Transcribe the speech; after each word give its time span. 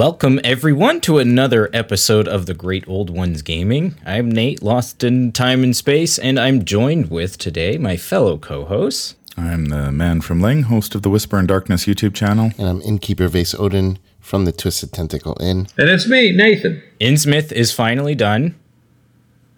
Welcome, 0.00 0.40
everyone, 0.42 1.02
to 1.02 1.18
another 1.18 1.68
episode 1.74 2.26
of 2.26 2.46
the 2.46 2.54
Great 2.54 2.88
Old 2.88 3.10
Ones 3.10 3.42
Gaming. 3.42 3.96
I'm 4.06 4.32
Nate, 4.32 4.62
lost 4.62 5.04
in 5.04 5.30
time 5.30 5.62
and 5.62 5.76
space, 5.76 6.18
and 6.18 6.40
I'm 6.40 6.64
joined 6.64 7.10
with 7.10 7.36
today 7.36 7.76
my 7.76 7.98
fellow 7.98 8.38
co 8.38 8.64
hosts. 8.64 9.16
I'm 9.36 9.66
the 9.66 9.92
man 9.92 10.22
from 10.22 10.40
Lang, 10.40 10.62
host 10.62 10.94
of 10.94 11.02
the 11.02 11.10
Whisper 11.10 11.38
in 11.38 11.46
Darkness 11.46 11.84
YouTube 11.84 12.14
channel. 12.14 12.52
And 12.56 12.66
I'm 12.66 12.80
Innkeeper 12.80 13.28
Vase 13.28 13.54
Odin 13.54 13.98
from 14.20 14.46
the 14.46 14.52
Twisted 14.52 14.90
Tentacle 14.90 15.36
Inn. 15.38 15.68
And 15.76 15.90
it's 15.90 16.08
me, 16.08 16.32
Nathan. 16.32 16.82
Innsmouth 16.98 17.52
is 17.52 17.70
finally 17.70 18.14
done, 18.14 18.54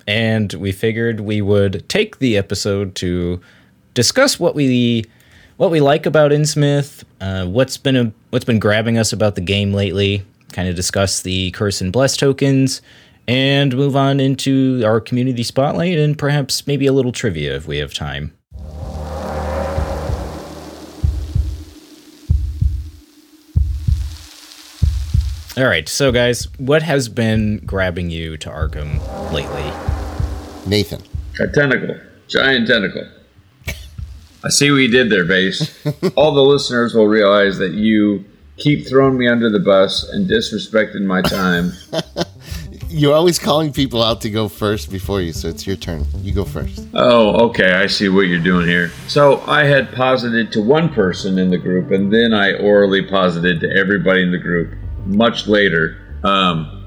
and 0.09 0.52
we 0.54 0.72
figured 0.72 1.20
we 1.20 1.40
would 1.40 1.88
take 1.88 2.18
the 2.18 2.36
episode 2.36 2.96
to 2.96 3.40
discuss 3.95 4.40
what 4.40 4.56
we 4.56 5.04
what 5.56 5.70
we 5.70 5.80
like 5.80 6.04
about 6.04 6.32
Innsmouth, 6.32 7.04
uh, 7.20 7.46
what's 7.46 7.77
been 7.77 7.95
a, 7.95 8.12
what's 8.30 8.45
been 8.45 8.59
grabbing 8.59 8.98
us 8.98 9.12
about 9.12 9.36
the 9.36 9.40
game 9.40 9.72
lately, 9.72 10.27
kind 10.52 10.69
of 10.69 10.77
discuss 10.77 11.23
the 11.23 11.51
curse 11.52 11.80
and 11.80 11.92
bless 11.92 12.16
tokens, 12.16 12.83
and 13.27 13.77
move 13.77 13.97
on 13.97 14.20
into 14.20 14.83
our 14.84 15.01
community 15.01 15.42
spotlight 15.42 15.98
and 15.98 16.19
perhaps 16.19 16.66
maybe 16.66 16.87
a 16.87 16.92
little 16.92 17.12
trivia 17.12 17.55
if 17.56 17.66
we 17.66 17.78
have 17.78 17.95
time. 17.95 18.33
All 25.55 25.66
right, 25.66 25.87
so 25.87 26.11
guys, 26.11 26.48
what 26.56 26.83
has 26.83 27.11
been 27.11 27.59
grabbing 27.66 28.09
you 28.09 28.39
to 28.39 28.48
Arkham 28.48 28.98
lately? 29.33 29.70
Nathan. 30.66 31.03
A 31.39 31.47
tentacle. 31.47 31.94
Giant 32.27 32.66
tentacle. 32.66 33.06
I 34.44 34.48
see 34.48 34.70
what 34.70 34.78
you 34.78 34.89
did 34.89 35.11
there, 35.11 35.25
Vase. 35.27 35.84
All 36.16 36.33
the 36.33 36.41
listeners 36.41 36.94
will 36.94 37.06
realize 37.06 37.59
that 37.59 37.72
you 37.72 38.25
keep 38.62 38.86
throwing 38.86 39.18
me 39.18 39.27
under 39.27 39.50
the 39.50 39.58
bus 39.58 40.08
and 40.10 40.28
disrespecting 40.28 41.02
my 41.02 41.20
time. 41.20 41.72
You're 42.88 43.14
always 43.14 43.38
calling 43.38 43.72
people 43.72 44.02
out 44.02 44.20
to 44.20 44.30
go 44.30 44.48
first 44.48 44.91
before 44.91 45.20
you, 45.22 45.32
so 45.32 45.48
it's 45.48 45.66
your 45.66 45.77
turn. 45.77 46.04
You 46.20 46.32
go 46.32 46.44
first. 46.44 46.86
Oh, 46.92 47.48
okay. 47.48 47.72
I 47.72 47.86
see 47.86 48.10
what 48.10 48.27
you're 48.27 48.38
doing 48.38 48.69
here. 48.69 48.91
So 49.08 49.41
I 49.46 49.64
had 49.64 49.92
posited 49.92 50.52
to 50.52 50.60
one 50.60 50.92
person 50.92 51.38
in 51.38 51.48
the 51.48 51.56
group, 51.56 51.91
and 51.91 52.12
then 52.12 52.34
I 52.34 52.52
orally 52.58 53.02
posited 53.02 53.60
to 53.60 53.70
everybody 53.70 54.22
in 54.22 54.30
the 54.30 54.38
group 54.38 54.74
much 55.06 55.47
later 55.47 56.20
um, 56.22 56.78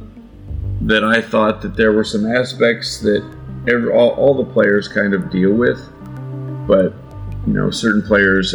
that 0.81 1.03
I 1.03 1.21
thought 1.21 1.63
that 1.63 1.75
there 1.75 1.91
were 1.91 2.03
some 2.03 2.31
aspects 2.31 2.99
that 2.99 3.23
every, 3.67 3.91
all, 3.91 4.11
all 4.11 4.35
the 4.35 4.53
players 4.53 4.87
kind 4.87 5.15
of 5.15 5.31
deal 5.31 5.53
with, 5.53 5.79
but 6.67 6.93
you 7.47 7.53
know, 7.53 7.71
certain 7.71 8.03
players 8.03 8.53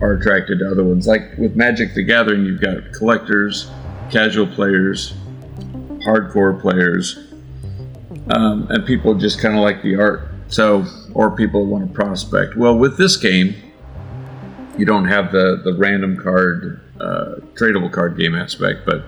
are 0.00 0.12
attracted 0.12 0.60
to 0.60 0.70
other 0.70 0.84
ones. 0.84 1.06
Like 1.06 1.36
with 1.38 1.56
Magic 1.56 1.94
the 1.94 2.02
Gathering, 2.02 2.44
you've 2.44 2.60
got 2.60 2.92
collectors, 2.92 3.70
casual 4.10 4.46
players, 4.46 5.14
hardcore 6.06 6.60
players, 6.60 7.18
um, 8.30 8.66
and 8.70 8.86
people 8.86 9.14
just 9.14 9.40
kind 9.40 9.54
of 9.54 9.60
like 9.60 9.82
the 9.82 9.96
art. 9.96 10.28
So, 10.48 10.86
or 11.12 11.30
people 11.30 11.66
want 11.66 11.86
to 11.86 11.92
prospect. 11.92 12.56
Well, 12.56 12.78
with 12.78 12.96
this 12.96 13.16
game, 13.16 13.54
you 14.78 14.86
don't 14.86 15.06
have 15.06 15.32
the 15.32 15.60
the 15.62 15.74
random 15.74 16.16
card, 16.16 16.80
uh, 17.00 17.36
tradable 17.54 17.92
card 17.92 18.16
game 18.16 18.34
aspect, 18.34 18.86
but 18.86 19.04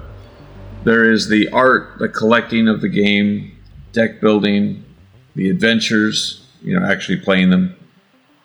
there 0.84 1.10
is 1.10 1.28
the 1.28 1.48
art, 1.50 1.98
the 1.98 2.08
collecting 2.08 2.68
of 2.68 2.80
the 2.80 2.88
game, 2.88 3.56
deck 3.92 4.20
building, 4.20 4.84
the 5.34 5.48
adventures. 5.50 6.46
You 6.62 6.78
know, 6.78 6.86
actually 6.86 7.20
playing 7.20 7.48
them 7.48 7.74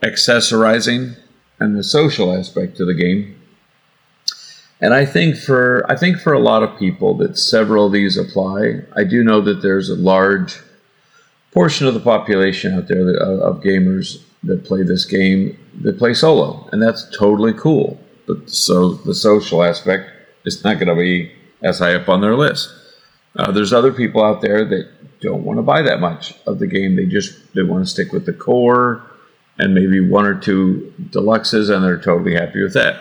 accessorizing 0.01 1.17
and 1.59 1.75
the 1.75 1.83
social 1.83 2.33
aspect 2.37 2.77
to 2.77 2.85
the 2.85 2.93
game. 2.93 3.39
And 4.81 4.93
I 4.93 5.05
think 5.05 5.37
for 5.37 5.85
I 5.89 5.95
think 5.95 6.17
for 6.19 6.33
a 6.33 6.39
lot 6.39 6.63
of 6.63 6.77
people 6.77 7.15
that 7.17 7.37
several 7.37 7.87
of 7.87 7.91
these 7.91 8.17
apply. 8.17 8.81
I 8.95 9.03
do 9.03 9.23
know 9.23 9.41
that 9.41 9.61
there's 9.61 9.89
a 9.89 9.95
large 9.95 10.59
portion 11.53 11.87
of 11.87 11.93
the 11.93 12.01
population 12.01 12.73
out 12.73 12.87
there 12.87 13.05
that, 13.05 13.17
of 13.17 13.61
gamers 13.61 14.21
that 14.43 14.65
play 14.65 14.83
this 14.83 15.05
game 15.05 15.57
that 15.81 15.97
play 15.97 16.13
solo, 16.13 16.67
and 16.71 16.81
that's 16.81 17.09
totally 17.17 17.53
cool. 17.53 17.99
But 18.27 18.49
so 18.49 18.93
the 18.93 19.15
social 19.15 19.63
aspect 19.63 20.11
is 20.43 20.63
not 20.63 20.75
going 20.75 20.89
to 20.89 20.95
be 20.95 21.31
as 21.63 21.79
high 21.79 21.95
up 21.95 22.09
on 22.09 22.21
their 22.21 22.35
list. 22.35 22.69
Uh, 23.37 23.51
there's 23.51 23.73
other 23.73 23.91
people 23.91 24.23
out 24.23 24.41
there 24.41 24.65
that 24.65 24.87
don't 25.21 25.43
want 25.43 25.57
to 25.57 25.63
buy 25.63 25.81
that 25.81 25.99
much 25.99 26.35
of 26.45 26.59
the 26.59 26.67
game. 26.67 26.95
They 26.95 27.05
just 27.05 27.53
they 27.53 27.63
want 27.63 27.85
to 27.85 27.89
stick 27.89 28.11
with 28.11 28.25
the 28.25 28.33
core 28.33 29.01
and 29.57 29.73
maybe 29.73 29.99
one 29.99 30.25
or 30.25 30.35
two 30.35 30.93
deluxes, 31.09 31.73
and 31.73 31.83
they're 31.83 31.99
totally 31.99 32.35
happy 32.35 32.61
with 32.61 32.73
that. 32.73 32.99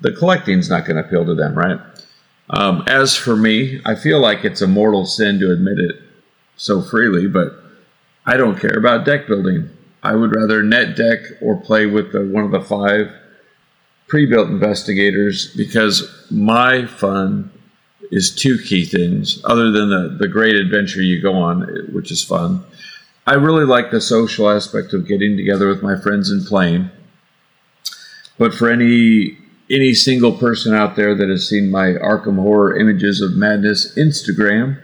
The 0.00 0.12
collecting's 0.12 0.68
not 0.68 0.86
going 0.86 0.96
to 0.96 1.06
appeal 1.06 1.24
to 1.26 1.34
them, 1.34 1.54
right? 1.54 1.78
Um, 2.50 2.84
as 2.86 3.14
for 3.14 3.36
me, 3.36 3.80
I 3.84 3.94
feel 3.94 4.20
like 4.20 4.44
it's 4.44 4.62
a 4.62 4.66
mortal 4.66 5.04
sin 5.04 5.38
to 5.40 5.52
admit 5.52 5.78
it 5.78 5.96
so 6.56 6.82
freely, 6.82 7.26
but 7.26 7.52
I 8.26 8.36
don't 8.36 8.58
care 8.58 8.76
about 8.76 9.04
deck 9.04 9.26
building. 9.26 9.70
I 10.02 10.14
would 10.14 10.34
rather 10.34 10.62
net 10.62 10.96
deck 10.96 11.18
or 11.40 11.60
play 11.60 11.86
with 11.86 12.12
the, 12.12 12.24
one 12.24 12.44
of 12.44 12.50
the 12.50 12.60
five 12.60 13.12
pre-built 14.06 14.48
investigators 14.48 15.54
because 15.54 16.26
my 16.30 16.86
fun 16.86 17.50
is 18.10 18.34
two 18.34 18.58
key 18.58 18.84
things 18.84 19.42
other 19.44 19.70
than 19.70 19.90
the, 19.90 20.16
the 20.18 20.28
great 20.28 20.54
adventure 20.54 21.02
you 21.02 21.20
go 21.20 21.34
on, 21.34 21.62
which 21.92 22.10
is 22.10 22.24
fun 22.24 22.64
I 23.28 23.34
really 23.34 23.66
like 23.66 23.90
the 23.90 24.00
social 24.00 24.48
aspect 24.48 24.94
of 24.94 25.06
getting 25.06 25.36
together 25.36 25.68
with 25.68 25.82
my 25.82 26.00
friends 26.00 26.30
and 26.30 26.46
playing. 26.46 26.90
But 28.38 28.54
for 28.54 28.70
any 28.70 29.36
any 29.70 29.92
single 29.92 30.32
person 30.32 30.74
out 30.74 30.96
there 30.96 31.14
that 31.14 31.28
has 31.28 31.46
seen 31.46 31.70
my 31.70 31.88
Arkham 31.88 32.36
Horror 32.36 32.78
Images 32.78 33.20
of 33.20 33.36
Madness 33.36 33.94
Instagram 33.98 34.80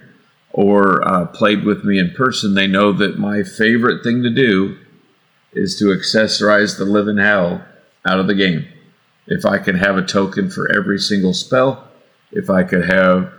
or 0.53 1.03
uh, 1.09 1.25
played 1.25 1.65
with 1.65 1.85
me 1.85 1.99
in 1.99 2.11
person, 2.11 2.53
they 2.53 2.67
know 2.67 2.93
that 2.93 3.19
my 3.19 3.43
favorite 3.45 4.05
thing 4.05 4.23
to 4.23 4.29
do 4.29 4.77
is 5.55 5.79
to 5.79 5.87
accessorize 5.87 6.77
the 6.77 6.85
living 6.85 7.17
hell 7.17 7.65
out 8.05 8.21
of 8.21 8.27
the 8.27 8.35
game. 8.35 8.67
If 9.27 9.47
I 9.47 9.57
could 9.57 9.77
have 9.77 9.97
a 9.97 10.05
token 10.05 10.51
for 10.51 10.71
every 10.71 10.99
single 10.99 11.33
spell, 11.33 11.89
if 12.31 12.51
I 12.51 12.63
could 12.63 12.85
have 12.85 13.33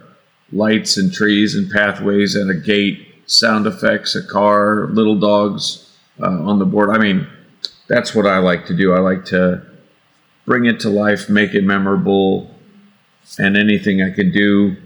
lights 0.52 0.98
and 0.98 1.14
trees 1.14 1.54
and 1.54 1.70
pathways 1.70 2.34
and 2.34 2.50
a 2.50 2.56
gate 2.56 3.15
sound 3.26 3.68
effects, 3.68 4.16
a 4.16 4.24
car, 4.24 4.88
little 4.88 5.20
dogs 5.20 5.92
uh, 6.22 6.44
on 6.44 6.60
the 6.60 6.66
board. 6.66 6.90
I 6.90 6.98
mean, 6.98 7.28
that's 7.88 8.16
what 8.16 8.26
I 8.26 8.40
like 8.40 8.66
to 8.68 8.76
do. 8.76 8.94
I 8.94 9.00
like 9.00 9.26
to 9.26 9.62
bring 10.46 10.66
it 10.66 10.80
to 10.82 10.90
life, 10.90 11.30
make 11.30 11.54
it 11.54 11.64
memorable, 11.64 12.56
and 13.40 13.58
anything 13.58 14.02
I 14.02 14.12
can 14.12 14.32
do 14.32 14.78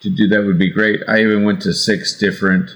to 0.00 0.10
do 0.10 0.28
that 0.28 0.44
would 0.44 0.58
be 0.58 0.70
great. 0.70 1.00
I 1.08 1.22
even 1.22 1.44
went 1.44 1.62
to 1.62 1.72
six 1.72 2.18
different 2.18 2.70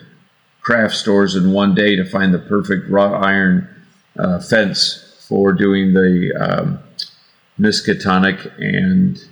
craft 0.60 0.94
stores 0.94 1.36
in 1.36 1.52
one 1.52 1.74
day 1.74 1.96
to 1.96 2.04
find 2.04 2.32
the 2.32 2.38
perfect 2.38 2.88
wrought 2.88 3.22
iron 3.24 3.68
uh, 4.18 4.40
fence 4.40 5.24
for 5.28 5.52
doing 5.52 5.92
the 5.92 6.32
um, 6.38 6.78
Miskatonic 7.58 8.52
and 8.58 9.22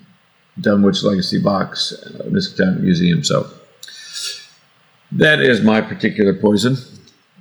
Dunwich 0.61 1.03
Legacy 1.03 1.41
box, 1.41 1.93
uh, 1.93 2.25
Miskatonic 2.25 2.81
Museum. 2.81 3.25
So 3.25 3.51
that 5.15 5.41
is 5.41 5.63
my 5.63 5.81
particular 5.81 6.35
poison. 6.35 6.77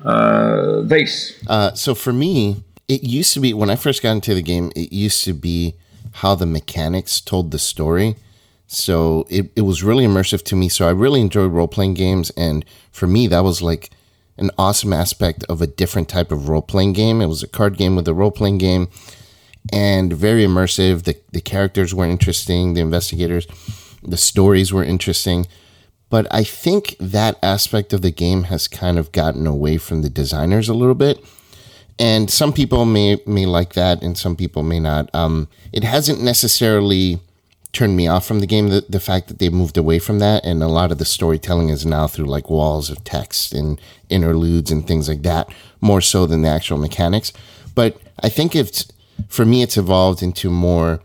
Uh, 0.03 0.81
vase. 0.81 1.41
Uh, 1.47 1.73
so 1.73 1.95
for 1.95 2.11
me, 2.11 2.63
it 2.88 3.03
used 3.03 3.34
to 3.34 3.39
be 3.39 3.53
when 3.53 3.69
I 3.69 3.75
first 3.75 4.03
got 4.03 4.11
into 4.11 4.34
the 4.34 4.41
game. 4.41 4.72
It 4.75 4.91
used 4.91 5.23
to 5.23 5.34
be 5.34 5.75
how 6.13 6.35
the 6.35 6.45
mechanics 6.45 7.22
told 7.22 7.51
the 7.51 7.59
story. 7.59 8.16
So 8.67 9.25
it, 9.29 9.51
it 9.56 9.62
was 9.62 9.83
really 9.83 10.06
immersive 10.06 10.44
to 10.45 10.56
me. 10.56 10.67
So 10.67 10.88
I 10.88 10.91
really 10.91 11.22
enjoyed 11.22 11.51
role 11.51 11.67
playing 11.67 11.94
games, 11.94 12.31
and 12.31 12.65
for 12.92 13.07
me, 13.07 13.27
that 13.27 13.44
was 13.44 13.62
like 13.62 13.92
an 14.38 14.51
awesome 14.57 14.94
aspect 14.94 15.44
of 15.48 15.62
a 15.62 15.68
different 15.68 16.09
type 16.09 16.31
of 16.31 16.50
role 16.50 16.62
playing 16.62 16.94
game. 16.94 17.21
It 17.21 17.27
was 17.27 17.44
a 17.44 17.48
card 17.48 17.77
game 17.77 17.95
with 17.95 18.07
a 18.07 18.13
role 18.13 18.31
playing 18.31 18.57
game, 18.57 18.89
and 19.71 20.12
very 20.12 20.44
immersive. 20.44 21.03
The 21.03 21.18
the 21.31 21.42
characters 21.42 21.94
were 21.94 22.06
interesting. 22.06 22.74
The 22.74 22.81
investigators, 22.81 23.48
the 24.01 24.18
stories 24.18 24.74
were 24.74 24.83
interesting. 24.83 25.48
But 26.13 26.27
I 26.30 26.44
think 26.44 26.95
that 27.00 27.39
aspect 27.42 27.92
of 27.92 28.04
the 28.04 28.12
game 28.12 28.44
has 28.44 28.68
kind 28.68 29.00
of 29.00 29.12
gotten 29.12 29.48
away 29.48 29.80
from 29.80 30.04
the 30.04 30.12
designers 30.12 30.69
a 30.69 30.75
little 30.75 30.94
bit. 30.94 31.25
And 31.98 32.30
some 32.30 32.54
people 32.54 32.86
may 32.86 33.18
may 33.25 33.48
like 33.48 33.74
that, 33.74 34.04
and 34.04 34.15
some 34.15 34.36
people 34.36 34.62
may 34.62 34.80
not. 34.80 35.10
Um, 35.15 35.48
it 35.71 35.83
hasn't 35.83 36.21
necessarily 36.21 37.19
turned 37.71 37.98
me 37.98 38.07
off 38.07 38.27
from 38.27 38.42
the 38.42 38.45
game. 38.45 38.69
The, 38.69 38.86
the 38.88 39.00
fact 39.00 39.27
that 39.27 39.39
they 39.39 39.50
moved 39.50 39.75
away 39.75 39.98
from 39.98 40.19
that, 40.19 40.45
and 40.45 40.62
a 40.62 40.68
lot 40.68 40.92
of 40.92 41.00
the 41.00 41.06
storytelling 41.18 41.69
is 41.69 41.83
now 41.83 42.06
through 42.06 42.27
like 42.27 42.48
walls 42.48 42.92
of 42.92 43.04
text 43.04 43.51
and 43.51 43.81
interludes 44.10 44.69
and 44.69 44.86
things 44.86 45.10
like 45.10 45.24
that, 45.24 45.50
more 45.81 46.00
so 46.00 46.27
than 46.27 46.44
the 46.44 46.48
actual 46.48 46.77
mechanics. 46.77 47.33
But 47.74 47.98
I 48.19 48.30
think 48.30 48.56
it's 48.56 48.86
for 49.30 49.45
me, 49.45 49.63
it's 49.63 49.77
evolved 49.77 50.21
into 50.21 50.51
more 50.51 51.01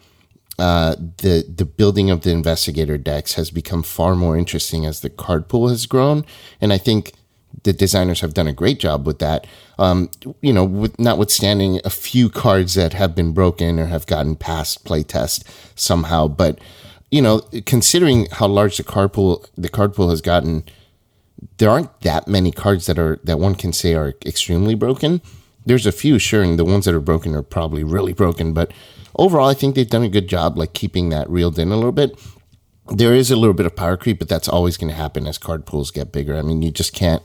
uh, 0.59 0.97
the 1.19 1.45
the 1.49 1.65
building 1.65 2.11
of 2.11 2.23
the 2.23 2.31
investigator 2.31 2.99
decks 2.99 3.35
has 3.35 3.51
become 3.51 3.83
far 3.83 4.15
more 4.15 4.37
interesting 4.37 4.85
as 4.85 5.01
the 5.01 5.11
card 5.11 5.49
pool 5.49 5.69
has 5.69 5.87
grown, 5.87 6.25
and 6.61 6.73
I 6.73 6.79
think 6.79 7.13
the 7.63 7.73
designers 7.73 8.21
have 8.21 8.35
done 8.35 8.47
a 8.47 8.53
great 8.53 8.79
job 8.79 9.07
with 9.07 9.19
that. 9.21 9.47
Um, 9.79 10.11
you 10.41 10.53
know, 10.53 10.65
with, 10.65 10.99
notwithstanding 10.99 11.81
a 11.85 11.91
few 11.91 12.29
cards 12.29 12.75
that 12.75 12.93
have 12.93 13.15
been 13.15 13.33
broken 13.33 13.79
or 13.79 13.87
have 13.87 14.07
gotten 14.07 14.37
past 14.37 14.85
playtest 14.85 15.45
somehow, 15.75 16.29
but 16.29 16.61
you 17.11 17.23
know, 17.23 17.41
considering 17.65 18.27
how 18.33 18.47
large 18.47 18.77
the 18.77 18.85
card 18.85 19.13
pool 19.13 19.47
the 19.57 19.69
card 19.69 19.95
pool 19.95 20.11
has 20.11 20.21
gotten, 20.21 20.65
there 21.59 21.71
aren't 21.71 22.01
that 22.03 22.29
many 22.29 22.51
cards 22.51 22.87
that 22.87 22.99
are 22.99 23.19
that 23.25 23.39
one 23.39 23.55
can 23.55 23.73
say 23.73 23.95
are 23.95 24.15
extremely 24.27 24.75
broken. 24.75 25.21
There's 25.65 25.87
a 25.87 25.93
few, 25.93 26.19
sure, 26.19 26.43
and 26.43 26.59
the 26.59 26.65
ones 26.65 26.85
that 26.87 26.95
are 26.95 27.01
broken 27.01 27.35
are 27.35 27.43
probably 27.43 27.85
really 27.85 28.13
broken. 28.13 28.53
But 28.53 28.73
overall, 29.19 29.49
I 29.49 29.55
think 29.55 29.75
they've 29.75 29.89
done 29.89 30.03
a 30.03 30.09
good 30.09 30.29
job, 30.29 30.57
like 30.57 30.73
keeping 30.73 31.09
that 31.11 31.29
reeled 31.29 31.59
in 31.59 31.71
a 31.71 31.77
little 31.77 31.93
bit. 31.93 32.19
There 32.91 33.15
is 33.15 33.31
a 33.31 33.37
little 33.37 33.55
bit 33.55 33.67
of 33.67 33.77
power 33.77 33.97
creep, 33.97 34.19
but 34.19 34.29
that's 34.29 34.49
always 34.49 34.77
going 34.77 34.89
to 34.89 34.97
happen 34.97 35.27
as 35.27 35.37
card 35.37 35.67
pools 35.67 35.91
get 35.91 36.13
bigger. 36.13 36.37
I 36.37 36.43
mean, 36.43 36.63
you 36.63 36.71
just 36.71 36.95
can't 36.95 37.23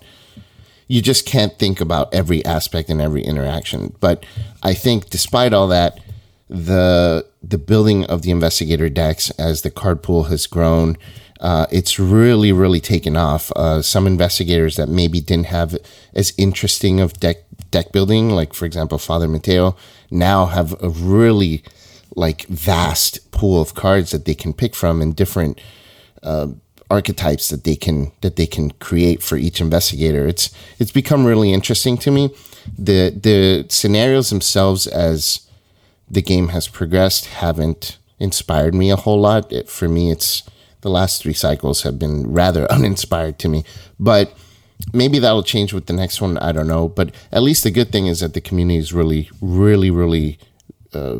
you 0.88 1.02
just 1.02 1.26
can't 1.26 1.58
think 1.58 1.80
about 1.80 2.14
every 2.14 2.44
aspect 2.44 2.90
and 2.90 3.02
every 3.02 3.24
interaction. 3.24 3.96
But 4.02 4.26
I 4.62 4.74
think, 4.74 5.10
despite 5.10 5.54
all 5.54 5.68
that, 5.70 6.02
the 6.50 7.26
the 7.42 7.58
building 7.58 8.06
of 8.06 8.22
the 8.22 8.32
investigator 8.32 8.90
decks 8.90 9.30
as 9.32 9.62
the 9.62 9.72
card 9.72 10.04
pool 10.04 10.24
has 10.24 10.46
grown 10.46 10.98
uh, 11.44 11.68
it's 11.72 12.00
really 12.00 12.54
really 12.54 12.80
taken 12.80 13.18
off. 13.18 13.52
Uh, 13.56 13.82
some 13.82 14.08
investigators 14.08 14.78
that 14.78 14.88
maybe 14.88 15.20
didn't 15.20 15.48
have 15.48 15.78
as 16.16 16.34
interesting 16.38 17.02
of 17.02 17.14
deck 17.20 17.44
deck 17.70 17.92
building, 17.92 18.30
like 18.30 18.54
for 18.54 18.66
example 18.66 18.98
Father 18.98 19.28
Mateo, 19.28 19.76
now 20.10 20.46
have 20.46 20.74
a 20.82 20.90
really 20.90 21.62
like 22.16 22.46
vast 22.48 23.32
pool 23.32 23.62
of 23.62 23.74
cards 23.74 24.12
that 24.12 24.26
they 24.26 24.36
can 24.36 24.54
pick 24.54 24.76
from 24.76 25.02
and 25.02 25.16
different 25.16 25.60
uh, 26.22 26.48
archetypes 26.90 27.50
that 27.50 27.64
they 27.64 27.76
can 27.76 28.12
that 28.22 28.36
they 28.36 28.46
can 28.46 28.72
create 28.72 29.22
for 29.24 29.38
each 29.38 29.60
investigator. 29.60 30.28
It's 30.28 30.52
it's 30.80 30.92
become 30.92 31.26
really 31.26 31.52
interesting 31.52 31.98
to 32.00 32.12
me. 32.12 32.30
The 32.78 33.10
the 33.10 33.66
scenarios 33.70 34.30
themselves 34.30 34.88
as 34.88 35.48
the 36.10 36.22
game 36.22 36.50
has 36.50 36.68
progressed 36.68 37.26
haven't 37.26 37.98
inspired 38.20 38.76
me 38.76 38.92
a 38.92 38.96
whole 38.96 39.20
lot. 39.20 39.52
It, 39.52 39.70
for 39.70 39.90
me, 39.90 40.12
it's 40.12 40.44
the 40.82 40.90
last 40.90 41.22
three 41.22 41.34
cycles 41.34 41.82
have 41.82 41.98
been 41.98 42.32
rather 42.32 42.72
uninspired 42.72 43.40
to 43.40 43.50
me. 43.50 43.64
But 44.00 44.36
maybe 44.94 45.20
that'll 45.20 45.44
change 45.44 45.74
with 45.74 45.88
the 45.88 45.94
next 45.94 46.22
one. 46.22 46.38
I 46.38 46.52
don't 46.52 46.68
know. 46.68 46.88
But 46.88 47.14
at 47.32 47.44
least 47.44 47.64
the 47.64 47.72
good 47.72 47.92
thing 47.92 48.08
is 48.08 48.20
that 48.20 48.34
the 48.34 48.42
community 48.42 48.78
is 48.78 48.94
really, 48.94 49.30
really, 49.42 49.90
really 49.90 50.38
uh, 50.94 51.20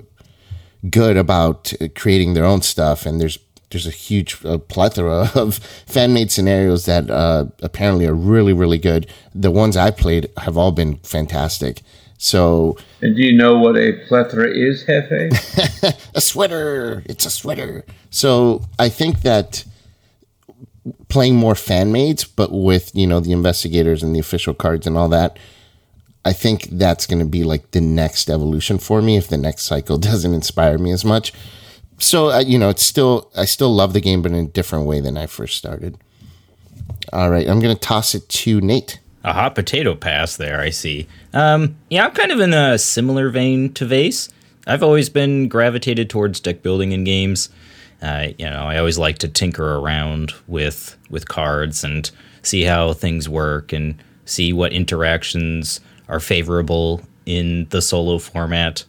good 0.90 1.18
about 1.18 1.74
uh, 1.82 1.88
creating 1.96 2.34
their 2.34 2.46
own 2.46 2.62
stuff. 2.62 3.06
And 3.06 3.20
there's 3.20 3.38
there's 3.70 3.88
a 3.88 3.92
huge 3.92 4.38
uh, 4.46 4.60
plethora 4.60 5.32
of 5.36 5.58
fan 5.88 6.14
made 6.14 6.32
scenarios 6.32 6.86
that 6.86 7.10
uh, 7.10 7.46
apparently 7.62 8.06
are 8.06 8.14
really, 8.14 8.54
really 8.54 8.78
good. 8.78 9.08
The 9.34 9.52
ones 9.52 9.76
I 9.76 9.92
played 9.92 10.30
have 10.38 10.58
all 10.58 10.72
been 10.72 10.98
fantastic. 10.98 11.82
So, 12.18 12.78
and 13.02 13.16
do 13.18 13.22
you 13.22 13.36
know 13.36 13.58
what 13.58 13.76
a 13.76 13.94
plethora 14.08 14.50
is, 14.50 14.86
Jefe? 14.86 15.92
a 16.16 16.22
sweater. 16.22 17.04
It's 17.06 17.26
a 17.26 17.30
sweater. 17.30 17.84
So 18.12 18.64
I 18.80 18.88
think 18.88 19.24
that 19.24 19.66
playing 21.10 21.36
more 21.36 21.56
fan 21.56 21.92
mades, 21.92 22.24
but 22.24 22.52
with 22.52 22.92
you 22.96 23.08
know 23.08 23.20
the 23.20 23.32
investigators 23.34 24.04
and 24.04 24.16
the 24.16 24.20
official 24.20 24.54
cards 24.54 24.88
and 24.88 24.98
all 24.98 25.10
that, 25.10 25.38
I 26.26 26.34
think 26.34 26.70
that's 26.72 27.06
going 27.06 27.20
to 27.20 27.26
be 27.26 27.44
like 27.44 27.72
the 27.72 27.82
next 27.82 28.30
evolution 28.30 28.78
for 28.78 29.02
me. 29.02 29.18
If 29.18 29.28
the 29.28 29.38
next 29.38 29.64
cycle 29.64 29.98
doesn't 30.10 30.34
inspire 30.34 30.78
me 30.78 30.92
as 30.92 31.04
much, 31.04 31.34
so 32.00 32.32
uh, 32.32 32.40
you 32.40 32.58
know 32.58 32.70
it's 32.70 32.84
still 32.84 33.32
I 33.36 33.46
still 33.46 33.74
love 33.74 33.94
the 33.94 34.02
game, 34.02 34.22
but 34.22 34.32
in 34.32 34.46
a 34.46 34.48
different 34.48 34.86
way 34.86 35.00
than 35.00 35.18
I 35.18 35.28
first 35.28 35.58
started. 35.58 35.98
All 37.12 37.30
right, 37.30 37.48
I'm 37.48 37.60
going 37.60 37.76
to 37.76 37.80
toss 37.80 38.16
it 38.16 38.28
to 38.30 38.60
Nate 38.62 39.00
a 39.24 39.34
hot 39.34 39.56
potato 39.56 39.96
pass 39.96 40.36
there, 40.36 40.60
I 40.60 40.70
see. 40.70 41.08
Um, 41.34 41.78
yeah, 41.90 42.06
I'm 42.06 42.12
kind 42.12 42.32
of 42.32 42.40
in 42.40 42.54
a 42.54 42.78
similar 42.78 43.30
vein 43.30 43.74
to 43.74 43.86
Vase. 43.86 44.30
I've 44.68 44.84
always 44.84 45.10
been 45.10 45.48
gravitated 45.48 46.10
towards 46.10 46.40
deck 46.40 46.62
building 46.62 46.92
in 46.92 47.04
games. 47.04 47.50
Uh, 48.02 48.30
you 48.38 48.50
know, 48.50 48.64
I 48.64 48.78
always 48.78 48.98
like 48.98 49.18
to 49.20 49.30
tinker 49.30 49.76
around 49.76 50.34
with 50.48 50.98
with 51.10 51.28
cards 51.28 51.84
and 51.84 52.10
see 52.42 52.64
how 52.64 52.92
things 52.92 53.30
work 53.30 53.72
and 53.72 53.96
see 54.26 54.52
what 54.52 54.74
interactions 54.74 55.80
are 56.08 56.20
favorable 56.20 57.02
in 57.26 57.68
the 57.70 57.82
solo 57.82 58.18
format. 58.18 58.84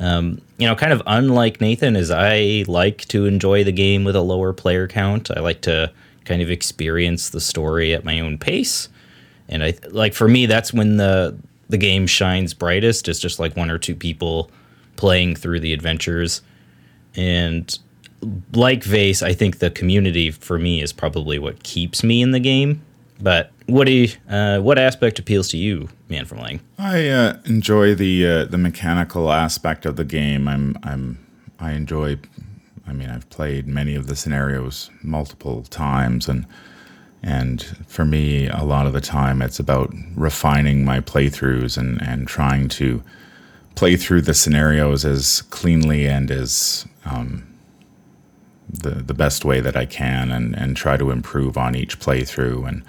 Um, 0.00 0.40
you 0.58 0.66
know, 0.66 0.74
kind 0.76 0.92
of 0.92 1.02
unlike 1.06 1.60
Nathan, 1.60 1.96
is 1.96 2.10
I 2.10 2.64
like 2.68 3.06
to 3.06 3.26
enjoy 3.26 3.64
the 3.64 3.72
game 3.72 4.04
with 4.04 4.14
a 4.14 4.20
lower 4.20 4.52
player 4.52 4.86
count. 4.86 5.30
I 5.30 5.40
like 5.40 5.60
to 5.62 5.92
kind 6.24 6.42
of 6.42 6.50
experience 6.50 7.30
the 7.30 7.40
story 7.40 7.94
at 7.94 8.04
my 8.04 8.20
own 8.20 8.38
pace 8.38 8.88
and 9.48 9.64
I 9.64 9.74
like 9.90 10.14
for 10.14 10.28
me 10.28 10.46
that's 10.46 10.72
when 10.72 10.96
the 10.96 11.36
the 11.68 11.78
game 11.78 12.06
shines 12.06 12.54
brightest. 12.54 13.08
It's 13.08 13.18
just 13.18 13.38
like 13.38 13.56
one 13.56 13.70
or 13.70 13.78
two 13.78 13.94
people 13.94 14.50
playing 14.96 15.36
through 15.36 15.60
the 15.60 15.72
adventures, 15.72 16.42
and 17.14 17.76
like 18.52 18.84
Vase, 18.84 19.22
I 19.22 19.32
think 19.32 19.58
the 19.58 19.70
community 19.70 20.30
for 20.30 20.58
me 20.58 20.82
is 20.82 20.92
probably 20.92 21.38
what 21.38 21.62
keeps 21.62 22.02
me 22.02 22.22
in 22.22 22.30
the 22.30 22.40
game. 22.40 22.82
But 23.20 23.50
what 23.68 23.86
do 23.86 23.92
you, 23.92 24.08
uh, 24.30 24.58
what 24.60 24.78
aspect 24.78 25.18
appeals 25.18 25.48
to 25.48 25.58
you, 25.58 25.88
Man 26.08 26.24
from 26.24 26.38
Lang? 26.38 26.60
I 26.78 27.08
uh, 27.08 27.38
enjoy 27.44 27.94
the 27.94 28.26
uh, 28.26 28.44
the 28.46 28.56
mechanical 28.56 29.30
aspect 29.30 29.84
of 29.84 29.96
the 29.96 30.04
game. 30.04 30.48
I'm 30.48 30.76
I'm 30.82 31.24
I 31.60 31.72
enjoy. 31.72 32.18
I 32.86 32.94
mean, 32.94 33.10
I've 33.10 33.28
played 33.28 33.68
many 33.68 33.94
of 33.94 34.06
the 34.06 34.16
scenarios 34.16 34.90
multiple 35.02 35.62
times, 35.64 36.28
and 36.28 36.46
and 37.22 37.62
for 37.86 38.06
me, 38.06 38.48
a 38.48 38.64
lot 38.64 38.86
of 38.86 38.94
the 38.94 39.02
time, 39.02 39.42
it's 39.42 39.60
about 39.60 39.92
refining 40.14 40.84
my 40.84 41.00
playthroughs 41.00 41.76
and, 41.76 42.00
and 42.00 42.26
trying 42.26 42.68
to 42.68 43.02
play 43.74 43.96
through 43.96 44.22
the 44.22 44.34
scenarios 44.34 45.04
as 45.04 45.42
cleanly 45.42 46.08
and 46.08 46.30
as 46.30 46.86
um, 47.04 47.46
the 48.72 48.90
the 48.90 49.14
best 49.14 49.44
way 49.44 49.60
that 49.60 49.76
I 49.76 49.84
can, 49.84 50.30
and, 50.30 50.56
and 50.56 50.74
try 50.74 50.96
to 50.96 51.10
improve 51.10 51.58
on 51.58 51.74
each 51.74 52.00
playthrough 52.00 52.66
and 52.66 52.82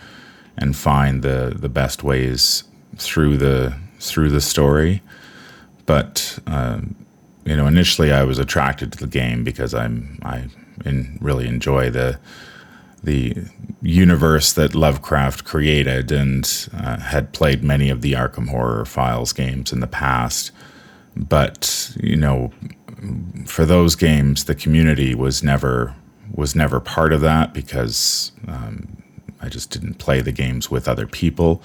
and 0.58 0.76
find 0.76 1.22
the, 1.22 1.56
the 1.56 1.70
best 1.70 2.04
ways 2.04 2.64
through 2.98 3.38
the 3.38 3.76
through 4.00 4.30
the 4.30 4.42
story. 4.42 5.02
But 5.86 6.40
uh, 6.48 6.82
you 7.46 7.56
know, 7.56 7.68
initially 7.68 8.12
I 8.12 8.24
was 8.24 8.40
attracted 8.40 8.92
to 8.94 9.00
the 9.00 9.08
game 9.08 9.44
because 9.44 9.74
I'm 9.74 10.20
I 10.24 10.46
in, 10.86 11.18
really 11.22 11.48
enjoy 11.48 11.90
the 11.90 12.20
the 13.04 13.36
universe 13.82 14.52
that 14.54 14.76
Lovecraft 14.76 15.46
created 15.46 16.12
and 16.12 16.70
uh, 16.74 17.00
had 17.00 17.32
played 17.32 17.64
many 17.64 17.90
of 17.90 18.02
the 18.02 18.14
Arkham 18.14 18.50
Horror 18.50 18.86
Files 18.86 19.32
games 19.32 19.72
in 19.72 19.80
the 19.80 19.88
past. 19.88 20.52
But 21.16 21.96
you 22.02 22.18
know, 22.18 22.52
for 23.46 23.66
those 23.66 23.96
games, 23.96 24.46
the 24.46 24.56
community 24.56 25.16
was 25.16 25.44
never 25.44 25.96
was 26.34 26.56
never 26.56 26.80
part 26.80 27.14
of 27.14 27.22
that 27.22 27.54
because 27.54 28.32
um, 28.48 29.02
I 29.42 29.50
just 29.50 29.70
didn't 29.72 29.96
play 29.96 30.22
the 30.22 30.32
games 30.32 30.70
with 30.70 30.88
other 30.88 31.08
people, 31.08 31.62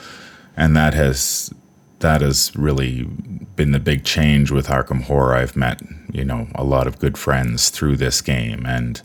and 0.56 0.76
that 0.76 0.94
has 0.94 1.52
that 2.00 2.20
has 2.20 2.54
really 2.54 3.04
been 3.56 3.72
the 3.72 3.80
big 3.80 4.04
change 4.04 4.50
with 4.50 4.66
Arkham 4.68 5.02
Horror. 5.02 5.34
I've 5.34 5.56
met 5.56 5.80
you 6.12 6.24
know 6.24 6.48
a 6.54 6.64
lot 6.64 6.86
of 6.86 6.98
good 6.98 7.16
friends 7.18 7.70
through 7.70 7.96
this 7.96 8.20
game 8.20 8.64
and 8.66 9.02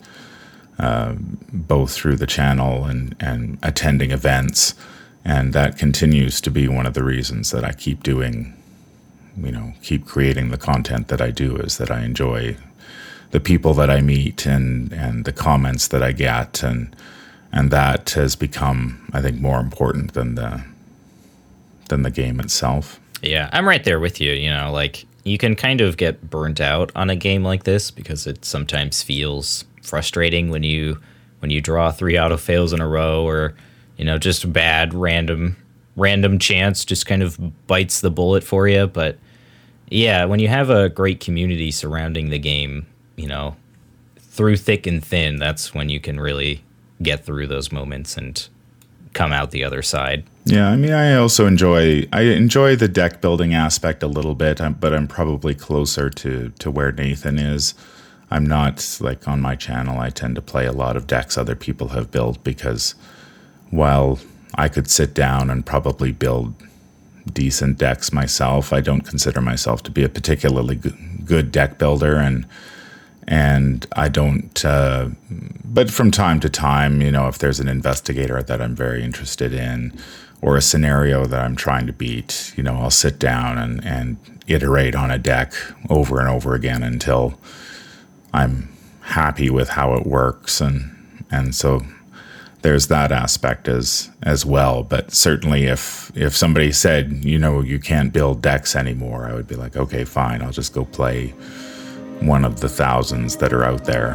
uh, 0.80 1.14
both 1.52 1.92
through 1.92 2.16
the 2.16 2.26
channel 2.26 2.86
and, 2.86 3.14
and 3.20 3.58
attending 3.62 4.10
events. 4.10 4.74
And 5.22 5.52
that 5.52 5.76
continues 5.76 6.40
to 6.40 6.50
be 6.50 6.68
one 6.68 6.86
of 6.86 6.94
the 6.94 7.04
reasons 7.04 7.50
that 7.50 7.64
I 7.64 7.72
keep 7.72 8.02
doing, 8.02 8.56
you 9.36 9.52
know, 9.52 9.74
keep 9.82 10.06
creating 10.06 10.48
the 10.48 10.56
content 10.56 11.08
that 11.08 11.20
I 11.20 11.32
do 11.32 11.56
is 11.56 11.76
that 11.76 11.90
I 11.90 12.02
enjoy 12.02 12.56
the 13.30 13.40
people 13.40 13.74
that 13.74 13.90
I 13.90 14.00
meet 14.00 14.46
and, 14.46 14.90
and 14.94 15.26
the 15.26 15.34
comments 15.34 15.88
that 15.88 16.02
I 16.02 16.12
get. 16.12 16.62
And, 16.62 16.96
and 17.52 17.70
that 17.70 18.10
has 18.10 18.36
become, 18.36 19.08
I 19.12 19.20
think, 19.20 19.40
more 19.40 19.60
important 19.60 20.14
than 20.14 20.34
the, 20.34 20.64
than 21.88 22.02
the 22.02 22.10
game 22.10 22.40
itself. 22.40 23.00
Yeah, 23.22 23.50
I'm 23.52 23.66
right 23.66 23.84
there 23.84 24.00
with 24.00 24.20
you. 24.20 24.32
You 24.32 24.50
know, 24.50 24.70
like 24.72 25.06
you 25.24 25.38
can 25.38 25.56
kind 25.56 25.80
of 25.80 25.96
get 25.96 26.30
burnt 26.30 26.60
out 26.60 26.90
on 26.94 27.10
a 27.10 27.16
game 27.16 27.44
like 27.44 27.64
this 27.64 27.90
because 27.90 28.26
it 28.26 28.44
sometimes 28.44 29.02
feels 29.02 29.64
frustrating 29.82 30.50
when 30.50 30.62
you 30.62 30.98
when 31.40 31.50
you 31.50 31.60
draw 31.60 31.90
three 31.90 32.18
auto 32.18 32.36
fails 32.36 32.72
in 32.72 32.80
a 32.80 32.88
row 32.88 33.24
or 33.26 33.54
you 33.96 34.04
know 34.04 34.18
just 34.18 34.44
a 34.44 34.48
bad 34.48 34.94
random 34.94 35.56
random 35.96 36.38
chance 36.38 36.84
just 36.84 37.06
kind 37.06 37.22
of 37.22 37.38
bites 37.66 38.00
the 38.00 38.10
bullet 38.10 38.44
for 38.44 38.68
you 38.68 38.86
but 38.86 39.18
yeah 39.88 40.24
when 40.24 40.38
you 40.38 40.48
have 40.48 40.70
a 40.70 40.88
great 40.88 41.18
community 41.18 41.70
surrounding 41.70 42.30
the 42.30 42.38
game 42.38 42.86
you 43.16 43.26
know 43.26 43.56
through 44.18 44.56
thick 44.56 44.86
and 44.86 45.04
thin 45.04 45.36
that's 45.36 45.74
when 45.74 45.88
you 45.88 45.98
can 45.98 46.20
really 46.20 46.62
get 47.02 47.24
through 47.24 47.46
those 47.46 47.72
moments 47.72 48.16
and 48.16 48.48
come 49.12 49.32
out 49.32 49.50
the 49.50 49.64
other 49.64 49.82
side. 49.82 50.24
Yeah 50.44 50.68
i 50.68 50.76
mean 50.76 50.92
i 50.92 51.14
also 51.14 51.46
enjoy 51.46 52.06
i 52.12 52.22
enjoy 52.22 52.74
the 52.74 52.88
deck 52.88 53.20
building 53.20 53.52
aspect 53.52 54.02
a 54.02 54.06
little 54.06 54.34
bit 54.34 54.58
um, 54.60 54.72
but 54.72 54.94
i'm 54.94 55.06
probably 55.06 55.54
closer 55.54 56.08
to 56.08 56.50
to 56.58 56.70
where 56.70 56.92
nathan 56.92 57.38
is. 57.38 57.74
I'm 58.30 58.46
not 58.46 58.98
like 59.00 59.26
on 59.26 59.40
my 59.40 59.56
channel, 59.56 59.98
I 59.98 60.10
tend 60.10 60.36
to 60.36 60.42
play 60.42 60.66
a 60.66 60.72
lot 60.72 60.96
of 60.96 61.06
decks 61.06 61.36
other 61.36 61.56
people 61.56 61.88
have 61.88 62.10
built 62.10 62.42
because 62.44 62.94
while 63.70 64.20
I 64.54 64.68
could 64.68 64.88
sit 64.88 65.14
down 65.14 65.50
and 65.50 65.66
probably 65.66 66.12
build 66.12 66.54
decent 67.32 67.78
decks 67.78 68.12
myself, 68.12 68.72
I 68.72 68.80
don't 68.80 69.00
consider 69.00 69.40
myself 69.40 69.82
to 69.84 69.90
be 69.90 70.04
a 70.04 70.08
particularly 70.08 70.76
good 71.24 71.50
deck 71.50 71.78
builder. 71.78 72.16
And 72.16 72.46
and 73.30 73.86
I 73.92 74.08
don't. 74.08 74.62
Uh, 74.64 75.10
but 75.64 75.88
from 75.88 76.10
time 76.10 76.40
to 76.40 76.50
time, 76.50 77.00
you 77.00 77.12
know, 77.12 77.28
if 77.28 77.38
there's 77.38 77.60
an 77.60 77.68
investigator 77.68 78.42
that 78.42 78.60
I'm 78.60 78.74
very 78.74 79.04
interested 79.04 79.54
in, 79.54 79.96
or 80.42 80.56
a 80.56 80.62
scenario 80.62 81.24
that 81.26 81.40
I'm 81.40 81.54
trying 81.54 81.86
to 81.86 81.92
beat, 81.92 82.52
you 82.56 82.64
know, 82.64 82.74
I'll 82.74 82.90
sit 82.90 83.18
down 83.20 83.56
and 83.56 83.84
and 83.84 84.16
iterate 84.48 84.96
on 84.96 85.12
a 85.12 85.18
deck 85.18 85.54
over 85.88 86.18
and 86.18 86.28
over 86.28 86.54
again 86.54 86.82
until 86.82 87.38
I'm 88.34 88.68
happy 89.02 89.48
with 89.48 89.70
how 89.70 89.94
it 89.94 90.06
works, 90.06 90.60
and 90.60 91.24
and 91.30 91.54
so 91.54 91.82
there's 92.62 92.88
that 92.88 93.12
aspect 93.12 93.68
as 93.68 94.10
as 94.24 94.44
well. 94.44 94.82
But 94.82 95.12
certainly, 95.12 95.66
if 95.66 96.10
if 96.16 96.36
somebody 96.36 96.72
said, 96.72 97.24
you 97.24 97.38
know, 97.38 97.60
you 97.60 97.78
can't 97.78 98.12
build 98.12 98.42
decks 98.42 98.74
anymore, 98.74 99.26
I 99.26 99.34
would 99.34 99.46
be 99.46 99.54
like, 99.54 99.76
okay, 99.76 100.04
fine, 100.04 100.42
I'll 100.42 100.50
just 100.50 100.74
go 100.74 100.84
play 100.84 101.32
one 102.20 102.44
of 102.44 102.60
the 102.60 102.68
thousands 102.68 103.36
that 103.36 103.52
are 103.52 103.64
out 103.64 103.84
there. 103.84 104.14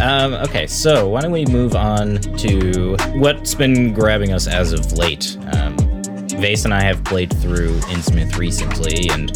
Um, 0.00 0.34
okay, 0.34 0.66
so 0.66 1.08
why 1.08 1.20
don't 1.20 1.32
we 1.32 1.44
move 1.46 1.74
on 1.76 2.16
to 2.38 2.96
what's 3.14 3.54
been 3.54 3.92
grabbing 3.92 4.32
us 4.32 4.46
as 4.46 4.72
of 4.72 4.92
late? 4.92 5.36
Um, 5.52 5.76
Vase 6.40 6.64
and 6.64 6.74
I 6.74 6.82
have 6.82 7.02
played 7.04 7.32
through 7.40 7.78
Innsmouth 7.80 8.36
recently, 8.38 9.08
and 9.10 9.30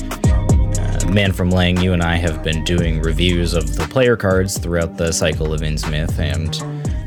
Man 1.13 1.33
from 1.33 1.51
Lang, 1.51 1.81
you 1.81 1.95
and 1.95 2.03
I 2.03 2.17
have 2.17 2.43
been 2.43 2.63
doing 2.65 3.01
reviews 3.01 3.55
of 3.55 3.77
the 3.77 3.89
player 3.89 4.17
cards 4.17 4.59
throughout 4.59 4.97
the 4.99 5.11
cycle 5.13 5.53
of 5.55 5.63
Innsmouth, 5.63 6.19
and 6.19 6.57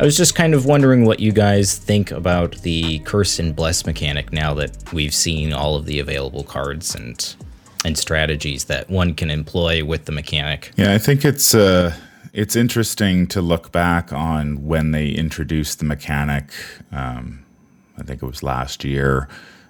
I 0.02 0.04
was 0.04 0.18
just 0.18 0.34
kind 0.34 0.54
of 0.54 0.66
wondering 0.66 1.06
what 1.06 1.20
you 1.20 1.32
guys 1.32 1.78
think 1.78 2.10
about 2.12 2.56
the 2.64 3.00
Curse 3.00 3.38
and 3.38 3.56
Bless 3.56 3.86
mechanic 3.86 4.34
now 4.34 4.54
that 4.56 4.92
we've 4.92 5.14
seen 5.14 5.54
all 5.54 5.76
of 5.76 5.86
the 5.86 6.00
available 6.00 6.44
cards 6.44 6.96
and 6.96 7.36
and 7.86 7.98
strategies 7.98 8.66
that 8.66 8.90
one 8.90 9.14
can 9.14 9.30
employ 9.30 9.86
with 9.86 10.06
the 10.06 10.12
mechanic. 10.12 10.72
Yeah, 10.76 10.94
I 10.94 10.98
think 10.98 11.24
it's 11.24 11.54
uh, 11.54 11.96
it's 12.34 12.56
interesting 12.56 13.28
to 13.28 13.42
look 13.42 13.72
back 13.72 14.12
on 14.12 14.66
when 14.66 14.92
they 14.92 15.10
introduced 15.10 15.80
the 15.80 15.86
mechanic. 15.86 16.52
Um, 16.92 17.46
I 17.98 18.04
think 18.04 18.24
it 18.24 18.26
was 18.26 18.42
last 18.42 18.84
year, 18.84 19.30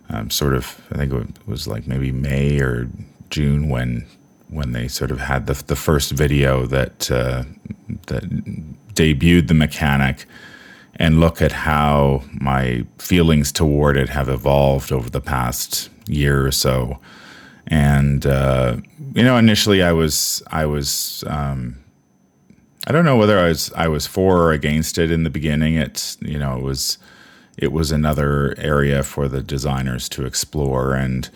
um, 0.09 0.29
sort 0.29 0.53
of. 0.53 0.81
I 0.91 0.95
think 0.95 1.13
it 1.13 1.47
was 1.47 1.67
like 1.67 1.85
maybe 1.85 2.11
May 2.11 2.59
or 2.59 2.89
June 3.29 3.69
when 3.69 4.05
when 4.51 4.73
they 4.73 4.87
sort 4.87 5.09
of 5.11 5.19
had 5.19 5.47
the 5.47 5.53
the 5.65 5.75
first 5.75 6.11
video 6.11 6.65
that 6.67 7.09
uh, 7.09 7.43
that 8.07 8.23
debuted 8.93 9.47
the 9.47 9.53
mechanic, 9.53 10.25
and 10.95 11.19
look 11.19 11.41
at 11.41 11.51
how 11.51 12.23
my 12.33 12.85
feelings 12.97 13.51
toward 13.51 13.97
it 13.97 14.09
have 14.09 14.29
evolved 14.29 14.91
over 14.91 15.09
the 15.09 15.21
past 15.21 15.89
year 16.07 16.45
or 16.45 16.51
so. 16.51 16.99
And 17.67 18.25
uh, 18.25 18.77
you 19.15 19.23
know, 19.23 19.37
initially 19.37 19.81
I 19.81 19.93
was 19.93 20.43
I 20.51 20.65
was 20.65 21.23
um, 21.27 21.81
I 22.87 22.91
don't 22.91 23.05
know 23.05 23.17
whether 23.17 23.39
I 23.39 23.47
was 23.47 23.71
I 23.73 23.87
was 23.87 24.05
for 24.05 24.37
or 24.37 24.51
against 24.51 24.97
it 24.97 25.11
in 25.11 25.23
the 25.23 25.29
beginning. 25.29 25.75
It 25.75 26.17
you 26.19 26.37
know 26.37 26.57
it 26.57 26.63
was 26.63 26.97
it 27.57 27.71
was 27.71 27.91
another 27.91 28.55
area 28.57 29.03
for 29.03 29.27
the 29.27 29.41
designers 29.41 30.09
to 30.09 30.25
explore 30.25 30.93
and 30.95 31.29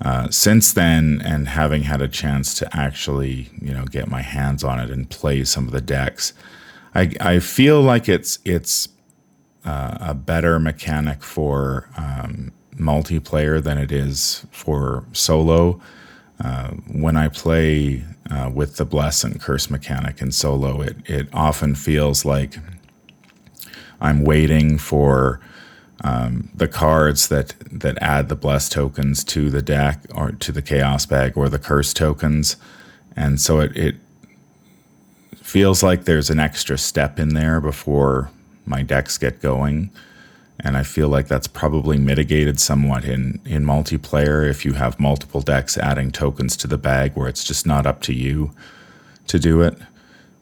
uh, 0.00 0.30
since 0.30 0.72
then 0.72 1.20
and 1.24 1.48
having 1.48 1.82
had 1.82 2.00
a 2.00 2.08
chance 2.08 2.54
to 2.54 2.76
actually 2.76 3.50
you 3.60 3.72
know 3.74 3.84
get 3.84 4.08
my 4.08 4.22
hands 4.22 4.62
on 4.62 4.78
it 4.78 4.90
and 4.90 5.10
play 5.10 5.42
some 5.44 5.66
of 5.66 5.72
the 5.72 5.80
decks 5.80 6.32
i, 6.94 7.12
I 7.20 7.38
feel 7.40 7.82
like 7.82 8.08
it's 8.08 8.38
it's 8.44 8.88
uh, 9.64 9.98
a 10.00 10.14
better 10.14 10.58
mechanic 10.60 11.22
for 11.22 11.88
um, 11.96 12.52
multiplayer 12.76 13.62
than 13.62 13.76
it 13.76 13.90
is 13.90 14.46
for 14.50 15.04
solo. 15.12 15.80
Uh, 16.42 16.68
when 16.92 17.16
i 17.16 17.28
play 17.28 18.04
uh, 18.30 18.48
with 18.54 18.76
the 18.76 18.84
bless 18.84 19.24
and 19.24 19.40
curse 19.40 19.68
mechanic 19.68 20.22
in 20.22 20.30
solo 20.30 20.80
it, 20.80 20.96
it 21.06 21.28
often 21.32 21.74
feels 21.74 22.24
like 22.24 22.58
i'm 24.00 24.22
waiting 24.22 24.78
for 24.78 25.40
um, 26.04 26.48
the 26.54 26.68
cards 26.68 27.28
that 27.28 27.54
that 27.72 27.98
add 28.00 28.28
the 28.28 28.36
blessed 28.36 28.72
tokens 28.72 29.24
to 29.24 29.50
the 29.50 29.62
deck 29.62 30.00
or 30.14 30.32
to 30.32 30.52
the 30.52 30.62
chaos 30.62 31.06
bag 31.06 31.36
or 31.36 31.48
the 31.48 31.58
curse 31.58 31.92
tokens, 31.92 32.56
and 33.16 33.40
so 33.40 33.60
it, 33.60 33.76
it 33.76 33.96
feels 35.48 35.82
like 35.82 36.04
there's 36.04 36.30
an 36.30 36.38
extra 36.38 36.76
step 36.76 37.18
in 37.18 37.30
there 37.30 37.60
before 37.60 38.30
my 38.66 38.82
decks 38.82 39.16
get 39.16 39.40
going. 39.40 39.90
And 40.60 40.76
I 40.76 40.82
feel 40.82 41.08
like 41.08 41.28
that's 41.28 41.46
probably 41.46 41.98
mitigated 41.98 42.60
somewhat 42.60 43.04
in, 43.04 43.40
in 43.44 43.64
multiplayer 43.64 44.48
if 44.48 44.64
you 44.64 44.74
have 44.74 44.98
multiple 45.00 45.40
decks 45.40 45.78
adding 45.78 46.10
tokens 46.10 46.56
to 46.58 46.66
the 46.66 46.76
bag 46.76 47.14
where 47.14 47.28
it's 47.28 47.44
just 47.44 47.66
not 47.66 47.86
up 47.86 48.02
to 48.02 48.12
you 48.12 48.50
to 49.28 49.38
do 49.38 49.62
it. 49.62 49.78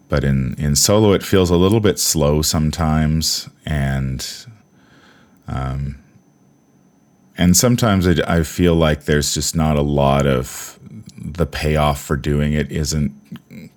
But 0.09 0.25
in, 0.25 0.55
in 0.59 0.75
solo, 0.75 1.13
it 1.13 1.23
feels 1.23 1.51
a 1.51 1.57
little 1.57 1.81
bit 1.81 1.99
slow 1.99 2.41
sometimes. 2.43 3.49
And 3.67 4.27
um, 5.49 5.97
and 7.39 7.57
sometimes 7.57 8.07
I, 8.07 8.15
I, 8.27 8.43
feel 8.43 8.75
like 8.75 9.05
there's 9.05 9.35
just 9.35 9.55
not 9.55 9.77
a 9.77 9.83
lot 9.83 10.27
of 10.27 10.79
the 11.17 11.47
payoff 11.47 12.03
for 12.03 12.17
doing 12.17 12.53
it 12.53 12.73
isn't 12.73 13.13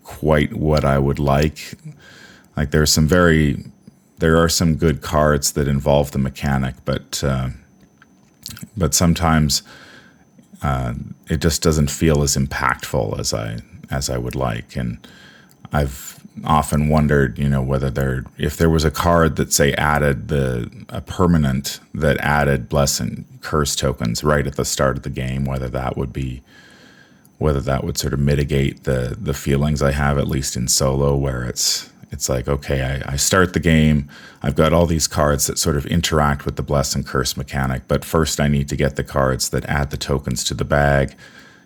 quite 0.03 0.53
what 0.53 0.85
I 0.85 0.97
would 0.97 1.19
like. 1.19 1.73
Like 2.55 2.71
there's 2.71 2.91
some 2.91 3.07
very, 3.07 3.63
there 4.17 4.37
are 4.41 4.49
some 4.49 4.75
good 4.75 5.01
cards 5.01 5.51
that 5.53 5.67
involve 5.67 6.11
the 6.11 6.19
mechanic, 6.19 6.75
but 6.85 7.23
uh, 7.23 7.49
but 8.75 8.93
sometimes 8.93 9.61
uh, 10.61 10.93
it 11.29 11.41
just 11.41 11.61
doesn't 11.61 11.89
feel 11.91 12.23
as 12.23 12.35
impactful 12.35 13.19
as 13.19 13.33
I 13.33 13.59
as 13.89 14.09
I 14.09 14.17
would 14.17 14.35
like. 14.35 14.75
And 14.75 15.05
I've 15.71 16.18
often 16.45 16.89
wondered, 16.89 17.37
you 17.37 17.49
know, 17.49 17.61
whether 17.61 17.89
there 17.89 18.25
if 18.37 18.57
there 18.57 18.69
was 18.69 18.85
a 18.85 18.91
card 18.91 19.35
that 19.37 19.53
say 19.53 19.73
added 19.73 20.27
the 20.27 20.69
a 20.89 21.01
permanent 21.01 21.79
that 21.93 22.17
added 22.17 22.69
bless 22.69 22.99
and 22.99 23.25
curse 23.41 23.75
tokens 23.75 24.23
right 24.23 24.45
at 24.47 24.55
the 24.55 24.65
start 24.65 24.97
of 24.97 25.03
the 25.03 25.09
game, 25.09 25.45
whether 25.45 25.69
that 25.69 25.97
would 25.97 26.13
be 26.13 26.41
whether 27.39 27.61
that 27.61 27.83
would 27.83 27.97
sort 27.97 28.13
of 28.13 28.19
mitigate 28.19 28.83
the 28.83 29.17
the 29.19 29.33
feelings 29.33 29.81
I 29.81 29.91
have 29.91 30.17
at 30.17 30.27
least 30.27 30.55
in 30.55 30.67
solo 30.67 31.15
where 31.15 31.43
it's 31.43 31.91
it's 32.11 32.29
like 32.29 32.47
okay 32.47 33.01
I, 33.05 33.13
I 33.13 33.15
start 33.15 33.53
the 33.53 33.59
game 33.59 34.09
I've 34.43 34.55
got 34.55 34.73
all 34.73 34.85
these 34.85 35.07
cards 35.07 35.47
that 35.47 35.57
sort 35.57 35.77
of 35.77 35.85
interact 35.87 36.45
with 36.45 36.57
the 36.57 36.63
bless 36.63 36.93
and 36.93 37.05
curse 37.05 37.35
mechanic 37.35 37.83
but 37.87 38.05
first 38.05 38.39
I 38.39 38.47
need 38.47 38.67
to 38.69 38.75
get 38.75 38.97
the 38.97 39.03
cards 39.03 39.49
that 39.49 39.65
add 39.65 39.89
the 39.89 39.97
tokens 39.97 40.43
to 40.45 40.53
the 40.53 40.65
bag. 40.65 41.15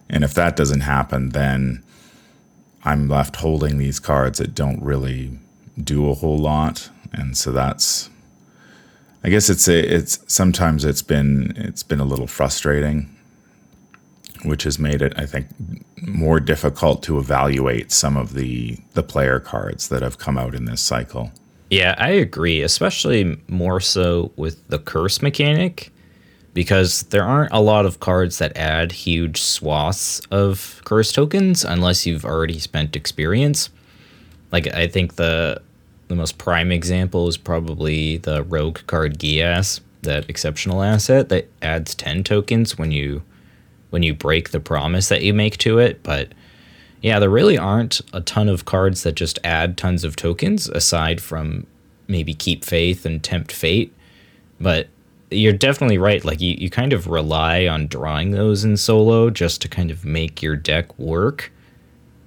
And 0.09 0.23
if 0.23 0.33
that 0.35 0.55
doesn't 0.55 0.81
happen 0.81 1.29
then 1.29 1.83
I'm 2.85 3.07
left 3.07 3.37
holding 3.37 3.77
these 3.77 3.99
cards 3.99 4.39
that 4.39 4.53
don't 4.53 4.81
really 4.81 5.39
do 5.81 6.09
a 6.09 6.13
whole 6.13 6.37
lot, 6.37 6.89
and 7.11 7.37
so 7.37 7.51
that's. 7.51 8.09
I 9.25 9.29
guess 9.29 9.49
it's 9.49 9.69
a, 9.69 9.95
it's 9.95 10.19
sometimes 10.27 10.83
it's 10.83 11.01
been 11.01 11.53
it's 11.55 11.83
been 11.83 12.01
a 12.01 12.05
little 12.05 12.27
frustrating, 12.27 13.15
which 14.43 14.63
has 14.63 14.77
made 14.77 15.01
it 15.01 15.13
I 15.15 15.25
think 15.25 15.47
more 16.01 16.41
difficult 16.41 17.03
to 17.03 17.17
evaluate 17.19 17.91
some 17.91 18.17
of 18.17 18.33
the 18.33 18.77
the 18.93 19.03
player 19.03 19.39
cards 19.39 19.87
that 19.87 20.01
have 20.01 20.17
come 20.17 20.37
out 20.37 20.53
in 20.53 20.65
this 20.65 20.81
cycle. 20.81 21.31
Yeah, 21.69 21.95
I 21.97 22.09
agree, 22.09 22.61
especially 22.61 23.37
more 23.47 23.79
so 23.79 24.31
with 24.35 24.67
the 24.67 24.77
curse 24.77 25.21
mechanic 25.21 25.92
because 26.53 27.03
there 27.03 27.23
aren't 27.23 27.51
a 27.51 27.61
lot 27.61 27.85
of 27.85 27.99
cards 27.99 28.37
that 28.37 28.55
add 28.55 28.91
huge 28.91 29.41
swaths 29.41 30.21
of 30.31 30.81
curse 30.85 31.11
tokens 31.11 31.63
unless 31.63 32.05
you've 32.05 32.25
already 32.25 32.59
spent 32.59 32.95
experience. 32.95 33.69
Like 34.51 34.67
I 34.73 34.87
think 34.87 35.15
the 35.15 35.61
the 36.09 36.15
most 36.15 36.37
prime 36.37 36.71
example 36.71 37.27
is 37.27 37.37
probably 37.37 38.17
the 38.17 38.43
rogue 38.43 38.79
card 38.87 39.17
Gias, 39.17 39.79
that 40.03 40.29
exceptional 40.29 40.83
asset 40.83 41.29
that 41.29 41.49
adds 41.61 41.95
10 41.95 42.23
tokens 42.23 42.77
when 42.77 42.91
you 42.91 43.23
when 43.89 44.03
you 44.03 44.13
break 44.13 44.49
the 44.49 44.59
promise 44.59 45.07
that 45.09 45.21
you 45.21 45.33
make 45.33 45.57
to 45.59 45.77
it, 45.77 46.01
but 46.01 46.33
yeah, 47.03 47.19
there 47.19 47.29
really 47.29 47.57
aren't 47.57 48.01
a 48.11 48.21
ton 48.21 48.49
of 48.49 48.65
cards 48.65 49.03
that 49.03 49.13
just 49.13 49.37
add 49.43 49.77
tons 49.77 50.03
of 50.03 50.15
tokens 50.15 50.67
aside 50.69 51.21
from 51.21 51.67
maybe 52.07 52.33
keep 52.33 52.63
faith 52.63 53.05
and 53.05 53.23
tempt 53.23 53.51
fate. 53.51 53.93
But 54.59 54.87
you're 55.31 55.53
definitely 55.53 55.97
right. 55.97 56.23
Like 56.23 56.41
you, 56.41 56.55
you 56.57 56.69
kind 56.69 56.93
of 56.93 57.07
rely 57.07 57.67
on 57.67 57.87
drawing 57.87 58.31
those 58.31 58.63
in 58.63 58.77
solo 58.77 59.29
just 59.29 59.61
to 59.61 59.67
kind 59.67 59.91
of 59.91 60.05
make 60.05 60.41
your 60.41 60.55
deck 60.55 60.97
work. 60.97 61.51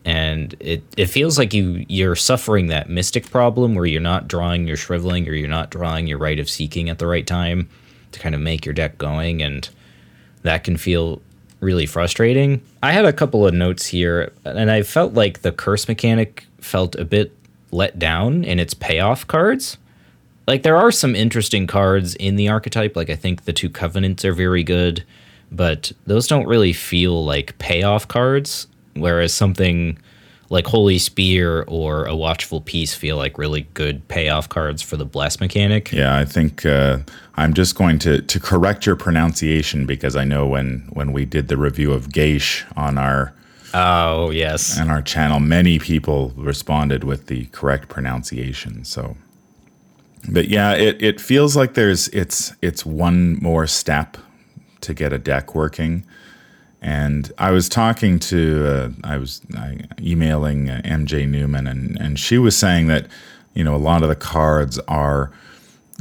And 0.05 0.55
it, 0.61 0.85
it 0.97 1.07
feels 1.07 1.37
like 1.37 1.53
you 1.53 1.85
you're 1.89 2.15
suffering 2.15 2.69
that 2.69 2.89
mystic 2.89 3.29
problem 3.31 3.75
where 3.75 3.87
you're 3.87 4.01
not 4.01 4.29
drawing 4.29 4.67
your 4.67 4.77
shriveling 4.77 5.29
or 5.29 5.33
you're 5.33 5.49
not 5.49 5.71
drawing 5.71 6.07
your 6.07 6.19
Rite 6.19 6.39
of 6.39 6.49
Seeking 6.49 6.89
at 6.89 6.99
the 6.99 7.07
right 7.07 7.27
time 7.27 7.69
to 8.13 8.21
kind 8.21 8.35
of 8.35 8.41
make 8.41 8.65
your 8.65 8.73
deck 8.73 8.99
going 8.99 9.43
and 9.43 9.69
that 10.43 10.63
can 10.63 10.77
feel 10.77 11.21
really 11.59 11.87
frustrating. 11.87 12.63
I 12.83 12.93
had 12.93 13.05
a 13.05 13.13
couple 13.13 13.47
of 13.47 13.55
notes 13.55 13.87
here 13.87 14.33
and 14.45 14.71
I 14.71 14.83
felt 14.83 15.15
like 15.15 15.43
the 15.43 15.51
curse 15.51 15.89
mechanic 15.89 16.47
felt 16.61 16.95
a 16.95 17.05
bit 17.05 17.33
let 17.73 17.99
down 17.99 18.45
in 18.45 18.61
its 18.61 18.75
payoff 18.75 19.27
cards 19.27 19.77
like 20.47 20.63
there 20.63 20.77
are 20.77 20.93
some 20.93 21.15
interesting 21.15 21.67
cards 21.67 22.15
in 22.17 22.37
the 22.37 22.49
archetype. 22.49 22.97
Like 22.97 23.11
I 23.11 23.17
think 23.17 23.45
the 23.45 23.53
two 23.53 23.71
covenants 23.71 24.25
are 24.25 24.33
very 24.33 24.63
good, 24.63 25.05
but 25.51 25.93
those 26.07 26.27
don't 26.27 26.47
really 26.47 26.73
feel 26.73 27.25
like 27.25 27.59
payoff 27.59 28.09
cards. 28.09 28.67
Whereas 28.95 29.35
something 29.35 29.99
like 30.49 30.67
Holy 30.67 30.99
Spear 30.99 31.65
or 31.67 32.07
a 32.07 32.15
Watchful 32.15 32.61
Peace 32.61 32.95
feel 32.95 33.17
like 33.17 33.37
really 33.37 33.63
good 33.75 34.07
payoff 34.09 34.49
cards 34.49 34.81
for 34.81 34.97
the 34.97 35.05
bless 35.05 35.41
mechanic. 35.41 35.93
Yeah, 35.93 36.17
I 36.17 36.25
think 36.25 36.65
uh, 36.65 36.99
I'm 37.35 37.53
just 37.53 37.75
going 37.75 37.99
to 38.01 38.23
to 38.23 38.41
correct 38.41 38.87
your 38.87 38.97
pronunciation 38.97 39.87
because 39.87 40.17
I 40.17 40.25
know 40.25 40.47
when 40.47 40.89
when 40.93 41.13
we 41.13 41.25
did 41.25 41.49
the 41.49 41.57
review 41.57 41.93
of 41.93 42.09
Geish 42.09 42.65
on 42.77 42.99
our 42.99 43.35
Oh 43.75 44.31
yes, 44.31 44.79
on 44.79 44.89
our 44.89 45.03
channel, 45.03 45.41
many 45.41 45.79
people 45.79 46.33
responded 46.37 47.05
with 47.05 47.27
the 47.27 47.47
correct 47.47 47.89
pronunciation. 47.89 48.85
So, 48.85 49.17
but 50.29 50.49
yeah, 50.49 50.73
it 50.73 51.03
it 51.03 51.21
feels 51.21 51.57
like 51.57 51.75
there's 51.75 52.09
it's 52.09 52.55
it's 52.63 52.85
one 52.85 53.39
more 53.43 53.67
step 53.67 54.17
to 54.83 54.95
get 54.95 55.13
a 55.13 55.19
deck 55.19 55.55
working. 55.55 56.05
And 56.83 57.33
I 57.39 57.51
was 57.51 57.69
talking 57.69 58.19
to, 58.21 58.67
uh, 58.67 58.91
I 59.03 59.17
was 59.17 59.41
emailing 60.01 60.71
uh, 60.71 60.81
MJ 60.85 61.29
Newman, 61.29 61.67
and, 61.67 61.99
and 61.99 62.19
she 62.19 62.39
was 62.39 62.57
saying 62.57 62.87
that, 62.89 63.09
you 63.55 63.65
know, 63.65 63.75
a 63.75 63.79
lot 63.79 64.03
of 64.03 64.09
the 64.09 64.15
cards 64.15 64.79
are 64.87 65.33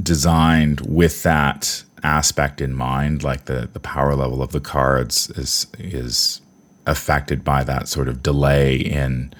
designed 0.01 0.81
with 0.81 1.23
that 1.23 1.83
aspect 2.03 2.61
in 2.61 2.73
mind, 2.73 3.23
like 3.23 3.45
the, 3.45 3.69
the 3.73 3.79
power 3.79 4.15
level 4.15 4.43
of 4.43 4.51
the 4.51 4.59
cards 4.59 5.29
is 5.31 5.65
is 5.79 6.41
affected 6.85 7.43
by 7.43 7.63
that 7.63 7.87
sort 7.87 8.07
of 8.07 8.21
delay 8.21 8.75
in 8.75 9.33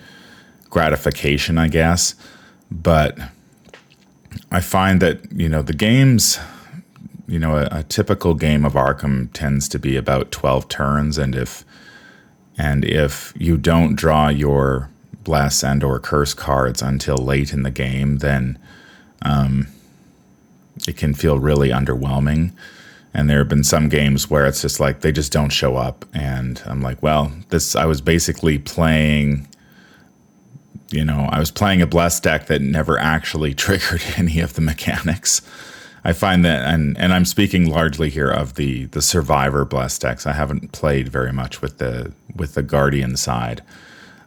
gratification, 0.70 1.60
I 1.60 1.68
guess. 1.68 2.15
But 2.72 3.20
I 4.51 4.62
find 4.62 5.01
that, 5.01 5.32
you 5.32 5.50
know, 5.50 5.62
the 5.62 5.74
games 5.74 6.39
you 7.27 7.39
know, 7.39 7.58
a, 7.58 7.68
a, 7.72 7.84
typical 7.84 8.34
game 8.34 8.65
of 8.65 8.74
Arkham 8.74 9.32
tends 9.34 9.68
to 9.70 9.80
be 9.80 9.96
about 9.98 10.32
12 10.32 10.68
turns 10.68 11.18
and 11.18 11.36
if 11.36 11.65
and 12.58 12.86
if 12.86 13.34
you 13.36 13.58
don't 13.58 13.96
draw 13.96 14.30
your 14.30 14.89
bless 15.24 15.63
and 15.63 15.84
or 15.84 16.00
curse 16.00 16.34
cards 16.34 16.82
until 16.82 17.18
late 17.18 17.51
in 17.51 17.63
the 17.63 17.72
game, 17.72 18.20
then 18.20 18.58
um, 19.24 19.68
it 20.88 20.96
can 20.96 21.13
feel 21.13 21.38
really 21.38 21.70
underwhelming. 21.70 22.51
And 23.13 23.30
there 23.30 23.39
have 23.39 23.50
been 23.50 23.63
some 23.63 23.89
games 23.89 24.30
where 24.30 24.46
it's 24.46 24.62
just 24.62 24.80
like 24.80 25.01
they 25.01 25.12
just 25.12 25.34
don't 25.34 25.50
show 25.50 25.75
up 25.75 26.06
and 26.13 26.62
I'm 26.65 26.82
like, 26.82 27.01
well, 27.01 27.32
this 27.50 27.75
I 27.75 27.86
was 27.86 28.01
basically 28.01 28.58
playing 28.58 29.48
you 30.92 31.04
know, 31.04 31.30
I 31.32 31.39
was 31.39 31.51
playing 31.51 31.82
a 31.82 31.88
bless 31.88 32.20
deck 32.20 32.48
that 32.48 32.62
never 32.62 32.98
actually 32.98 33.54
triggered 33.65 34.04
any 34.18 34.39
of 34.39 34.54
the 34.54 34.62
mechanics. 34.62 35.42
I 36.04 36.13
find 36.13 36.46
that, 36.46 36.63
and 36.72 36.98
and 37.00 37.13
I'm 37.13 37.25
speaking 37.25 37.68
largely 37.68 38.10
here 38.10 38.30
of 38.30 38.56
the 38.56 38.86
the 38.86 39.01
survivor 39.01 39.65
blessed 39.65 40.01
decks. 40.01 40.27
I 40.27 40.34
haven't 40.34 40.72
played 40.72 41.10
very 41.10 41.34
much 41.34 41.62
with 41.62 41.80
the 41.80 42.13
with 42.36 42.54
the 42.54 42.62
guardian 42.62 43.18
side, 43.18 43.63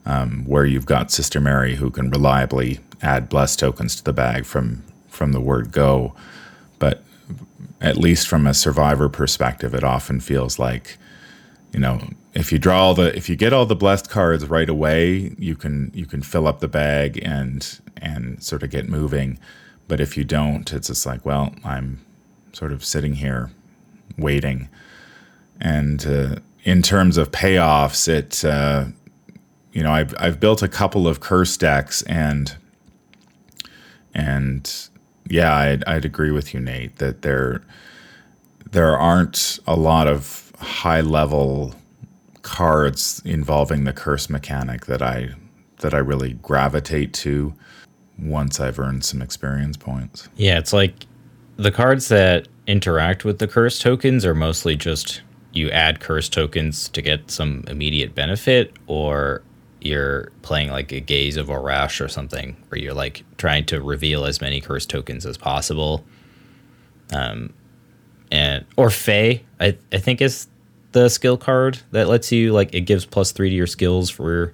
um, 0.04 0.44
where 0.44 0.64
you've 0.64 0.86
got 0.86 1.12
Sister 1.12 1.40
Mary 1.40 1.76
who 1.76 1.90
can 1.90 2.10
reliably 2.10 2.80
add 3.00 3.28
blessed 3.28 3.60
tokens 3.60 3.94
to 3.96 4.04
the 4.04 4.12
bag 4.12 4.44
from 4.44 4.82
from 5.08 5.30
the 5.30 5.40
word 5.40 5.70
go, 5.70 6.14
but 6.80 7.04
at 7.80 7.96
least 7.96 8.26
from 8.26 8.46
a 8.46 8.54
survivor 8.54 9.08
perspective, 9.08 9.74
it 9.74 9.84
often 9.84 10.20
feels 10.20 10.58
like, 10.58 10.98
you 11.72 11.78
know, 11.78 12.00
if 12.38 12.52
you 12.52 12.58
draw 12.58 12.80
all 12.80 12.94
the 12.94 13.14
if 13.16 13.28
you 13.28 13.36
get 13.36 13.52
all 13.52 13.66
the 13.66 13.76
blessed 13.76 14.08
cards 14.08 14.46
right 14.46 14.68
away, 14.68 15.34
you 15.38 15.56
can 15.56 15.90
you 15.94 16.06
can 16.06 16.22
fill 16.22 16.46
up 16.46 16.60
the 16.60 16.68
bag 16.68 17.20
and 17.22 17.80
and 17.96 18.42
sort 18.42 18.62
of 18.62 18.70
get 18.70 18.88
moving 18.88 19.38
but 19.88 20.00
if 20.00 20.16
you 20.16 20.22
don't, 20.22 20.70
it's 20.72 20.88
just 20.88 21.06
like, 21.06 21.24
well, 21.24 21.54
I'm 21.64 22.00
sort 22.52 22.72
of 22.72 22.84
sitting 22.84 23.14
here 23.14 23.50
waiting. 24.18 24.68
And 25.60 26.06
uh, 26.06 26.36
in 26.62 26.82
terms 26.82 27.16
of 27.16 27.32
payoffs, 27.32 28.06
it, 28.06 28.44
uh, 28.44 28.84
you 29.72 29.82
know, 29.82 29.90
I've, 29.90 30.14
I've 30.18 30.38
built 30.38 30.62
a 30.62 30.68
couple 30.68 31.08
of 31.08 31.20
curse 31.20 31.56
decks 31.56 32.02
and, 32.02 32.54
and 34.14 34.88
yeah, 35.28 35.54
I'd, 35.54 35.84
I'd 35.84 36.04
agree 36.04 36.30
with 36.30 36.52
you, 36.52 36.60
Nate, 36.60 36.96
that 36.96 37.22
there, 37.22 37.62
there 38.70 38.96
aren't 38.96 39.58
a 39.66 39.74
lot 39.74 40.06
of 40.06 40.52
high 40.60 41.00
level 41.00 41.74
cards 42.48 43.20
involving 43.24 43.84
the 43.84 43.92
curse 43.92 44.30
mechanic 44.30 44.86
that 44.86 45.02
I, 45.02 45.30
that 45.80 45.94
I 45.94 45.98
really 45.98 46.32
gravitate 46.34 47.12
to 47.14 47.52
once 48.18 48.58
I've 48.58 48.78
earned 48.78 49.04
some 49.04 49.22
experience 49.22 49.76
points. 49.76 50.28
Yeah, 50.36 50.58
it's 50.58 50.72
like 50.72 51.06
the 51.56 51.70
cards 51.70 52.08
that 52.08 52.48
interact 52.66 53.24
with 53.24 53.38
the 53.38 53.46
curse 53.46 53.78
tokens 53.78 54.24
are 54.24 54.34
mostly 54.34 54.76
just 54.76 55.22
you 55.52 55.70
add 55.70 56.00
curse 56.00 56.28
tokens 56.28 56.88
to 56.90 57.02
get 57.02 57.30
some 57.30 57.64
immediate 57.68 58.14
benefit, 58.14 58.72
or 58.86 59.42
you're 59.80 60.30
playing 60.42 60.70
like 60.70 60.92
a 60.92 61.00
Gaze 61.00 61.36
of 61.36 61.48
Ouraxsh 61.48 62.04
or 62.04 62.08
something, 62.08 62.56
where 62.68 62.80
you're 62.80 62.94
like 62.94 63.24
trying 63.36 63.64
to 63.66 63.80
reveal 63.80 64.24
as 64.24 64.40
many 64.40 64.60
curse 64.60 64.86
tokens 64.86 65.24
as 65.24 65.36
possible. 65.36 66.04
Um, 67.12 67.52
and 68.30 68.64
or 68.76 68.90
Fey, 68.90 69.44
I 69.60 69.76
I 69.92 69.98
think 69.98 70.20
is 70.20 70.48
the 70.92 71.08
skill 71.08 71.36
card 71.36 71.78
that 71.90 72.08
lets 72.08 72.32
you 72.32 72.52
like 72.52 72.74
it 72.74 72.82
gives 72.82 73.04
plus 73.04 73.32
three 73.32 73.50
to 73.50 73.54
your 73.54 73.66
skills 73.66 74.10
for 74.10 74.52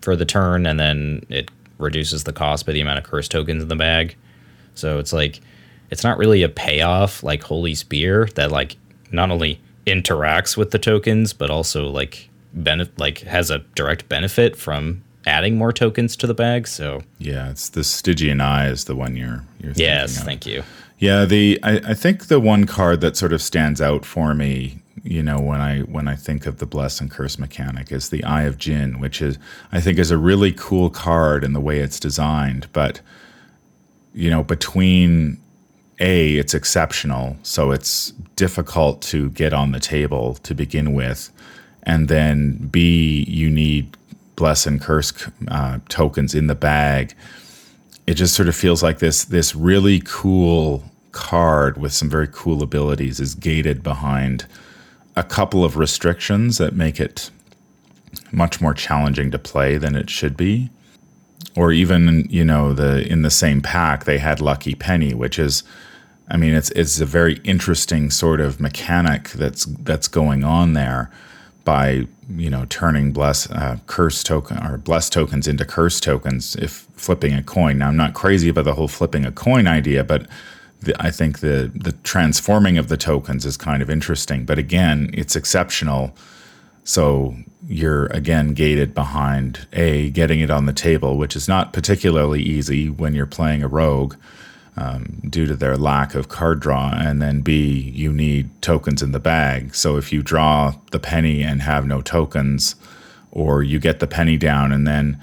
for 0.00 0.16
the 0.16 0.24
turn, 0.24 0.66
and 0.66 0.78
then 0.78 1.24
it 1.28 1.50
reduces 1.78 2.24
the 2.24 2.32
cost 2.32 2.66
by 2.66 2.72
the 2.72 2.80
amount 2.80 2.98
of 2.98 3.04
curse 3.04 3.28
tokens 3.28 3.62
in 3.62 3.68
the 3.68 3.76
bag. 3.76 4.16
So 4.74 4.98
it's 4.98 5.12
like 5.12 5.40
it's 5.90 6.04
not 6.04 6.18
really 6.18 6.42
a 6.42 6.48
payoff 6.48 7.22
like 7.22 7.42
Holy 7.42 7.74
Spear 7.74 8.26
that 8.34 8.50
like 8.50 8.76
not 9.10 9.30
only 9.30 9.60
interacts 9.86 10.56
with 10.56 10.70
the 10.70 10.78
tokens 10.78 11.32
but 11.32 11.50
also 11.50 11.88
like 11.88 12.28
benefit 12.52 12.98
like 12.98 13.18
has 13.20 13.50
a 13.50 13.58
direct 13.74 14.08
benefit 14.08 14.56
from 14.56 15.02
adding 15.26 15.56
more 15.56 15.72
tokens 15.72 16.16
to 16.16 16.26
the 16.26 16.34
bag. 16.34 16.66
So 16.68 17.02
yeah, 17.18 17.50
it's 17.50 17.68
the 17.68 17.84
Stygian 17.84 18.40
Eye 18.40 18.68
is 18.68 18.84
the 18.84 18.96
one 18.96 19.16
you're 19.16 19.44
you're 19.60 19.72
yes, 19.72 20.22
thank 20.22 20.46
you. 20.46 20.62
Yeah, 20.98 21.24
the 21.24 21.58
I, 21.62 21.76
I 21.78 21.94
think 21.94 22.26
the 22.26 22.40
one 22.40 22.66
card 22.66 23.00
that 23.00 23.16
sort 23.16 23.32
of 23.32 23.42
stands 23.42 23.80
out 23.80 24.04
for 24.04 24.34
me 24.34 24.82
you 25.02 25.22
know 25.22 25.40
when 25.40 25.60
I 25.60 25.80
when 25.80 26.08
I 26.08 26.14
think 26.14 26.46
of 26.46 26.58
the 26.58 26.66
bless 26.66 27.00
and 27.00 27.10
curse 27.10 27.38
mechanic 27.38 27.90
is 27.90 28.10
the 28.10 28.24
Eye 28.24 28.42
of 28.44 28.58
Jinn, 28.58 29.00
which 29.00 29.20
is 29.20 29.38
I 29.72 29.80
think 29.80 29.98
is 29.98 30.10
a 30.10 30.18
really 30.18 30.52
cool 30.52 30.90
card 30.90 31.44
in 31.44 31.52
the 31.52 31.60
way 31.60 31.80
it's 31.80 31.98
designed, 31.98 32.68
but 32.72 33.00
you 34.14 34.30
know 34.30 34.44
between 34.44 35.38
a 36.00 36.36
it's 36.36 36.54
exceptional, 36.54 37.36
so 37.42 37.70
it's 37.72 38.10
difficult 38.36 39.02
to 39.02 39.30
get 39.30 39.52
on 39.52 39.72
the 39.72 39.80
table 39.80 40.34
to 40.42 40.54
begin 40.54 40.94
with, 40.94 41.30
and 41.82 42.08
then 42.08 42.68
B 42.70 43.24
you 43.28 43.50
need 43.50 43.96
bless 44.36 44.66
and 44.66 44.80
curse 44.80 45.12
uh, 45.48 45.78
tokens 45.88 46.34
in 46.34 46.46
the 46.46 46.54
bag. 46.54 47.14
It 48.06 48.14
just 48.14 48.34
sort 48.34 48.48
of 48.48 48.56
feels 48.56 48.82
like 48.82 48.98
this 48.98 49.24
this 49.24 49.54
really 49.54 50.02
cool 50.04 50.84
card 51.12 51.78
with 51.78 51.92
some 51.92 52.10
very 52.10 52.28
cool 52.30 52.62
abilities 52.62 53.20
is 53.20 53.34
gated 53.34 53.82
behind 53.82 54.46
a 55.16 55.22
couple 55.22 55.64
of 55.64 55.76
restrictions 55.76 56.58
that 56.58 56.74
make 56.74 57.00
it 57.00 57.30
much 58.32 58.60
more 58.60 58.74
challenging 58.74 59.30
to 59.30 59.38
play 59.38 59.76
than 59.76 59.94
it 59.94 60.10
should 60.10 60.36
be. 60.36 60.70
Or 61.56 61.70
even, 61.70 62.26
you 62.30 62.44
know, 62.44 62.72
the 62.72 63.06
in 63.06 63.22
the 63.22 63.30
same 63.30 63.60
pack 63.60 64.04
they 64.04 64.18
had 64.18 64.40
Lucky 64.40 64.74
Penny, 64.74 65.14
which 65.14 65.38
is 65.38 65.62
I 66.28 66.36
mean, 66.36 66.54
it's 66.54 66.70
it's 66.70 67.00
a 67.00 67.06
very 67.06 67.34
interesting 67.44 68.10
sort 68.10 68.40
of 68.40 68.60
mechanic 68.60 69.30
that's 69.30 69.66
that's 69.66 70.08
going 70.08 70.42
on 70.42 70.72
there 70.72 71.10
by 71.64 72.06
you 72.28 72.50
know 72.50 72.66
turning 72.68 73.12
bless 73.12 73.50
uh, 73.50 73.78
curse 73.86 74.22
token 74.22 74.58
or 74.64 74.78
bless 74.78 75.10
tokens 75.10 75.46
into 75.46 75.64
curse 75.64 76.00
tokens 76.00 76.56
if 76.56 76.86
flipping 76.94 77.34
a 77.34 77.42
coin. 77.42 77.78
Now 77.78 77.88
I'm 77.88 77.96
not 77.96 78.14
crazy 78.14 78.48
about 78.48 78.64
the 78.64 78.74
whole 78.74 78.88
flipping 78.88 79.26
a 79.26 79.32
coin 79.32 79.66
idea, 79.66 80.02
but 80.02 80.26
the, 80.84 80.94
I 81.02 81.10
think 81.10 81.40
the 81.40 81.70
the 81.74 81.92
transforming 82.02 82.78
of 82.78 82.88
the 82.88 82.96
tokens 82.96 83.46
is 83.46 83.56
kind 83.56 83.82
of 83.82 83.90
interesting, 83.90 84.44
but 84.44 84.58
again, 84.58 85.10
it's 85.12 85.36
exceptional. 85.36 86.14
So 86.84 87.36
you're 87.66 88.06
again 88.06 88.52
gated 88.52 88.94
behind 88.94 89.66
a 89.72 90.10
getting 90.10 90.40
it 90.40 90.50
on 90.50 90.66
the 90.66 90.72
table, 90.72 91.16
which 91.16 91.34
is 91.34 91.48
not 91.48 91.72
particularly 91.72 92.42
easy 92.42 92.90
when 92.90 93.14
you're 93.14 93.26
playing 93.26 93.62
a 93.62 93.68
rogue 93.68 94.16
um, 94.76 95.20
due 95.28 95.46
to 95.46 95.56
their 95.56 95.76
lack 95.76 96.14
of 96.14 96.28
card 96.28 96.60
draw, 96.60 96.92
and 96.94 97.22
then 97.22 97.40
B 97.40 97.92
you 97.94 98.12
need 98.12 98.50
tokens 98.60 99.02
in 99.02 99.12
the 99.12 99.20
bag. 99.20 99.74
So 99.74 99.96
if 99.96 100.12
you 100.12 100.22
draw 100.22 100.74
the 100.90 100.98
penny 100.98 101.42
and 101.42 101.62
have 101.62 101.86
no 101.86 102.02
tokens, 102.02 102.74
or 103.30 103.62
you 103.62 103.78
get 103.78 104.00
the 104.00 104.06
penny 104.06 104.36
down, 104.36 104.72
and 104.72 104.86
then 104.86 105.20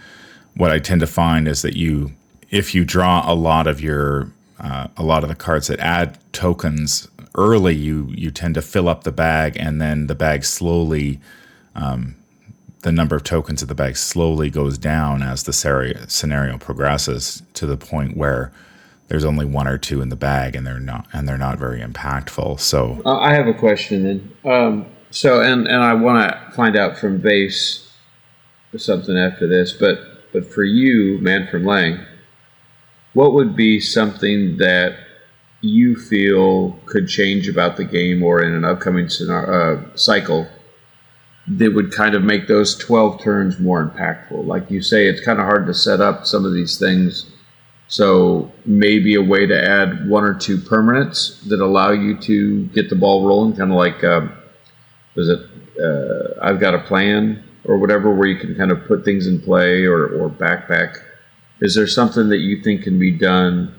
what 0.56 0.72
I 0.72 0.80
tend 0.80 1.02
to 1.02 1.08
find 1.08 1.48
is 1.48 1.62
that 1.62 1.76
you 1.76 2.12
if 2.50 2.76
you 2.76 2.86
draw 2.86 3.24
a 3.32 3.36
lot 3.36 3.68
of 3.68 3.82
your 3.82 4.32
uh, 4.62 4.88
a 4.96 5.04
lot 5.04 5.24
of 5.24 5.30
the 5.30 5.36
cards 5.36 5.68
that 5.68 5.80
add 5.80 6.18
tokens 6.34 7.08
early, 7.36 7.76
you 7.76 8.12
you 8.16 8.32
tend 8.32 8.56
to 8.56 8.62
fill 8.62 8.88
up 8.88 9.04
the 9.04 9.12
bag, 9.12 9.58
and 9.60 9.82
then 9.82 10.08
the 10.08 10.16
bag 10.16 10.44
slowly, 10.44 11.20
um, 11.76 12.16
the 12.82 12.92
number 12.92 13.16
of 13.16 13.24
tokens 13.24 13.62
of 13.62 13.68
the 13.68 13.76
bag 13.76 13.98
slowly 13.98 14.50
goes 14.50 14.78
down 14.78 15.24
as 15.24 15.44
the 15.44 15.54
scenario 16.08 16.58
progresses 16.58 17.44
to 17.54 17.66
the 17.66 17.78
point 17.78 18.16
where 18.18 18.52
there's 19.08 19.26
only 19.26 19.46
one 19.46 19.68
or 19.68 19.78
two 19.78 20.02
in 20.02 20.10
the 20.10 20.16
bag, 20.16 20.56
and 20.56 20.66
they're 20.66 20.80
not 20.80 21.08
and 21.12 21.28
they're 21.28 21.38
not 21.38 21.58
very 21.58 21.82
impactful. 21.82 22.60
So 22.60 23.02
Uh, 23.06 23.18
I 23.18 23.34
have 23.34 23.48
a 23.48 23.54
question 23.54 24.04
then. 24.04 24.52
Um, 24.52 24.86
so, 25.10 25.42
and 25.42 25.68
and 25.68 25.84
I 25.84 25.94
want 25.94 26.32
to 26.32 26.52
find 26.56 26.78
out 26.78 26.98
from 26.98 27.20
Vase 27.22 27.92
or 28.74 28.80
something 28.80 29.18
after 29.18 29.48
this, 29.48 29.74
but 29.74 30.32
but 30.32 30.46
for 30.46 30.64
you, 30.64 31.18
Man 31.20 31.48
from 31.48 31.66
Lang, 31.66 32.00
what 33.14 33.34
would 33.34 33.56
be 33.56 33.80
something 33.80 34.58
that 34.58 34.98
you 35.62 35.96
feel 35.96 36.72
could 36.86 37.08
change 37.08 37.48
about 37.48 37.78
the 37.78 37.84
game 37.84 38.24
or 38.24 38.42
in 38.42 38.54
an 38.54 38.66
upcoming 38.66 39.10
scenario, 39.10 39.78
uh, 39.78 39.96
cycle 39.96 40.48
that 41.48 41.74
would 41.74 41.92
kind 41.92 42.16
of 42.16 42.24
make 42.24 42.48
those 42.48 42.78
12 42.78 43.22
turns 43.22 43.60
more 43.60 43.86
impactful? 43.86 44.46
Like 44.46 44.72
you 44.72 44.82
say, 44.82 45.08
it's 45.08 45.24
kind 45.24 45.40
of 45.40 45.46
hard 45.46 45.68
to 45.68 45.74
set 45.74 46.02
up 46.02 46.26
some 46.26 46.46
of 46.46 46.54
these 46.54 46.78
things. 46.80 47.30
So 47.88 48.52
maybe 48.66 49.16
a 49.16 49.22
way 49.22 49.46
to 49.46 49.70
add 49.70 50.10
one 50.10 50.24
or 50.24 50.34
two 50.34 50.58
permanents 50.58 51.48
that 51.50 51.60
allow 51.60 51.92
you 51.92 52.18
to 52.20 52.66
get 52.68 52.90
the 52.90 52.96
ball 52.96 53.28
rolling, 53.28 53.56
kind 53.56 53.72
of 53.72 53.78
like, 53.78 54.04
um, 54.04 54.32
was 55.16 55.28
it, 55.28 55.40
uh, 55.80 56.40
I've 56.42 56.60
got 56.60 56.74
a 56.74 56.80
plan 56.80 57.44
or 57.66 57.78
whatever, 57.78 58.14
where 58.14 58.30
you 58.30 58.40
can 58.40 58.56
kind 58.56 58.72
of 58.72 58.86
put 58.86 59.04
things 59.04 59.28
in 59.28 59.42
play 59.42 59.84
or, 59.84 60.08
or 60.08 60.30
backpack. 60.30 60.98
Is 61.62 61.76
there 61.76 61.88
something 61.88 62.30
that 62.30 62.40
you 62.40 62.62
think 62.62 62.84
can 62.84 63.00
be 63.00 63.12
done 63.12 63.74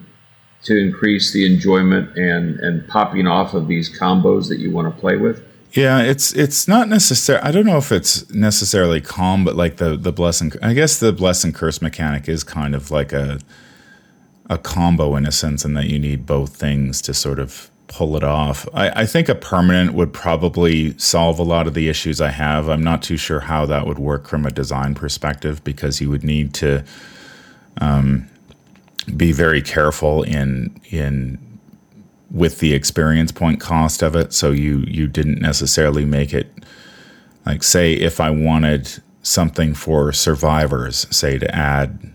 to 0.65 0.79
increase 0.79 1.33
the 1.33 1.45
enjoyment 1.53 2.17
and, 2.17 2.59
and 2.61 2.87
popping 2.89 3.27
off 3.27 3.55
of 3.55 3.67
these 3.67 3.91
combos 3.91 4.49
that 4.49 4.59
you 4.59 4.71
want 4.71 4.95
to 4.95 5.01
play 5.01 5.17
with? 5.17 5.45
Yeah, 5.73 6.03
it's 6.03 6.35
it's 6.35 6.69
not 6.69 6.89
necessary. 6.89 7.41
I 7.41 7.51
don't 7.51 7.65
know 7.65 7.79
if 7.79 7.93
it's 7.93 8.29
necessarily 8.31 9.01
calm, 9.01 9.43
but 9.43 9.57
like 9.57 9.79
the 9.79 9.97
the 9.97 10.13
blessing. 10.13 10.53
I 10.63 10.75
guess 10.75 11.01
the 11.01 11.13
blessing 11.13 11.55
curse 11.55 11.81
mechanic 11.81 12.29
is 12.29 12.45
kind 12.45 12.75
of 12.75 12.91
like 12.91 13.13
a 13.15 13.41
a 14.51 14.59
combo 14.59 15.17
in 15.17 15.25
a 15.25 15.33
sense, 15.33 15.65
in 15.65 15.73
that 15.75 15.87
you 15.87 15.99
need 15.99 16.27
both 16.27 16.55
things 16.55 17.01
to 17.03 17.15
sort 17.15 17.39
of 17.39 17.71
pull 17.87 18.17
it 18.17 18.25
off. 18.25 18.69
I, 18.75 19.03
I 19.03 19.07
think 19.07 19.31
a 19.31 19.35
permanent 19.35 19.95
would 19.95 20.13
probably 20.13 20.97
solve 20.99 21.39
a 21.39 21.43
lot 21.43 21.67
of 21.67 21.73
the 21.73 21.89
issues 21.89 22.21
I 22.21 22.31
have. 22.31 22.69
I'm 22.69 22.85
not 22.85 23.03
too 23.03 23.17
sure 23.17 23.41
how 23.41 23.65
that 23.67 23.87
would 23.87 23.99
work 23.99 24.27
from 24.29 24.45
a 24.45 24.51
design 24.51 24.95
perspective 24.95 25.65
because 25.65 26.03
you 26.03 26.11
would 26.11 26.25
need 26.25 26.53
to 26.55 26.85
um, 27.79 28.29
be 29.17 29.33
very 29.33 29.63
careful 29.63 30.23
in 30.23 30.81
in 30.91 31.39
with 32.31 32.61
the 32.61 32.73
experience 32.73 33.31
point 33.33 33.61
cost 33.61 34.03
of 34.03 34.17
it. 34.17 34.33
So 34.33 34.51
you 34.51 34.85
you 34.87 35.07
didn't 35.07 35.41
necessarily 35.41 36.05
make 36.05 36.33
it 36.33 36.53
like 37.45 37.63
say 37.63 37.93
if 37.95 38.21
I 38.21 38.31
wanted 38.31 39.03
something 39.23 39.75
for 39.75 40.13
survivors, 40.13 41.07
say 41.15 41.39
to 41.39 41.55
add 41.55 42.13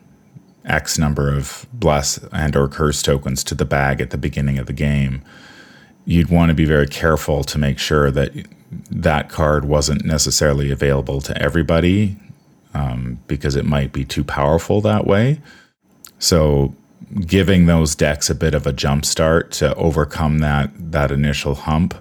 X 0.66 0.98
number 0.98 1.34
of 1.34 1.66
bless 1.72 2.18
and 2.32 2.56
or 2.56 2.68
curse 2.68 3.02
tokens 3.02 3.44
to 3.46 3.56
the 3.56 3.66
bag 3.66 4.02
at 4.02 4.10
the 4.10 4.18
beginning 4.18 4.58
of 4.58 4.68
the 4.68 4.74
game, 4.74 5.22
you'd 6.06 6.30
want 6.30 6.50
to 6.50 6.56
be 6.56 6.66
very 6.66 6.88
careful 6.88 7.44
to 7.46 7.58
make 7.58 7.80
sure 7.80 8.12
that 8.12 8.32
that 8.90 9.30
card 9.30 9.66
wasn't 9.66 10.04
necessarily 10.04 10.72
available 10.72 11.22
to 11.22 11.42
everybody 11.42 12.18
um, 12.78 13.20
because 13.26 13.56
it 13.56 13.66
might 13.66 13.92
be 13.92 14.06
too 14.06 14.24
powerful 14.24 14.82
that 14.82 15.08
way. 15.08 15.42
So 16.20 16.76
giving 17.26 17.66
those 17.66 17.96
decks 17.96 18.30
a 18.30 18.36
bit 18.36 18.54
of 18.54 18.68
a 18.68 18.74
jump 18.74 19.04
start 19.06 19.52
to 19.52 19.74
overcome 19.76 20.40
that 20.40 20.72
that 20.92 21.12
initial 21.12 21.56
hump. 21.56 21.96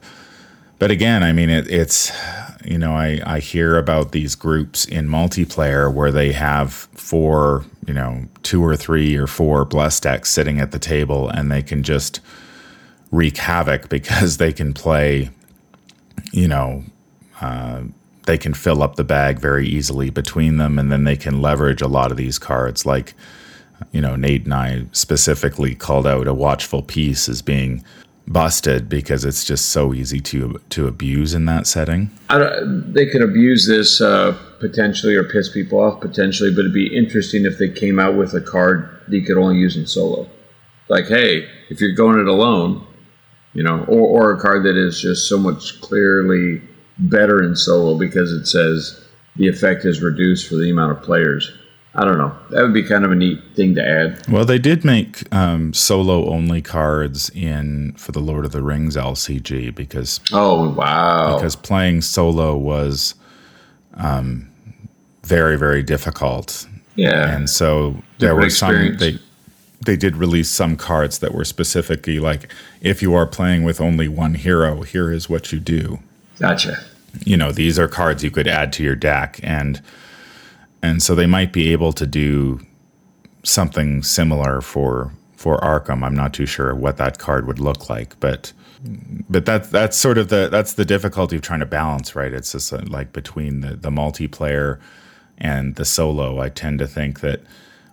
But 0.78 0.90
again, 0.90 1.22
I 1.22 1.32
mean, 1.32 1.48
it, 1.48 1.70
it's 1.70 2.12
you 2.64 2.76
know, 2.76 2.92
I 2.92 3.20
I 3.24 3.40
hear 3.40 3.78
about 3.78 4.12
these 4.12 4.34
groups 4.34 4.84
in 4.84 5.08
multiplayer 5.08 5.92
where 5.92 6.12
they 6.12 6.32
have 6.32 6.72
four, 6.72 7.64
you 7.86 7.94
know, 7.94 8.26
two 8.42 8.62
or 8.62 8.76
three 8.76 9.16
or 9.16 9.26
four 9.26 9.64
blessed 9.64 10.02
decks 10.02 10.30
sitting 10.30 10.60
at 10.60 10.72
the 10.72 10.78
table, 10.78 11.30
and 11.30 11.50
they 11.50 11.62
can 11.62 11.82
just 11.82 12.20
wreak 13.10 13.38
havoc 13.38 13.88
because 13.96 14.36
they 14.36 14.52
can 14.52 14.74
play, 14.74 15.30
you 16.32 16.48
know. 16.48 16.84
Uh, 17.40 17.82
they 18.26 18.38
can 18.38 18.54
fill 18.54 18.82
up 18.82 18.96
the 18.96 19.04
bag 19.04 19.38
very 19.38 19.66
easily 19.66 20.10
between 20.10 20.58
them, 20.58 20.78
and 20.78 20.92
then 20.92 21.04
they 21.04 21.16
can 21.16 21.40
leverage 21.40 21.80
a 21.80 21.88
lot 21.88 22.10
of 22.10 22.16
these 22.16 22.38
cards, 22.38 22.84
like 22.84 23.14
you 23.92 24.00
know, 24.00 24.16
Nate 24.16 24.44
and 24.44 24.54
I 24.54 24.86
specifically 24.92 25.74
called 25.74 26.06
out 26.06 26.26
a 26.26 26.34
Watchful 26.34 26.82
Peace 26.82 27.28
as 27.28 27.42
being 27.42 27.84
busted 28.28 28.88
because 28.88 29.24
it's 29.24 29.44
just 29.44 29.66
so 29.66 29.94
easy 29.94 30.20
to 30.20 30.60
to 30.70 30.88
abuse 30.88 31.34
in 31.34 31.44
that 31.46 31.66
setting. 31.66 32.10
They 32.92 33.06
could 33.06 33.22
abuse 33.22 33.66
this 33.66 34.00
uh, 34.00 34.36
potentially 34.60 35.14
or 35.14 35.24
piss 35.24 35.48
people 35.48 35.80
off 35.80 36.00
potentially, 36.00 36.50
but 36.50 36.60
it'd 36.60 36.72
be 36.72 36.94
interesting 36.94 37.44
if 37.44 37.58
they 37.58 37.68
came 37.68 37.98
out 37.98 38.16
with 38.16 38.34
a 38.34 38.40
card 38.40 38.88
that 39.08 39.16
you 39.16 39.22
could 39.22 39.38
only 39.38 39.56
use 39.56 39.76
in 39.76 39.86
solo. 39.86 40.28
Like, 40.88 41.06
hey, 41.06 41.48
if 41.68 41.80
you're 41.80 41.94
going 41.94 42.18
it 42.18 42.28
alone, 42.28 42.86
you 43.54 43.62
know, 43.62 43.84
or, 43.84 44.30
or 44.30 44.32
a 44.32 44.40
card 44.40 44.64
that 44.64 44.76
is 44.76 45.00
just 45.00 45.28
so 45.28 45.38
much 45.38 45.80
clearly 45.80 46.62
better 46.98 47.42
in 47.42 47.56
solo 47.56 47.98
because 47.98 48.32
it 48.32 48.46
says 48.46 49.02
the 49.36 49.48
effect 49.48 49.84
is 49.84 50.02
reduced 50.02 50.48
for 50.48 50.56
the 50.56 50.70
amount 50.70 50.92
of 50.92 51.02
players. 51.02 51.52
I 51.94 52.04
don't 52.04 52.18
know. 52.18 52.36
That 52.50 52.60
would 52.62 52.74
be 52.74 52.82
kind 52.82 53.06
of 53.06 53.12
a 53.12 53.14
neat 53.14 53.40
thing 53.54 53.74
to 53.76 53.82
add. 53.82 54.28
Well, 54.28 54.44
they 54.44 54.58
did 54.58 54.84
make 54.84 55.32
um, 55.34 55.72
solo 55.72 56.28
only 56.28 56.60
cards 56.60 57.30
in 57.30 57.92
for 57.92 58.12
the 58.12 58.20
Lord 58.20 58.44
of 58.44 58.52
the 58.52 58.62
Rings 58.62 58.96
LCG 58.96 59.74
because 59.74 60.20
Oh 60.30 60.70
wow! 60.70 61.36
because 61.36 61.56
playing 61.56 62.02
solo 62.02 62.54
was 62.54 63.14
um, 63.94 64.50
very 65.22 65.56
very 65.56 65.82
difficult, 65.82 66.68
yeah, 66.96 67.34
and 67.34 67.48
so 67.48 67.96
there 68.18 68.36
were 68.36 68.50
some 68.50 68.98
they 68.98 69.18
they 69.86 69.96
did 69.96 70.16
release 70.16 70.50
some 70.50 70.76
cards 70.76 71.20
that 71.20 71.32
were 71.32 71.46
specifically 71.46 72.18
like 72.18 72.52
if 72.82 73.00
you 73.00 73.14
are 73.14 73.26
playing 73.26 73.64
with 73.64 73.80
only 73.80 74.06
one 74.06 74.34
hero, 74.34 74.82
here 74.82 75.10
is 75.10 75.30
what 75.30 75.50
you 75.50 75.60
do. 75.60 75.98
Gotcha. 76.38 76.78
you 77.24 77.36
know 77.36 77.52
these 77.52 77.78
are 77.78 77.88
cards 77.88 78.22
you 78.22 78.30
could 78.30 78.48
add 78.48 78.72
to 78.72 78.82
your 78.82 78.96
deck 78.96 79.40
and 79.42 79.82
and 80.82 81.02
so 81.02 81.14
they 81.14 81.26
might 81.26 81.52
be 81.52 81.72
able 81.72 81.92
to 81.92 82.06
do 82.06 82.60
something 83.42 84.02
similar 84.02 84.60
for 84.60 85.12
for 85.36 85.58
Arkham. 85.58 86.02
I'm 86.02 86.14
not 86.14 86.34
too 86.34 86.46
sure 86.46 86.74
what 86.74 86.96
that 86.96 87.18
card 87.18 87.46
would 87.46 87.58
look 87.58 87.88
like, 87.88 88.18
but 88.20 88.52
but 89.28 89.46
that 89.46 89.70
that's 89.70 89.96
sort 89.96 90.18
of 90.18 90.28
the 90.28 90.48
that's 90.50 90.74
the 90.74 90.84
difficulty 90.84 91.36
of 91.36 91.42
trying 91.42 91.60
to 91.60 91.66
balance, 91.66 92.14
right? 92.16 92.32
It's 92.32 92.52
just 92.52 92.72
uh, 92.72 92.82
like 92.86 93.12
between 93.12 93.60
the 93.60 93.76
the 93.76 93.90
multiplayer 93.90 94.80
and 95.38 95.76
the 95.76 95.84
solo. 95.84 96.40
I 96.40 96.48
tend 96.48 96.78
to 96.80 96.86
think 96.86 97.20
that 97.20 97.42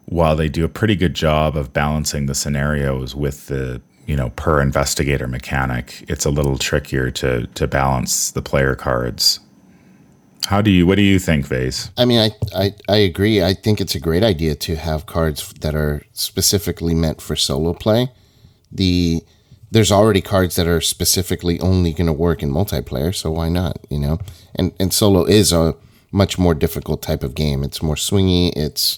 while 0.06 0.36
they 0.36 0.50
do 0.50 0.66
a 0.66 0.70
pretty 0.70 0.96
good 0.96 1.14
job 1.14 1.56
of 1.56 1.74
balancing 1.74 2.26
the 2.26 2.36
scenarios 2.36 3.16
with 3.16 3.48
the 3.48 3.82
you 4.06 4.16
know 4.16 4.30
per 4.32 4.62
investigator 4.62 5.28
mechanic, 5.28 6.06
it's 6.08 6.26
a 6.26 6.30
little 6.30 6.58
trickier 6.58 7.12
to 7.12 7.48
to 7.48 7.68
balance 7.68 8.32
the 8.32 8.42
player 8.42 8.76
cards. 8.76 9.40
How 10.46 10.62
do 10.62 10.70
you? 10.72 10.86
What 10.86 10.96
do 10.96 11.04
you 11.04 11.20
think, 11.20 11.48
Vase? 11.48 11.90
I 11.98 12.06
mean, 12.06 12.20
I, 12.20 12.32
I, 12.56 12.76
I 12.90 12.98
agree. 12.98 13.42
I 13.42 13.54
think 13.54 13.80
it's 13.80 13.96
a 13.96 14.00
great 14.00 14.24
idea 14.24 14.56
to 14.56 14.76
have 14.76 15.06
cards 15.06 15.54
that 15.62 15.74
are 15.74 16.04
specifically 16.12 16.94
meant 16.94 17.22
for 17.22 17.36
solo 17.36 17.74
play. 17.74 18.12
The 18.72 19.24
there's 19.72 19.92
already 19.92 20.22
cards 20.22 20.56
that 20.56 20.68
are 20.68 20.82
specifically 20.82 21.60
only 21.60 21.94
going 21.94 22.08
to 22.08 22.14
work 22.14 22.44
in 22.44 22.52
multiplayer, 22.52 23.16
so 23.16 23.32
why 23.32 23.50
not? 23.50 23.80
You 23.90 24.00
know, 24.00 24.20
and 24.54 24.74
and 24.80 24.94
solo 24.94 25.24
is 25.24 25.54
a 25.54 25.76
much 26.12 26.38
more 26.38 26.54
difficult 26.54 27.02
type 27.02 27.24
of 27.24 27.36
game. 27.36 27.64
It's 27.64 27.82
more 27.82 27.96
swingy. 27.96 28.52
It's 28.56 28.98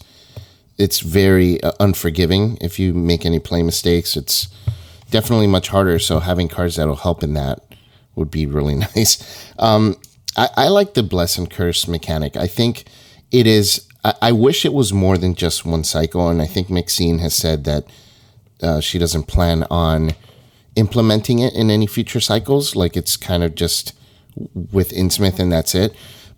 it's 0.78 1.00
very 1.00 1.62
uh, 1.64 1.74
unforgiving 1.80 2.58
if 2.60 2.80
you 2.80 2.94
make 2.94 3.26
any 3.26 3.40
play 3.40 3.62
mistakes. 3.62 4.18
It's 4.18 4.48
definitely 5.12 5.48
much 5.48 5.70
harder. 5.70 6.00
So 6.00 6.20
having 6.20 6.48
cards 6.48 6.76
that'll 6.76 6.96
help 6.96 7.24
in 7.24 7.34
that 7.34 7.60
would 8.16 8.32
be 8.32 8.46
really 8.46 8.76
nice. 8.96 9.52
Um, 9.60 9.96
I, 10.38 10.50
I 10.56 10.68
like 10.68 10.94
the 10.94 11.04
bless 11.04 11.38
and 11.38 11.50
curse 11.50 11.88
mechanic. 11.88 12.36
I 12.36 12.48
think 12.48 12.86
it 13.32 13.48
is. 13.48 13.88
I, 14.04 14.14
I 14.22 14.32
wish 14.32 14.66
it 14.66 14.74
was 14.74 14.94
more 14.94 15.18
than 15.18 15.36
just 15.36 15.66
one 15.66 15.84
cycle, 15.84 16.30
and 16.30 16.42
I 16.42 16.46
think 16.48 16.70
Maxine 16.70 17.20
has 17.20 17.36
said 17.36 17.64
that 17.66 17.86
uh, 18.62 18.80
she 18.80 19.00
doesn't 19.00 19.28
plan 19.28 19.66
on 19.70 20.12
implementing 20.76 21.40
it 21.40 21.54
in 21.54 21.70
any 21.70 21.88
future 21.88 22.20
cycles. 22.20 22.76
Like 22.76 22.98
it's 22.98 23.18
kind 23.18 23.44
of 23.44 23.56
just 23.56 23.94
with 24.54 24.92
Innsmouth 24.92 25.40
and 25.40 25.52
that's 25.52 25.74
it. 25.76 25.96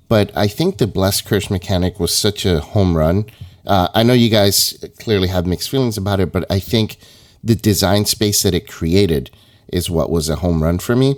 But 0.07 0.35
I 0.37 0.47
think 0.47 0.77
the 0.77 0.87
bless 0.87 1.21
curse 1.21 1.49
mechanic 1.49 1.99
was 1.99 2.15
such 2.15 2.45
a 2.45 2.59
home 2.59 2.95
run. 2.95 3.25
Uh, 3.65 3.89
I 3.93 4.03
know 4.03 4.13
you 4.13 4.29
guys 4.29 4.83
clearly 4.99 5.27
have 5.27 5.45
mixed 5.45 5.69
feelings 5.69 5.97
about 5.97 6.19
it, 6.19 6.31
but 6.31 6.49
I 6.49 6.59
think 6.59 6.97
the 7.43 7.55
design 7.55 8.05
space 8.05 8.43
that 8.43 8.53
it 8.53 8.67
created 8.67 9.29
is 9.71 9.89
what 9.89 10.09
was 10.09 10.29
a 10.29 10.37
home 10.37 10.63
run 10.63 10.79
for 10.79 10.95
me 10.95 11.15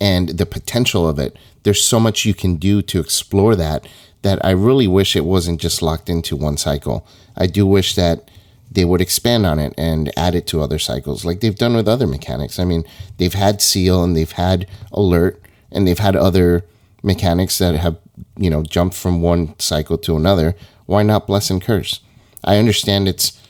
and 0.00 0.30
the 0.30 0.46
potential 0.46 1.08
of 1.08 1.18
it. 1.18 1.36
There's 1.62 1.84
so 1.84 1.98
much 1.98 2.24
you 2.24 2.34
can 2.34 2.56
do 2.56 2.82
to 2.82 3.00
explore 3.00 3.56
that 3.56 3.86
that 4.22 4.44
I 4.44 4.50
really 4.50 4.88
wish 4.88 5.14
it 5.14 5.24
wasn't 5.24 5.60
just 5.60 5.82
locked 5.82 6.08
into 6.08 6.36
one 6.36 6.56
cycle. 6.56 7.06
I 7.36 7.46
do 7.46 7.66
wish 7.66 7.94
that 7.94 8.30
they 8.70 8.84
would 8.84 9.00
expand 9.00 9.46
on 9.46 9.58
it 9.58 9.72
and 9.78 10.12
add 10.16 10.34
it 10.34 10.46
to 10.48 10.60
other 10.60 10.78
cycles 10.78 11.24
like 11.24 11.40
they've 11.40 11.54
done 11.54 11.74
with 11.74 11.88
other 11.88 12.06
mechanics. 12.06 12.58
I 12.58 12.64
mean, 12.64 12.84
they've 13.16 13.34
had 13.34 13.62
seal 13.62 14.04
and 14.04 14.16
they've 14.16 14.30
had 14.30 14.66
alert 14.92 15.40
and 15.70 15.86
they've 15.86 15.98
had 15.98 16.16
other 16.16 16.64
mechanics 17.02 17.58
that 17.58 17.76
have, 17.76 17.96
you 18.36 18.50
know, 18.50 18.62
jumped 18.62 18.96
from 18.96 19.22
one 19.22 19.58
cycle 19.58 19.96
to 19.98 20.16
another. 20.16 20.54
Why 20.86 21.02
not 21.02 21.26
bless 21.26 21.50
and 21.50 21.62
curse? 21.62 22.00
I 22.44 22.58
understand 22.58 23.08
it's 23.08 23.40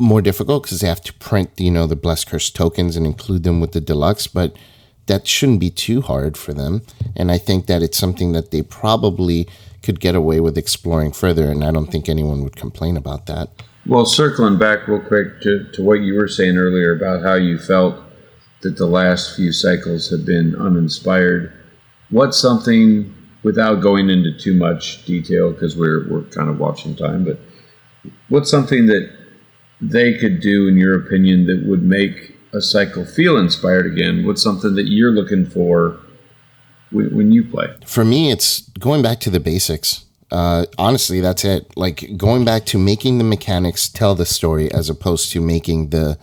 more 0.00 0.22
difficult 0.22 0.64
because 0.64 0.80
they 0.80 0.88
have 0.88 1.02
to 1.02 1.12
print, 1.14 1.50
you 1.56 1.70
know, 1.70 1.86
the 1.86 1.96
Blessed 1.96 2.28
Curse 2.28 2.50
tokens 2.50 2.96
and 2.96 3.06
include 3.06 3.42
them 3.42 3.60
with 3.60 3.72
the 3.72 3.80
deluxe, 3.80 4.26
but 4.26 4.56
that 5.06 5.26
shouldn't 5.26 5.60
be 5.60 5.70
too 5.70 6.00
hard 6.00 6.36
for 6.36 6.52
them. 6.54 6.82
And 7.16 7.30
I 7.30 7.38
think 7.38 7.66
that 7.66 7.82
it's 7.82 7.98
something 7.98 8.32
that 8.32 8.50
they 8.50 8.62
probably 8.62 9.48
could 9.82 10.00
get 10.00 10.14
away 10.14 10.40
with 10.40 10.58
exploring 10.58 11.12
further, 11.12 11.50
and 11.50 11.64
I 11.64 11.70
don't 11.70 11.90
think 11.90 12.08
anyone 12.08 12.42
would 12.42 12.56
complain 12.56 12.96
about 12.96 13.26
that. 13.26 13.48
Well, 13.86 14.04
circling 14.04 14.58
back 14.58 14.86
real 14.86 15.00
quick 15.00 15.40
to, 15.42 15.64
to 15.72 15.82
what 15.82 16.00
you 16.00 16.14
were 16.14 16.28
saying 16.28 16.56
earlier 16.56 16.94
about 16.94 17.22
how 17.22 17.34
you 17.34 17.58
felt 17.58 17.96
that 18.60 18.76
the 18.76 18.86
last 18.86 19.36
few 19.36 19.52
cycles 19.52 20.10
have 20.10 20.26
been 20.26 20.54
uninspired, 20.54 21.52
what's 22.10 22.38
something, 22.38 23.14
without 23.42 23.80
going 23.80 24.10
into 24.10 24.36
too 24.36 24.52
much 24.52 25.04
detail 25.06 25.50
because 25.50 25.76
we're, 25.76 26.06
we're 26.10 26.24
kind 26.24 26.50
of 26.50 26.58
watching 26.58 26.94
time, 26.94 27.24
but 27.24 27.40
what's 28.28 28.50
something 28.50 28.86
that 28.86 29.10
they 29.80 30.14
could 30.14 30.40
do, 30.40 30.68
in 30.68 30.76
your 30.76 30.94
opinion, 30.94 31.46
that 31.46 31.64
would 31.66 31.82
make 31.82 32.36
a 32.52 32.60
cycle 32.60 33.04
feel 33.04 33.36
inspired 33.36 33.86
again? 33.86 34.26
What's 34.26 34.42
something 34.42 34.74
that 34.74 34.86
you're 34.86 35.12
looking 35.12 35.46
for 35.46 35.98
when, 36.90 37.14
when 37.14 37.32
you 37.32 37.44
play? 37.44 37.74
For 37.86 38.04
me, 38.04 38.30
it's 38.30 38.60
going 38.78 39.02
back 39.02 39.20
to 39.20 39.30
the 39.30 39.40
basics. 39.40 40.04
Uh, 40.30 40.66
honestly, 40.78 41.20
that's 41.20 41.44
it. 41.44 41.76
Like 41.76 42.16
going 42.16 42.44
back 42.44 42.64
to 42.66 42.78
making 42.78 43.18
the 43.18 43.24
mechanics 43.24 43.88
tell 43.88 44.14
the 44.14 44.26
story 44.26 44.70
as 44.72 44.88
opposed 44.88 45.32
to 45.32 45.40
making 45.40 45.90
the 45.90 46.18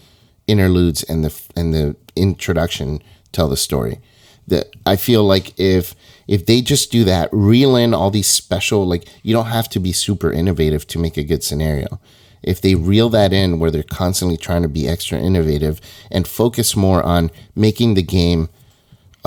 interludes 0.47 1.03
and 1.03 1.25
the 1.25 1.41
and 1.55 1.73
the 1.73 1.95
introduction 2.15 3.01
tell 3.31 3.49
the 3.49 3.57
story. 3.57 3.99
That 4.47 4.67
I 4.85 4.95
feel 4.95 5.25
like 5.25 5.59
if 5.59 5.93
if 6.25 6.45
they 6.45 6.61
just 6.61 6.89
do 6.89 7.03
that, 7.03 7.29
reel 7.33 7.75
in 7.75 7.93
all 7.93 8.09
these 8.09 8.27
special 8.27 8.87
like 8.87 9.09
you 9.23 9.33
don't 9.33 9.47
have 9.47 9.67
to 9.69 9.79
be 9.79 9.91
super 9.91 10.31
innovative 10.31 10.87
to 10.87 10.99
make 10.99 11.17
a 11.17 11.23
good 11.23 11.43
scenario. 11.43 11.99
If 12.47 12.61
they 12.61 12.75
reel 12.75 13.09
that 13.09 13.33
in 13.33 13.59
where 13.59 13.71
they're 13.71 13.83
constantly 13.83 14.37
trying 14.37 14.61
to 14.63 14.69
be 14.69 14.87
extra 14.87 15.19
innovative 15.19 15.81
and 16.09 16.27
focus 16.27 16.75
more 16.75 17.03
on 17.03 17.31
making 17.55 17.93
the 17.93 18.03
game 18.03 18.49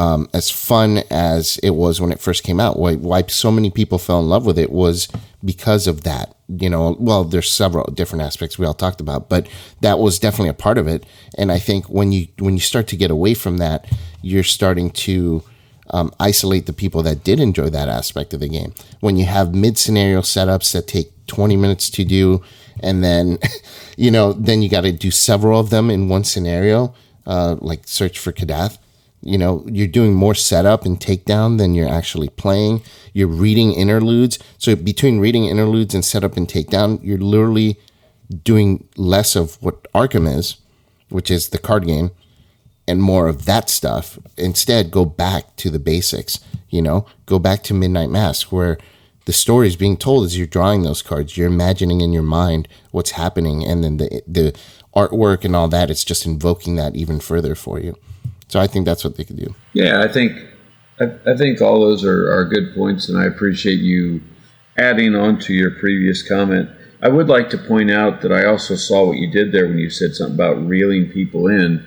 um, 0.00 0.30
as 0.32 0.50
fun 0.50 1.02
as 1.10 1.58
it 1.58 1.70
was 1.70 2.00
when 2.00 2.10
it 2.10 2.20
first 2.20 2.42
came 2.42 2.58
out. 2.58 2.78
Why, 2.78 2.94
why 2.94 3.22
so 3.26 3.50
many 3.50 3.70
people 3.70 3.98
fell 3.98 4.20
in 4.20 4.30
love 4.30 4.46
with 4.46 4.58
it 4.58 4.72
was 4.72 5.08
because 5.44 5.86
of 5.86 6.04
that. 6.04 6.34
You 6.48 6.70
know, 6.70 6.96
well, 6.98 7.22
there's 7.22 7.50
several 7.50 7.84
different 7.92 8.22
aspects 8.22 8.58
we 8.58 8.64
all 8.64 8.72
talked 8.72 9.02
about, 9.02 9.28
but 9.28 9.46
that 9.82 9.98
was 9.98 10.18
definitely 10.18 10.48
a 10.48 10.54
part 10.54 10.78
of 10.78 10.88
it. 10.88 11.04
And 11.36 11.52
I 11.52 11.58
think 11.58 11.90
when 11.90 12.12
you 12.12 12.28
when 12.38 12.54
you 12.54 12.60
start 12.60 12.88
to 12.88 12.96
get 12.96 13.10
away 13.10 13.34
from 13.34 13.58
that, 13.58 13.86
you're 14.22 14.42
starting 14.42 14.90
to 14.90 15.44
um, 15.90 16.12
isolate 16.18 16.66
the 16.66 16.72
people 16.72 17.02
that 17.02 17.22
did 17.22 17.38
enjoy 17.38 17.68
that 17.70 17.88
aspect 17.88 18.32
of 18.32 18.40
the 18.40 18.48
game. 18.48 18.72
When 19.00 19.16
you 19.16 19.26
have 19.26 19.54
mid 19.54 19.76
scenario 19.76 20.22
setups 20.22 20.72
that 20.72 20.88
take 20.88 21.26
20 21.26 21.56
minutes 21.56 21.90
to 21.90 22.04
do, 22.04 22.42
and 22.82 23.04
then, 23.04 23.38
you 23.96 24.10
know, 24.10 24.32
then 24.32 24.62
you 24.62 24.68
got 24.68 24.82
to 24.82 24.92
do 24.92 25.10
several 25.10 25.60
of 25.60 25.70
them 25.70 25.90
in 25.90 26.08
one 26.08 26.24
scenario, 26.24 26.94
uh, 27.26 27.56
like 27.60 27.86
Search 27.86 28.18
for 28.18 28.32
Kadath 28.32 28.78
you 29.22 29.36
know 29.36 29.64
you're 29.70 29.86
doing 29.86 30.14
more 30.14 30.34
setup 30.34 30.84
and 30.84 30.98
takedown 30.98 31.58
than 31.58 31.74
you're 31.74 31.88
actually 31.88 32.28
playing. 32.28 32.82
You're 33.12 33.28
reading 33.28 33.72
interludes. 33.72 34.38
So 34.58 34.74
between 34.76 35.20
reading 35.20 35.46
interludes 35.46 35.94
and 35.94 36.04
setup 36.04 36.36
and 36.36 36.48
takedown 36.48 37.00
you're 37.02 37.18
literally 37.18 37.78
doing 38.44 38.88
less 38.96 39.36
of 39.36 39.60
what 39.62 39.90
arkham 39.92 40.26
is 40.26 40.56
which 41.08 41.30
is 41.30 41.48
the 41.48 41.58
card 41.58 41.86
game 41.86 42.10
and 42.86 43.02
more 43.02 43.28
of 43.28 43.44
that 43.44 43.68
stuff. 43.68 44.18
Instead 44.36 44.90
go 44.90 45.04
back 45.04 45.56
to 45.56 45.70
the 45.70 45.78
basics 45.78 46.40
you 46.70 46.80
know? 46.80 47.04
Go 47.26 47.38
back 47.38 47.62
to 47.64 47.74
midnight 47.74 48.10
mask 48.10 48.52
where 48.52 48.78
the 49.30 49.36
story 49.36 49.68
is 49.68 49.76
being 49.76 49.96
told 49.96 50.24
as 50.24 50.36
you're 50.36 50.46
drawing 50.46 50.82
those 50.82 51.02
cards 51.02 51.36
you're 51.36 51.46
imagining 51.46 52.00
in 52.00 52.12
your 52.12 52.22
mind 52.22 52.66
what's 52.90 53.12
happening 53.12 53.64
and 53.64 53.84
then 53.84 53.96
the 53.96 54.22
the 54.26 54.52
artwork 54.94 55.44
and 55.44 55.54
all 55.54 55.68
that 55.68 55.90
it's 55.90 56.04
just 56.04 56.26
invoking 56.26 56.74
that 56.76 56.96
even 56.96 57.20
further 57.20 57.54
for 57.54 57.78
you 57.78 57.96
so 58.50 58.58
I 58.58 58.66
think 58.66 58.84
that's 58.84 59.04
what 59.04 59.16
they 59.16 59.24
could 59.24 59.36
do. 59.36 59.54
Yeah, 59.74 60.02
I 60.02 60.08
think 60.08 60.32
I, 60.98 61.12
I 61.24 61.36
think 61.36 61.62
all 61.62 61.80
those 61.80 62.04
are, 62.04 62.32
are 62.32 62.44
good 62.44 62.74
points, 62.74 63.08
and 63.08 63.16
I 63.16 63.24
appreciate 63.24 63.78
you 63.78 64.20
adding 64.76 65.14
on 65.14 65.38
to 65.40 65.54
your 65.54 65.70
previous 65.70 66.26
comment. 66.26 66.68
I 67.00 67.08
would 67.08 67.28
like 67.28 67.48
to 67.50 67.58
point 67.58 67.90
out 67.90 68.20
that 68.22 68.32
I 68.32 68.44
also 68.44 68.74
saw 68.74 69.06
what 69.06 69.18
you 69.18 69.30
did 69.30 69.52
there 69.52 69.68
when 69.68 69.78
you 69.78 69.88
said 69.88 70.14
something 70.14 70.34
about 70.34 70.66
reeling 70.66 71.10
people 71.10 71.46
in, 71.46 71.86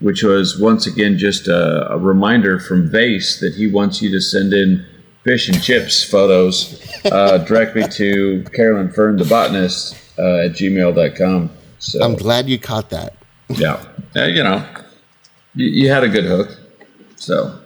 which 0.00 0.22
was 0.22 0.60
once 0.60 0.86
again 0.86 1.16
just 1.16 1.46
a, 1.46 1.92
a 1.92 1.98
reminder 1.98 2.58
from 2.58 2.90
Vase 2.90 3.38
that 3.38 3.54
he 3.54 3.68
wants 3.68 4.02
you 4.02 4.10
to 4.10 4.20
send 4.20 4.52
in 4.52 4.84
fish 5.22 5.48
and 5.48 5.62
chips 5.62 6.02
photos 6.02 6.80
uh, 7.06 7.38
directly 7.38 7.84
to 7.84 8.44
Carolyn 8.54 8.90
Fern, 8.90 9.16
the 9.16 9.24
botanist, 9.24 9.96
uh, 10.18 10.46
at 10.46 10.52
gmail.com. 10.52 11.50
So 11.78 12.02
I'm 12.02 12.14
glad 12.14 12.48
you 12.48 12.58
caught 12.58 12.90
that. 12.90 13.16
Yeah. 13.48 13.84
Uh, 14.14 14.24
you 14.24 14.42
know, 14.42 14.64
you, 15.54 15.66
you 15.66 15.90
had 15.90 16.04
a 16.04 16.08
good 16.08 16.24
hook. 16.24 16.56
So 17.16 17.58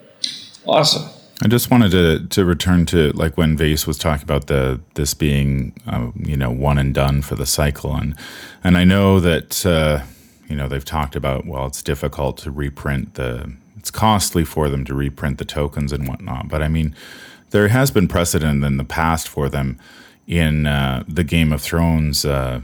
awesome. 0.66 1.08
I 1.42 1.48
just 1.48 1.70
wanted 1.70 1.90
to 1.90 2.26
to 2.28 2.44
return 2.44 2.86
to 2.86 3.10
like 3.12 3.36
when 3.36 3.56
Vase 3.56 3.86
was 3.86 3.98
talking 3.98 4.22
about 4.22 4.46
the 4.46 4.80
this 4.94 5.14
being 5.14 5.74
uh, 5.86 6.10
you 6.16 6.36
know 6.36 6.50
one 6.50 6.78
and 6.78 6.94
done 6.94 7.22
for 7.22 7.34
the 7.34 7.46
cycle 7.46 7.94
and 7.94 8.14
and 8.62 8.78
I 8.78 8.84
know 8.84 9.18
that 9.20 9.66
uh, 9.66 10.04
you 10.48 10.56
know 10.56 10.68
they've 10.68 10.84
talked 10.84 11.16
about 11.16 11.44
well 11.44 11.66
it's 11.66 11.82
difficult 11.82 12.38
to 12.38 12.50
reprint 12.50 13.14
the 13.14 13.52
it's 13.76 13.90
costly 13.90 14.44
for 14.44 14.68
them 14.68 14.84
to 14.84 14.94
reprint 14.94 15.38
the 15.38 15.44
tokens 15.44 15.92
and 15.92 16.06
whatnot 16.08 16.48
but 16.48 16.62
I 16.62 16.68
mean 16.68 16.94
there 17.54 17.68
has 17.68 17.92
been 17.92 18.08
precedent 18.08 18.64
in 18.64 18.78
the 18.78 18.84
past 18.84 19.28
for 19.28 19.48
them 19.48 19.78
in 20.26 20.66
uh, 20.66 21.04
the 21.06 21.22
Game 21.22 21.52
of 21.52 21.62
Thrones 21.62 22.24
uh, 22.24 22.60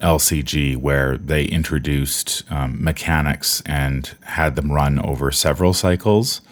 LCG 0.00 0.76
where 0.76 1.16
they 1.16 1.46
introduced 1.46 2.42
um, 2.50 2.76
mechanics 2.84 3.62
and 3.64 4.14
had 4.24 4.54
them 4.54 4.70
run 4.70 4.98
over 4.98 5.30
several 5.30 5.72
cycles. 5.72 6.42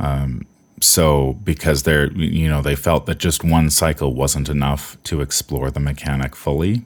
Um, 0.00 0.44
so 0.80 1.34
because 1.44 1.84
they're 1.84 2.10
you 2.14 2.48
know 2.48 2.60
they 2.60 2.74
felt 2.74 3.06
that 3.06 3.18
just 3.18 3.44
one 3.44 3.70
cycle 3.70 4.12
wasn't 4.12 4.48
enough 4.48 5.00
to 5.04 5.20
explore 5.20 5.70
the 5.70 5.78
mechanic 5.78 6.34
fully, 6.34 6.82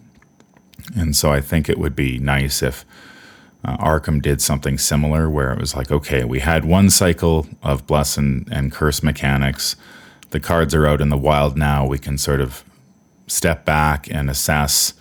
and 0.94 1.16
so 1.16 1.32
I 1.32 1.40
think 1.40 1.70
it 1.70 1.78
would 1.78 1.96
be 1.96 2.18
nice 2.18 2.62
if 2.62 2.84
uh, 3.64 3.78
Arkham 3.78 4.20
did 4.20 4.42
something 4.42 4.76
similar 4.76 5.30
where 5.30 5.54
it 5.54 5.58
was 5.58 5.74
like 5.74 5.90
okay 5.90 6.22
we 6.22 6.40
had 6.40 6.66
one 6.66 6.90
cycle 6.90 7.46
of 7.62 7.86
bless 7.86 8.18
and, 8.18 8.46
and 8.52 8.70
curse 8.70 9.02
mechanics, 9.02 9.74
the 10.30 10.40
cards 10.40 10.74
are 10.74 10.86
out 10.86 11.00
in 11.00 11.08
the 11.08 11.16
wild 11.16 11.56
now 11.56 11.86
we 11.86 11.98
can 11.98 12.18
sort 12.18 12.40
of 12.40 12.64
step 13.26 13.64
back 13.64 14.08
and 14.10 14.30
assess 14.30 14.94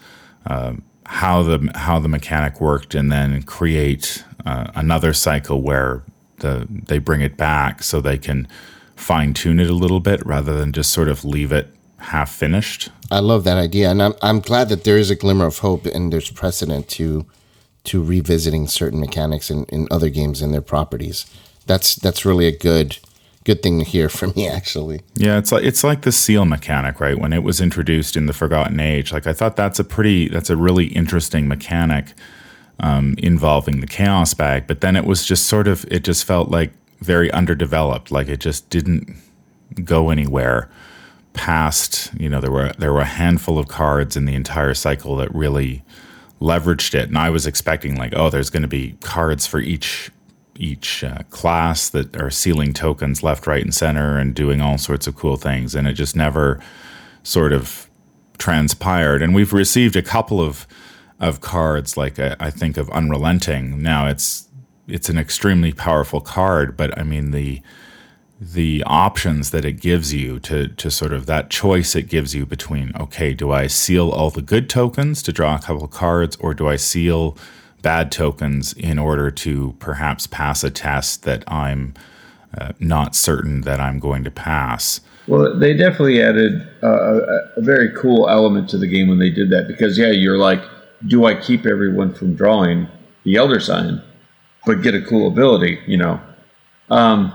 uh, 0.46 0.74
how 1.06 1.42
the 1.42 1.72
how 1.76 2.00
the 2.00 2.08
mechanic 2.08 2.60
worked, 2.60 2.94
and 2.94 3.12
then 3.12 3.42
create 3.44 4.24
uh, 4.46 4.68
another 4.76 5.14
cycle 5.14 5.62
where 5.62 6.04
the 6.38 6.68
they 6.70 7.00
bring 7.00 7.22
it 7.22 7.38
back 7.38 7.82
so 7.82 8.02
they 8.02 8.18
can 8.18 8.48
fine 8.96 9.34
tune 9.34 9.60
it 9.60 9.70
a 9.70 9.74
little 9.74 10.00
bit 10.00 10.26
rather 10.26 10.58
than 10.58 10.72
just 10.72 10.92
sort 10.92 11.08
of 11.08 11.24
leave 11.24 11.52
it 11.52 11.74
half 11.98 12.32
finished. 12.32 12.90
I 13.10 13.20
love 13.20 13.44
that 13.46 13.58
idea, 13.58 13.90
and 13.90 14.02
I'm 14.02 14.14
I'm 14.22 14.40
glad 14.40 14.70
that 14.70 14.84
there 14.84 14.98
is 14.98 15.10
a 15.10 15.16
glimmer 15.16 15.46
of 15.46 15.60
hope 15.60 15.86
and 15.86 16.12
there's 16.12 16.30
precedent 16.30 16.90
to 16.90 17.26
to 17.86 18.04
revisiting 18.04 18.68
certain 18.68 19.00
mechanics 19.00 19.50
in, 19.50 19.64
in 19.66 19.88
other 19.90 20.10
games 20.10 20.42
and 20.42 20.54
their 20.54 20.62
properties. 20.62 21.26
That's 21.66 21.96
that's 21.96 22.26
really 22.26 22.48
a 22.48 22.58
good 22.58 23.00
good 23.48 23.64
thing 23.64 23.80
to 23.80 23.86
hear 23.86 24.10
from 24.10 24.34
me 24.36 24.46
actually. 24.46 25.00
Yeah, 25.16 25.38
it's 25.38 25.54
like 25.54 25.64
it's 25.64 25.84
like 25.84 26.02
the 26.02 26.12
seal 26.12 26.44
mechanic, 26.44 27.00
right? 27.00 27.18
When 27.18 27.32
it 27.32 27.44
was 27.44 27.62
introduced 27.62 28.18
in 28.18 28.26
the 28.26 28.34
Forgotten 28.34 28.80
Age, 28.82 29.14
like 29.14 29.26
I 29.26 29.32
thought 29.32 29.56
that's 29.56 29.80
a 29.80 29.86
pretty 29.86 30.28
that's 30.28 30.50
a 30.50 30.58
really 30.58 30.88
interesting 30.88 31.48
mechanic 31.48 32.14
um, 32.82 33.16
involving 33.18 33.80
the 33.80 33.88
chaos 33.88 34.34
bag, 34.34 34.68
but 34.68 34.82
then 34.82 34.98
it 34.98 35.06
was 35.06 35.26
just 35.26 35.48
sort 35.48 35.68
of 35.70 35.86
it 35.90 36.04
just 36.04 36.26
felt 36.26 36.50
like 36.50 36.74
very 37.00 37.32
underdeveloped, 37.32 38.12
like 38.12 38.28
it 38.28 38.42
just 38.42 38.70
didn't 38.70 39.16
go 39.84 40.10
anywhere 40.10 40.70
past, 41.34 42.12
you 42.20 42.28
know, 42.28 42.42
there 42.42 42.52
were 42.52 42.74
there 42.78 42.92
were 42.92 43.00
a 43.00 43.06
handful 43.06 43.58
of 43.58 43.70
cards 43.70 44.18
in 44.18 44.26
the 44.26 44.36
entire 44.36 44.74
cycle 44.74 45.16
that 45.18 45.34
really 45.34 45.84
leveraged 46.42 46.94
it 46.94 47.08
and 47.08 47.18
I 47.18 47.32
was 47.32 47.48
expecting 47.48 47.96
like 47.96 48.14
oh 48.16 48.30
there's 48.30 48.52
going 48.52 48.62
to 48.62 48.68
be 48.68 48.96
cards 49.02 49.48
for 49.48 49.60
each 49.60 50.12
each 50.60 51.04
uh, 51.04 51.24
class 51.30 51.90
that 51.90 52.16
are 52.22 52.30
sealing 52.30 52.74
tokens 52.74 53.24
left, 53.24 53.48
right, 53.48 53.64
and 53.64 53.74
center 53.74 54.18
and 54.18 54.34
doing 54.34 54.62
all 54.62 54.78
sorts 54.78 55.08
of 55.08 55.16
cool 55.16 55.38
things. 55.38 55.76
And 55.76 55.88
it 55.88 55.94
just 55.94 56.16
never 56.16 56.60
sort 57.24 57.54
of 57.54 57.90
transpired. 58.38 59.22
And 59.22 59.34
we've 59.36 59.54
received 59.54 59.96
a 59.96 60.04
couple 60.04 60.42
of 60.42 60.68
of 61.20 61.42
cards, 61.42 61.98
like 61.98 62.20
uh, 62.20 62.36
I 62.40 62.52
think 62.52 62.78
of 62.78 62.90
Unrelenting. 62.92 63.82
Now 63.82 64.08
it's 64.08 64.48
it's 64.88 65.10
an 65.10 65.18
extremely 65.18 65.74
powerful 65.74 66.22
card, 66.22 66.78
but 66.78 66.98
I 66.98 67.04
mean 67.04 67.32
the 67.32 67.62
the 68.40 68.84
options 68.86 69.50
that 69.50 69.66
it 69.66 69.82
gives 69.82 70.14
you 70.14 70.40
to 70.42 70.68
to 70.68 70.92
sort 70.92 71.12
of 71.12 71.26
that 71.26 71.50
choice 71.50 71.96
it 71.96 72.04
gives 72.04 72.36
you 72.36 72.46
between 72.46 72.96
okay, 72.96 73.34
do 73.34 73.52
I 73.52 73.68
seal 73.68 74.10
all 74.12 74.30
the 74.30 74.42
good 74.42 74.70
tokens 74.70 75.24
to 75.24 75.34
draw 75.34 75.56
a 75.56 75.60
couple 75.60 75.88
cards, 75.88 76.36
or 76.38 76.54
do 76.54 76.68
I 76.68 76.76
seal 76.76 77.38
bad 77.88 78.12
tokens 78.12 78.74
in 78.74 79.00
order 79.00 79.32
to 79.32 79.74
perhaps 79.80 80.28
pass 80.28 80.62
a 80.62 80.70
test 80.70 81.24
that 81.24 81.42
I'm 81.48 81.94
uh, 82.58 82.74
not 82.82 83.16
certain 83.16 83.62
that 83.62 83.80
I'm 83.80 83.98
going 83.98 84.26
to 84.26 84.32
pass. 84.32 85.00
Well, 85.26 85.58
they 85.58 85.74
definitely 85.74 86.22
added 86.22 86.68
uh, 86.84 87.22
a, 87.56 87.62
very 87.62 87.90
cool 87.96 88.28
element 88.28 88.70
to 88.72 88.78
the 88.78 88.88
game 88.88 89.08
when 89.08 89.20
they 89.20 89.30
did 89.30 89.50
that 89.52 89.70
because, 89.70 89.98
yeah, 89.98 90.12
you're 90.12 90.38
like, 90.38 90.62
do 91.08 91.24
I 91.24 91.36
keep 91.36 91.66
everyone 91.66 92.14
from 92.14 92.36
drawing 92.36 92.90
the 93.24 93.38
Elder 93.38 93.62
Sign, 93.62 94.02
but 94.66 94.82
get 94.82 94.94
a 94.94 95.02
cool 95.02 95.26
ability? 95.30 95.80
You 95.88 95.96
know, 95.96 96.20
um, 96.90 97.34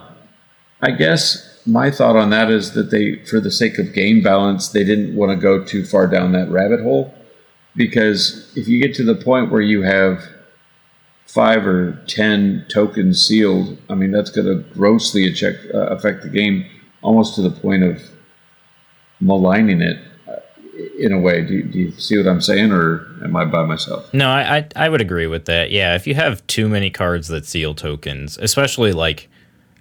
I 0.83 0.91
guess 0.91 1.63
my 1.65 1.91
thought 1.91 2.17
on 2.17 2.29
that 2.29 2.51
is 2.51 2.73
that 2.73 2.91
they, 2.91 3.25
for 3.25 3.41
the 3.41 3.51
sake 3.51 3.79
of 3.79 3.95
game 3.95 4.23
balance, 4.23 4.69
they 4.69 4.85
didn't 4.85 5.17
want 5.17 5.31
to 5.31 5.37
go 5.37 5.65
too 5.65 5.83
far 5.83 6.07
down 6.07 6.33
that 6.33 6.51
rabbit 6.51 6.83
hole, 6.83 7.15
because 7.75 8.53
if 8.55 8.69
you 8.69 8.79
get 8.79 8.95
to 8.97 9.03
the 9.03 9.15
point 9.15 9.51
where 9.51 9.63
you 9.63 9.81
have 9.81 10.23
five 11.27 11.67
or 11.67 12.01
ten 12.07 12.65
tokens 12.69 13.27
sealed, 13.27 13.79
I 13.89 13.95
mean 13.95 14.11
that's 14.11 14.31
going 14.31 14.47
to 14.47 14.63
grossly 14.75 15.31
affect, 15.31 15.67
uh, 15.75 15.87
affect 15.87 16.23
the 16.23 16.29
game, 16.29 16.67
almost 17.03 17.35
to 17.37 17.43
the 17.43 17.51
point 17.51 17.83
of 17.83 18.03
maligning 19.21 19.81
it 19.81 19.99
uh, 20.29 20.37
in 20.99 21.13
a 21.13 21.19
way. 21.19 21.43
Do, 21.43 21.63
do, 21.63 21.79
you 21.79 21.93
see 21.93 22.17
what 22.17 22.27
I'm 22.27 22.41
saying, 22.41 22.73
or 22.73 23.07
am 23.23 23.37
I 23.37 23.45
by 23.45 23.65
myself? 23.65 24.13
No, 24.13 24.29
I, 24.29 24.59
I, 24.59 24.69
I 24.77 24.89
would 24.89 25.01
agree 25.01 25.27
with 25.27 25.47
that. 25.47 25.71
Yeah, 25.71 25.95
if 25.95 26.07
you 26.07 26.15
have 26.15 26.47
too 26.47 26.69
many 26.69 26.91
cards 26.91 27.29
that 27.29 27.47
seal 27.47 27.75
tokens, 27.75 28.39
especially 28.39 28.93
like 28.93 29.29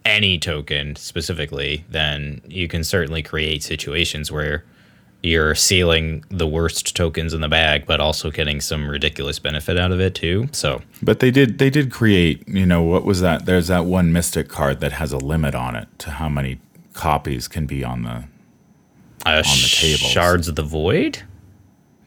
any 0.05 0.39
token 0.39 0.95
specifically, 0.95 1.85
then 1.89 2.41
you 2.47 2.67
can 2.67 2.83
certainly 2.83 3.21
create 3.21 3.63
situations 3.63 4.31
where 4.31 4.63
you're 5.23 5.53
sealing 5.53 6.25
the 6.29 6.47
worst 6.47 6.95
tokens 6.95 7.33
in 7.33 7.41
the 7.41 7.47
bag, 7.47 7.85
but 7.85 7.99
also 7.99 8.31
getting 8.31 8.59
some 8.59 8.89
ridiculous 8.89 9.37
benefit 9.39 9.77
out 9.77 9.91
of 9.91 9.99
it 9.99 10.15
too. 10.15 10.49
So, 10.51 10.81
but 11.01 11.19
they 11.19 11.31
did 11.31 11.59
they 11.59 11.69
did 11.69 11.91
create. 11.91 12.47
You 12.47 12.65
know 12.65 12.81
what 12.81 13.05
was 13.05 13.21
that? 13.21 13.45
There's 13.45 13.67
that 13.67 13.85
one 13.85 14.11
mystic 14.11 14.49
card 14.49 14.79
that 14.79 14.93
has 14.93 15.11
a 15.11 15.17
limit 15.17 15.53
on 15.53 15.75
it 15.75 15.87
to 15.99 16.11
how 16.11 16.29
many 16.29 16.59
copies 16.93 17.47
can 17.47 17.65
be 17.65 17.83
on 17.83 18.03
the 18.03 18.23
uh, 19.25 19.37
on 19.37 19.43
the 19.43 19.71
table. 19.71 20.07
Shards 20.07 20.47
of 20.47 20.55
the 20.55 20.63
Void? 20.63 21.23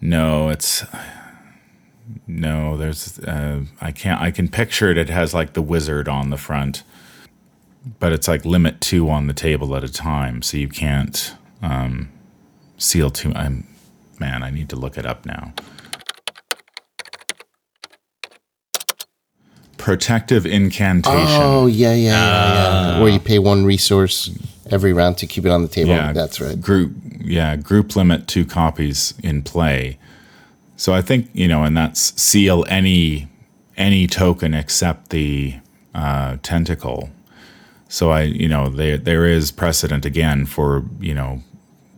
No, 0.01 0.49
it's 0.49 0.85
no. 2.27 2.77
There's 2.77 3.19
uh, 3.21 3.63
I 3.81 3.93
can't. 3.93 4.21
I 4.21 4.31
can 4.33 4.49
picture 4.49 4.91
it. 4.91 4.99
It 4.99 5.09
has 5.09 5.33
like 5.33 5.53
the 5.53 5.63
wizard 5.63 6.09
on 6.09 6.31
the 6.31 6.37
front, 6.37 6.83
but 8.01 8.13
it's 8.13 8.27
like 8.27 8.45
limit 8.45 8.81
two 8.81 9.09
on 9.09 9.29
the 9.29 9.33
table 9.33 9.77
at 9.77 9.85
a 9.85 9.93
time, 9.93 10.43
so 10.43 10.57
you 10.57 10.69
can't 10.69 11.35
um, 11.63 12.11
seal 12.85 13.11
two. 13.11 13.33
I'm 13.35 13.67
man. 14.19 14.43
I 14.43 14.51
need 14.51 14.69
to 14.71 14.77
look 14.77 14.97
it 14.99 15.07
up 15.07 15.27
now. 15.27 15.53
Protective 19.77 20.47
incantation. 20.47 21.29
Oh 21.29 21.67
yeah, 21.67 21.93
yeah, 21.93 21.95
yeah, 21.95 22.93
yeah. 22.97 23.01
Where 23.01 23.11
you 23.11 23.21
pay 23.21 23.39
one 23.39 23.65
resource 23.65 24.31
every 24.71 24.93
round 24.93 25.19
to 25.19 25.27
keep 25.27 25.45
it 25.45 25.51
on 25.51 25.63
the 25.63 25.69
table. 25.69 25.91
Yeah, 25.91 26.13
that's 26.13 26.41
right. 26.41 26.59
Group, 26.61 26.93
yeah, 27.21 27.57
group 27.57 27.95
limit 27.95 28.27
two 28.27 28.47
copies 28.47 29.15
in 29.23 29.43
play. 29.43 29.99
So 30.77 30.95
I 30.95 31.03
think 31.03 31.29
you 31.33 31.49
know, 31.49 31.65
and 31.65 31.77
that's 31.77 32.21
seal 32.21 32.65
any 32.69 33.29
any 33.77 34.07
token 34.07 34.55
except 34.55 35.11
the 35.11 35.57
uh, 35.95 36.39
tentacle. 36.43 37.11
So 37.89 38.11
I, 38.11 38.23
you 38.23 38.49
know, 38.49 38.69
there 38.71 38.97
there 38.97 39.27
is 39.27 39.53
precedent 39.53 40.07
again 40.07 40.47
for 40.47 40.85
you 40.99 41.15
know 41.15 41.43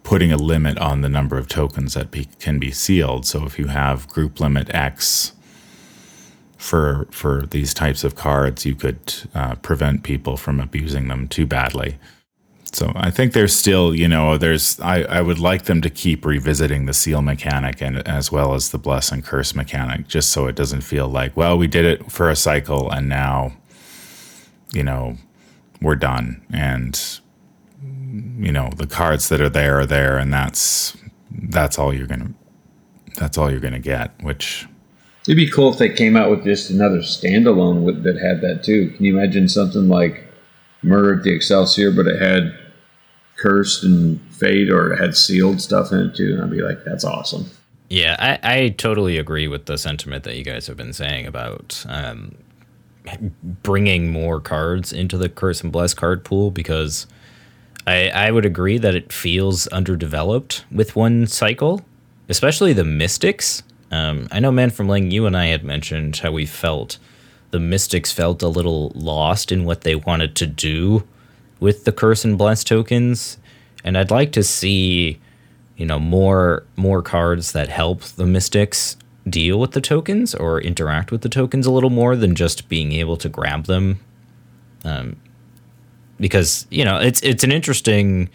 putting 0.07 0.31
a 0.31 0.37
limit 0.37 0.79
on 0.79 1.01
the 1.01 1.09
number 1.09 1.37
of 1.37 1.49
tokens 1.49 1.95
that 1.95 2.13
be, 2.13 2.29
can 2.39 2.61
be 2.61 2.71
sealed. 2.71 3.27
So 3.27 3.45
if 3.45 3.59
you 3.59 3.67
have 3.67 4.07
group 4.07 4.39
limit 4.39 4.73
X 4.73 5.33
for 6.57 7.09
for 7.11 7.45
these 7.51 7.75
types 7.75 8.05
of 8.05 8.15
cards, 8.15 8.65
you 8.65 8.77
could 8.77 8.99
uh, 9.35 9.57
prevent 9.57 10.05
people 10.05 10.37
from 10.37 10.61
abusing 10.61 11.09
them 11.09 11.27
too 11.27 11.45
badly. 11.45 11.99
So 12.73 12.93
I 12.95 13.11
think 13.11 13.33
there's 13.33 13.57
still, 13.57 13.97
you 13.97 14.07
know, 14.07 14.39
there's 14.39 14.79
I, 14.79 15.03
I 15.03 15.21
would 15.23 15.41
like 15.41 15.65
them 15.65 15.81
to 15.83 15.91
keep 15.91 16.25
revisiting 16.25 16.87
the 16.87 16.95
seal 16.95 17.21
mechanic 17.21 17.83
and 17.83 18.07
as 18.07 18.31
well 18.31 18.55
as 18.55 18.71
the 18.71 18.79
bless 18.79 19.11
and 19.11 19.25
curse 19.25 19.57
mechanic, 19.57 20.07
just 20.07 20.31
so 20.31 20.47
it 20.47 20.55
doesn't 20.55 20.83
feel 20.83 21.09
like, 21.09 21.37
well, 21.37 21.59
we 21.59 21.67
did 21.67 21.85
it 21.85 22.13
for 22.13 22.31
a 22.31 22.37
cycle 22.37 22.93
and 22.93 23.09
now, 23.09 23.57
you 24.73 24.85
know, 24.85 25.17
we're 25.83 25.97
done. 25.97 26.47
And 26.53 26.95
you 28.39 28.53
know, 28.53 28.71
the 28.77 28.87
cards 28.87 29.29
that 29.29 29.41
are 29.41 29.49
there 29.49 29.81
are 29.81 29.87
there 29.87 30.19
and 30.19 30.33
that's 30.33 30.97
that's 31.31 31.79
all 31.79 31.93
you're 31.93 32.07
gonna 32.07 32.33
that's 33.17 33.39
all 33.39 33.51
you're 33.51 33.61
gonna 33.61 33.79
get, 33.79 34.13
which 34.23 34.67
It'd 35.27 35.37
be 35.37 35.51
cool 35.51 35.73
if 35.73 35.79
they 35.79 35.89
came 35.89 36.17
out 36.17 36.31
with 36.31 36.45
just 36.45 36.71
another 36.71 36.99
standalone 36.99 37.83
with, 37.83 38.05
that 38.05 38.17
had 38.17 38.43
that 38.43 38.63
too. 38.63 38.91
Can 38.91 39.05
you 39.05 39.19
imagine 39.19 39.49
something 39.49 39.89
like 39.89 40.25
Murder 40.83 41.19
at 41.19 41.25
the 41.25 41.35
Excelsior, 41.35 41.91
but 41.91 42.07
it 42.07 42.23
had 42.23 42.57
cursed 43.37 43.83
and 43.83 44.21
fate 44.33 44.71
or 44.71 44.93
it 44.93 44.99
had 44.99 45.17
sealed 45.17 45.61
stuff 45.61 45.93
in 45.93 45.99
it 45.99 46.17
too. 46.17 46.35
And 46.35 46.43
I'd 46.43 46.51
be 46.51 46.63
like, 46.63 46.85
that's 46.85 47.05
awesome. 47.05 47.51
Yeah, 47.89 48.17
I, 48.19 48.39
I 48.43 48.69
totally 48.71 49.19
agree 49.19 49.49
with 49.49 49.67
the 49.67 49.79
sentiment 49.79 50.25
that 50.25 50.37
you 50.37 50.45
guys 50.45 50.67
have 50.67 50.77
been 50.77 50.93
saying 50.93 51.27
about 51.27 51.85
um, 51.89 52.35
bringing 53.63 54.11
more 54.11 54.41
cards 54.41 54.93
into 54.93 55.17
the 55.19 55.29
Curse 55.29 55.63
and 55.63 55.73
Bless 55.73 55.95
card 55.95 56.25
pool 56.25 56.51
because 56.51 57.07
I, 57.87 58.09
I 58.09 58.31
would 58.31 58.45
agree 58.45 58.79
that 58.79 58.95
it 58.95 59.13
feels 59.13 59.67
underdeveloped 59.69 60.65
with 60.73 60.97
one 60.97 61.27
cycle, 61.27 61.85
especially 62.29 62.73
the 62.73 62.85
Mystics. 62.85 63.63
Um, 63.91 64.29
I 64.33 64.41
know, 64.41 64.51
Man 64.51 64.71
from 64.71 64.89
Lang, 64.89 65.11
you 65.11 65.27
and 65.27 65.37
I 65.37 65.47
had 65.47 65.63
mentioned 65.63 66.17
how 66.17 66.33
we 66.33 66.47
felt 66.47 66.99
the 67.53 67.61
Mystics 67.61 68.11
felt 68.13 68.43
a 68.43 68.49
little 68.49 68.91
lost 68.95 69.53
in 69.53 69.65
what 69.65 69.83
they 69.83 69.95
wanted 69.95 70.35
to 70.37 70.47
do 70.47 71.07
with 71.61 71.85
the 71.85 71.93
curse 71.93 72.25
and 72.25 72.37
bless 72.37 72.65
tokens, 72.65 73.39
and 73.85 73.97
I'd 73.97 74.11
like 74.11 74.33
to 74.33 74.43
see, 74.43 75.21
you 75.77 75.87
know, 75.87 75.99
more 75.99 76.65
more 76.75 77.03
cards 77.03 77.53
that 77.53 77.69
help 77.69 78.03
the 78.03 78.27
Mystics 78.27 78.97
deal 79.29 79.59
with 79.59 79.73
the 79.73 79.81
tokens 79.81 80.35
or 80.35 80.61
interact 80.61 81.11
with 81.11 81.23
the 81.23 81.29
tokens 81.29 81.67
a 81.67 81.71
little 81.71 81.91
more 81.91 82.17
than 82.17 82.35
just 82.35 82.69
being 82.69 82.93
able 82.93 83.17
to 83.17 83.29
grab 83.29 83.65
them. 83.65 84.01
Um, 84.85 85.17
because 86.19 86.67
you 86.71 86.85
know 86.85 86.99
it's 86.99 87.23
it's 87.23 87.45
an 87.45 87.53
interesting 87.53 88.29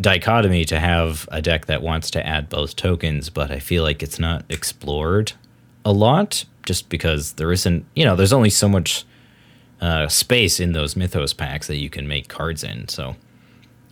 dichotomy 0.00 0.64
to 0.64 0.78
have 0.78 1.28
a 1.32 1.42
deck 1.42 1.66
that 1.66 1.82
wants 1.82 2.10
to 2.12 2.24
add 2.26 2.48
both 2.48 2.76
tokens, 2.76 3.30
but 3.30 3.50
I 3.50 3.58
feel 3.58 3.82
like 3.82 4.02
it's 4.02 4.18
not 4.18 4.44
explored 4.48 5.32
a 5.84 5.92
lot 5.92 6.44
just 6.64 6.88
because 6.88 7.32
there 7.32 7.50
isn't, 7.50 7.84
you 7.94 8.04
know, 8.04 8.14
there's 8.14 8.32
only 8.32 8.50
so 8.50 8.68
much 8.68 9.04
uh, 9.80 10.08
space 10.08 10.60
in 10.60 10.72
those 10.72 10.96
Mythos 10.96 11.32
packs 11.32 11.66
that 11.66 11.78
you 11.78 11.90
can 11.90 12.06
make 12.06 12.28
cards 12.28 12.62
in. 12.62 12.86
So 12.88 13.16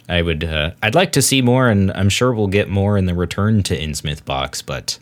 I 0.08 0.22
would, 0.22 0.44
uh, 0.44 0.72
I'd 0.82 0.94
like 0.94 1.12
to 1.12 1.22
see 1.22 1.42
more, 1.42 1.68
and 1.68 1.90
I'm 1.92 2.08
sure 2.08 2.32
we'll 2.32 2.46
get 2.46 2.68
more 2.68 2.96
in 2.96 3.06
the 3.06 3.14
Return 3.14 3.62
to 3.64 3.78
Innsmouth 3.78 4.24
box. 4.24 4.62
But, 4.62 4.98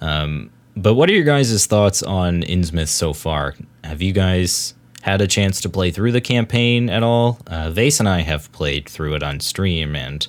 um, 0.00 0.50
but 0.76 0.94
what 0.94 1.08
are 1.08 1.14
your 1.14 1.24
guys' 1.24 1.66
thoughts 1.66 2.02
on 2.02 2.42
Innsmouth 2.42 2.88
so 2.88 3.12
far? 3.12 3.54
Have 3.82 4.02
you 4.02 4.12
guys 4.12 4.74
had 5.06 5.20
a 5.20 5.28
chance 5.28 5.60
to 5.60 5.68
play 5.68 5.92
through 5.92 6.10
the 6.10 6.20
campaign 6.20 6.90
at 6.90 7.04
all? 7.04 7.38
Uh, 7.46 7.70
Vase 7.70 8.00
and 8.00 8.08
I 8.08 8.22
have 8.22 8.50
played 8.50 8.88
through 8.88 9.14
it 9.14 9.22
on 9.22 9.38
stream, 9.38 9.94
and 9.94 10.26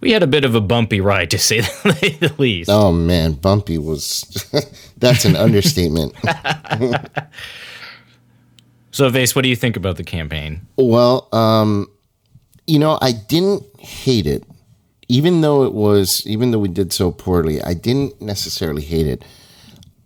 we 0.00 0.12
had 0.12 0.22
a 0.22 0.26
bit 0.28 0.44
of 0.44 0.54
a 0.54 0.60
bumpy 0.60 1.00
ride 1.00 1.32
to 1.32 1.38
say 1.38 1.60
the 1.60 2.32
least. 2.38 2.70
Oh 2.70 2.92
man, 2.92 3.32
bumpy 3.32 3.76
was 3.76 4.22
that's 4.98 5.24
an 5.24 5.34
understatement. 5.34 6.14
so 8.92 9.08
Vase, 9.08 9.34
what 9.34 9.42
do 9.42 9.48
you 9.48 9.56
think 9.56 9.76
about 9.76 9.96
the 9.96 10.04
campaign? 10.04 10.64
Well, 10.76 11.28
um, 11.32 11.90
you 12.68 12.78
know, 12.78 13.00
I 13.02 13.10
didn't 13.10 13.64
hate 13.80 14.28
it. 14.28 14.44
Even 15.08 15.40
though 15.40 15.64
it 15.64 15.74
was 15.74 16.24
even 16.24 16.52
though 16.52 16.60
we 16.60 16.68
did 16.68 16.92
so 16.92 17.10
poorly, 17.10 17.60
I 17.60 17.74
didn't 17.74 18.22
necessarily 18.22 18.82
hate 18.82 19.08
it. 19.08 19.24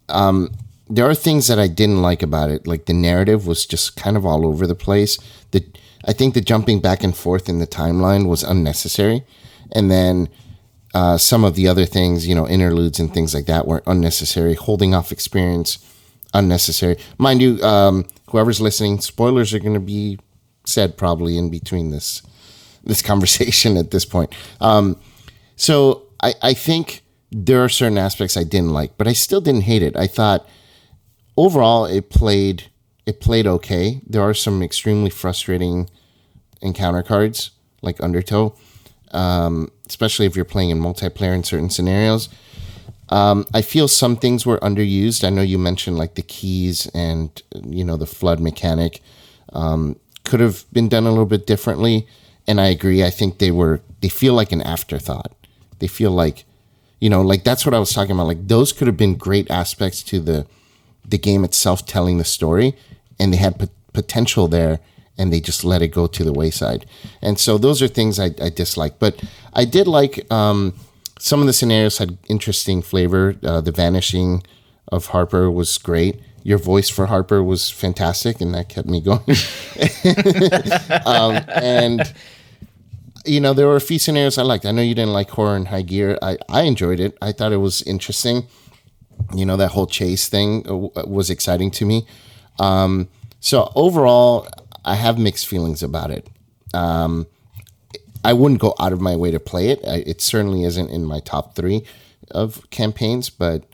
Um, 0.08 0.50
there 0.88 1.08
are 1.08 1.14
things 1.14 1.48
that 1.48 1.58
I 1.58 1.68
didn't 1.68 2.02
like 2.02 2.22
about 2.22 2.50
it. 2.50 2.66
Like 2.66 2.86
the 2.86 2.92
narrative 2.92 3.46
was 3.46 3.66
just 3.66 3.96
kind 3.96 4.16
of 4.16 4.26
all 4.26 4.46
over 4.46 4.66
the 4.66 4.74
place. 4.74 5.18
The 5.50 5.64
I 6.06 6.12
think 6.12 6.34
the 6.34 6.40
jumping 6.40 6.80
back 6.80 7.02
and 7.02 7.16
forth 7.16 7.48
in 7.48 7.58
the 7.58 7.66
timeline 7.66 8.28
was 8.28 8.42
unnecessary 8.42 9.24
and 9.72 9.90
then 9.90 10.28
uh, 10.94 11.18
some 11.18 11.42
of 11.44 11.56
the 11.56 11.66
other 11.66 11.86
things, 11.86 12.26
you 12.28 12.34
know, 12.34 12.48
interludes 12.48 13.00
and 13.00 13.12
things 13.12 13.34
like 13.34 13.46
that 13.46 13.66
were 13.66 13.82
unnecessary. 13.86 14.54
Holding 14.54 14.94
off 14.94 15.10
experience, 15.10 15.78
unnecessary. 16.32 16.96
Mind 17.18 17.42
you, 17.42 17.60
um, 17.62 18.06
whoever's 18.30 18.60
listening, 18.60 19.00
spoilers 19.00 19.52
are 19.52 19.58
going 19.58 19.74
to 19.74 19.80
be 19.80 20.18
said 20.64 20.96
probably 20.96 21.36
in 21.36 21.50
between 21.50 21.90
this 21.90 22.22
this 22.84 23.02
conversation 23.10 23.76
at 23.76 23.90
this 23.90 24.04
point. 24.04 24.32
Um, 24.60 24.96
so 25.56 26.04
I, 26.22 26.34
I 26.42 26.54
think 26.54 27.02
there 27.32 27.64
are 27.64 27.68
certain 27.68 27.98
aspects 27.98 28.36
I 28.36 28.44
didn't 28.44 28.72
like, 28.72 28.96
but 28.96 29.08
I 29.08 29.14
still 29.14 29.40
didn't 29.40 29.62
hate 29.62 29.82
it. 29.82 29.96
I 29.96 30.06
thought 30.06 30.46
overall 31.36 31.84
it 31.84 32.10
played 32.10 32.64
it 33.06 33.20
played 33.20 33.46
okay. 33.46 34.00
There 34.06 34.22
are 34.22 34.34
some 34.34 34.62
extremely 34.62 35.10
frustrating 35.10 35.90
encounter 36.62 37.02
cards 37.02 37.50
like 37.82 38.02
Undertow 38.02 38.56
um, 39.14 39.70
especially 39.88 40.26
if 40.26 40.36
you're 40.36 40.44
playing 40.44 40.70
in 40.70 40.80
multiplayer 40.80 41.34
in 41.34 41.44
certain 41.44 41.70
scenarios. 41.70 42.28
Um, 43.08 43.46
I 43.54 43.62
feel 43.62 43.86
some 43.86 44.16
things 44.16 44.44
were 44.44 44.58
underused. 44.58 45.24
I 45.24 45.30
know 45.30 45.42
you 45.42 45.58
mentioned 45.58 45.96
like 45.96 46.16
the 46.16 46.22
keys 46.22 46.90
and 46.94 47.40
you 47.64 47.84
know 47.84 47.96
the 47.96 48.06
flood 48.06 48.40
mechanic 48.40 49.00
um, 49.52 49.96
could 50.24 50.40
have 50.40 50.64
been 50.72 50.88
done 50.88 51.04
a 51.04 51.10
little 51.10 51.26
bit 51.26 51.46
differently, 51.46 52.08
and 52.46 52.60
I 52.60 52.66
agree. 52.66 53.04
I 53.04 53.10
think 53.10 53.38
they 53.38 53.50
were 53.50 53.80
they 54.00 54.08
feel 54.08 54.34
like 54.34 54.52
an 54.52 54.62
afterthought. 54.62 55.32
They 55.78 55.86
feel 55.86 56.10
like 56.10 56.44
you 57.00 57.10
know, 57.10 57.22
like 57.22 57.44
that's 57.44 57.64
what 57.64 57.74
I 57.74 57.78
was 57.78 57.92
talking 57.92 58.12
about. 58.12 58.26
Like 58.26 58.48
those 58.48 58.72
could 58.72 58.86
have 58.88 58.96
been 58.96 59.14
great 59.14 59.50
aspects 59.50 60.02
to 60.04 60.18
the 60.18 60.46
the 61.04 61.18
game 61.18 61.44
itself 61.44 61.86
telling 61.86 62.18
the 62.18 62.24
story, 62.24 62.76
and 63.18 63.32
they 63.32 63.36
had 63.36 63.58
p- 63.58 63.68
potential 63.92 64.48
there, 64.48 64.80
and 65.16 65.32
they 65.32 65.40
just 65.40 65.64
let 65.64 65.82
it 65.82 65.88
go 65.88 66.06
to 66.06 66.24
the 66.24 66.32
wayside. 66.32 66.86
And 67.22 67.38
so 67.38 67.58
those 67.58 67.82
are 67.82 67.88
things 67.88 68.18
I, 68.18 68.30
I 68.40 68.50
dislike. 68.50 68.98
But 68.98 69.22
I 69.52 69.64
did 69.64 69.86
like 69.86 70.30
um, 70.32 70.74
some 71.18 71.40
of 71.40 71.46
the 71.46 71.52
scenarios 71.52 71.98
had 71.98 72.18
interesting 72.28 72.82
flavor. 72.82 73.36
Uh, 73.42 73.60
the 73.60 73.72
vanishing 73.72 74.42
of 74.88 75.06
Harper 75.08 75.50
was 75.50 75.78
great. 75.78 76.20
Your 76.42 76.58
voice 76.58 76.90
for 76.90 77.06
Harper 77.06 77.42
was 77.42 77.70
fantastic, 77.70 78.40
and 78.40 78.54
that 78.54 78.68
kept 78.68 78.88
me 78.88 79.00
going. 79.00 79.20
um, 81.06 81.42
and 81.48 82.12
you 83.24 83.40
know, 83.40 83.54
there 83.54 83.66
were 83.66 83.76
a 83.76 83.80
few 83.80 83.98
scenarios 83.98 84.36
I 84.36 84.42
liked. 84.42 84.66
I 84.66 84.70
know 84.70 84.82
you 84.82 84.94
didn't 84.94 85.12
like 85.12 85.30
horror 85.30 85.56
in 85.56 85.66
high 85.66 85.82
gear. 85.82 86.18
I, 86.20 86.36
I 86.48 86.62
enjoyed 86.62 87.00
it. 87.00 87.16
I 87.22 87.32
thought 87.32 87.52
it 87.52 87.58
was 87.58 87.80
interesting. 87.82 88.46
You 89.34 89.44
know, 89.44 89.56
that 89.56 89.72
whole 89.72 89.86
chase 89.86 90.28
thing 90.28 90.66
uh, 90.68 91.04
was 91.06 91.30
exciting 91.30 91.70
to 91.72 91.84
me. 91.84 92.06
Um, 92.58 93.08
so 93.40 93.72
overall, 93.74 94.48
I 94.84 94.94
have 94.94 95.18
mixed 95.18 95.46
feelings 95.46 95.82
about 95.82 96.10
it. 96.10 96.28
Um, 96.72 97.26
I 98.24 98.32
wouldn't 98.32 98.60
go 98.60 98.74
out 98.78 98.92
of 98.92 99.00
my 99.00 99.16
way 99.16 99.30
to 99.30 99.40
play 99.40 99.68
it. 99.68 99.80
I, 99.86 99.96
it 100.06 100.20
certainly 100.20 100.64
isn't 100.64 100.88
in 100.90 101.04
my 101.04 101.20
top 101.20 101.54
three 101.54 101.84
of 102.30 102.68
campaigns, 102.70 103.28
but 103.28 103.64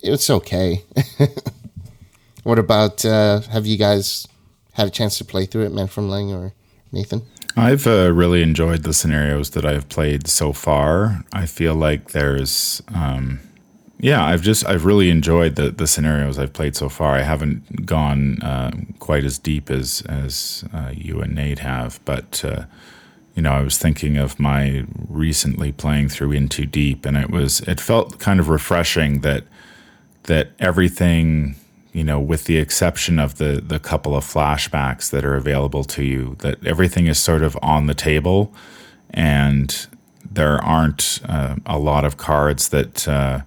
it's 0.00 0.30
okay. 0.30 0.84
what 2.44 2.58
about? 2.58 3.04
Uh, 3.04 3.40
have 3.40 3.66
you 3.66 3.76
guys 3.76 4.26
had 4.72 4.86
a 4.86 4.90
chance 4.90 5.18
to 5.18 5.24
play 5.24 5.46
through 5.46 5.66
it, 5.66 5.72
Man 5.72 5.88
from 5.88 6.08
Lang 6.08 6.32
or 6.32 6.54
Nathan? 6.92 7.22
I've 7.56 7.86
uh, 7.86 8.12
really 8.12 8.42
enjoyed 8.42 8.84
the 8.84 8.94
scenarios 8.94 9.50
that 9.50 9.64
I've 9.64 9.88
played 9.88 10.28
so 10.28 10.52
far. 10.52 11.24
I 11.32 11.46
feel 11.46 11.74
like 11.74 12.12
there's, 12.12 12.80
um, 12.94 13.40
yeah, 14.02 14.24
I've 14.24 14.42
just 14.42 14.66
I've 14.66 14.84
really 14.84 15.10
enjoyed 15.10 15.56
the 15.56 15.70
the 15.70 15.86
scenarios 15.86 16.38
I've 16.38 16.52
played 16.52 16.74
so 16.74 16.88
far. 16.88 17.16
I 17.16 17.22
haven't 17.22 17.84
gone 17.84 18.40
uh, 18.42 18.70
quite 18.98 19.24
as 19.24 19.38
deep 19.38 19.70
as 19.70 20.02
as 20.08 20.64
uh, 20.72 20.92
you 20.94 21.20
and 21.20 21.34
Nate 21.34 21.58
have, 21.58 22.00
but 22.04 22.42
uh, 22.44 22.64
you 23.34 23.42
know, 23.42 23.52
I 23.52 23.60
was 23.60 23.76
thinking 23.78 24.16
of 24.16 24.40
my 24.40 24.84
recently 25.08 25.70
playing 25.70 26.08
through 26.08 26.32
In 26.32 26.48
Too 26.48 26.66
Deep, 26.66 27.04
and 27.04 27.16
it 27.16 27.30
was 27.30 27.60
it 27.60 27.78
felt 27.78 28.18
kind 28.18 28.40
of 28.40 28.48
refreshing 28.48 29.20
that 29.20 29.44
that 30.24 30.52
everything 30.58 31.56
you 31.92 32.04
know, 32.04 32.20
with 32.20 32.44
the 32.44 32.56
exception 32.56 33.18
of 33.18 33.36
the 33.36 33.62
the 33.64 33.78
couple 33.78 34.16
of 34.16 34.24
flashbacks 34.24 35.10
that 35.10 35.24
are 35.24 35.34
available 35.34 35.84
to 35.84 36.04
you, 36.04 36.36
that 36.38 36.64
everything 36.64 37.06
is 37.06 37.18
sort 37.18 37.42
of 37.42 37.58
on 37.60 37.86
the 37.86 37.94
table, 37.94 38.54
and 39.10 39.86
there 40.30 40.62
aren't 40.64 41.20
uh, 41.28 41.56
a 41.66 41.78
lot 41.78 42.04
of 42.04 42.16
cards 42.16 42.68
that 42.68 43.08
uh, 43.08 43.40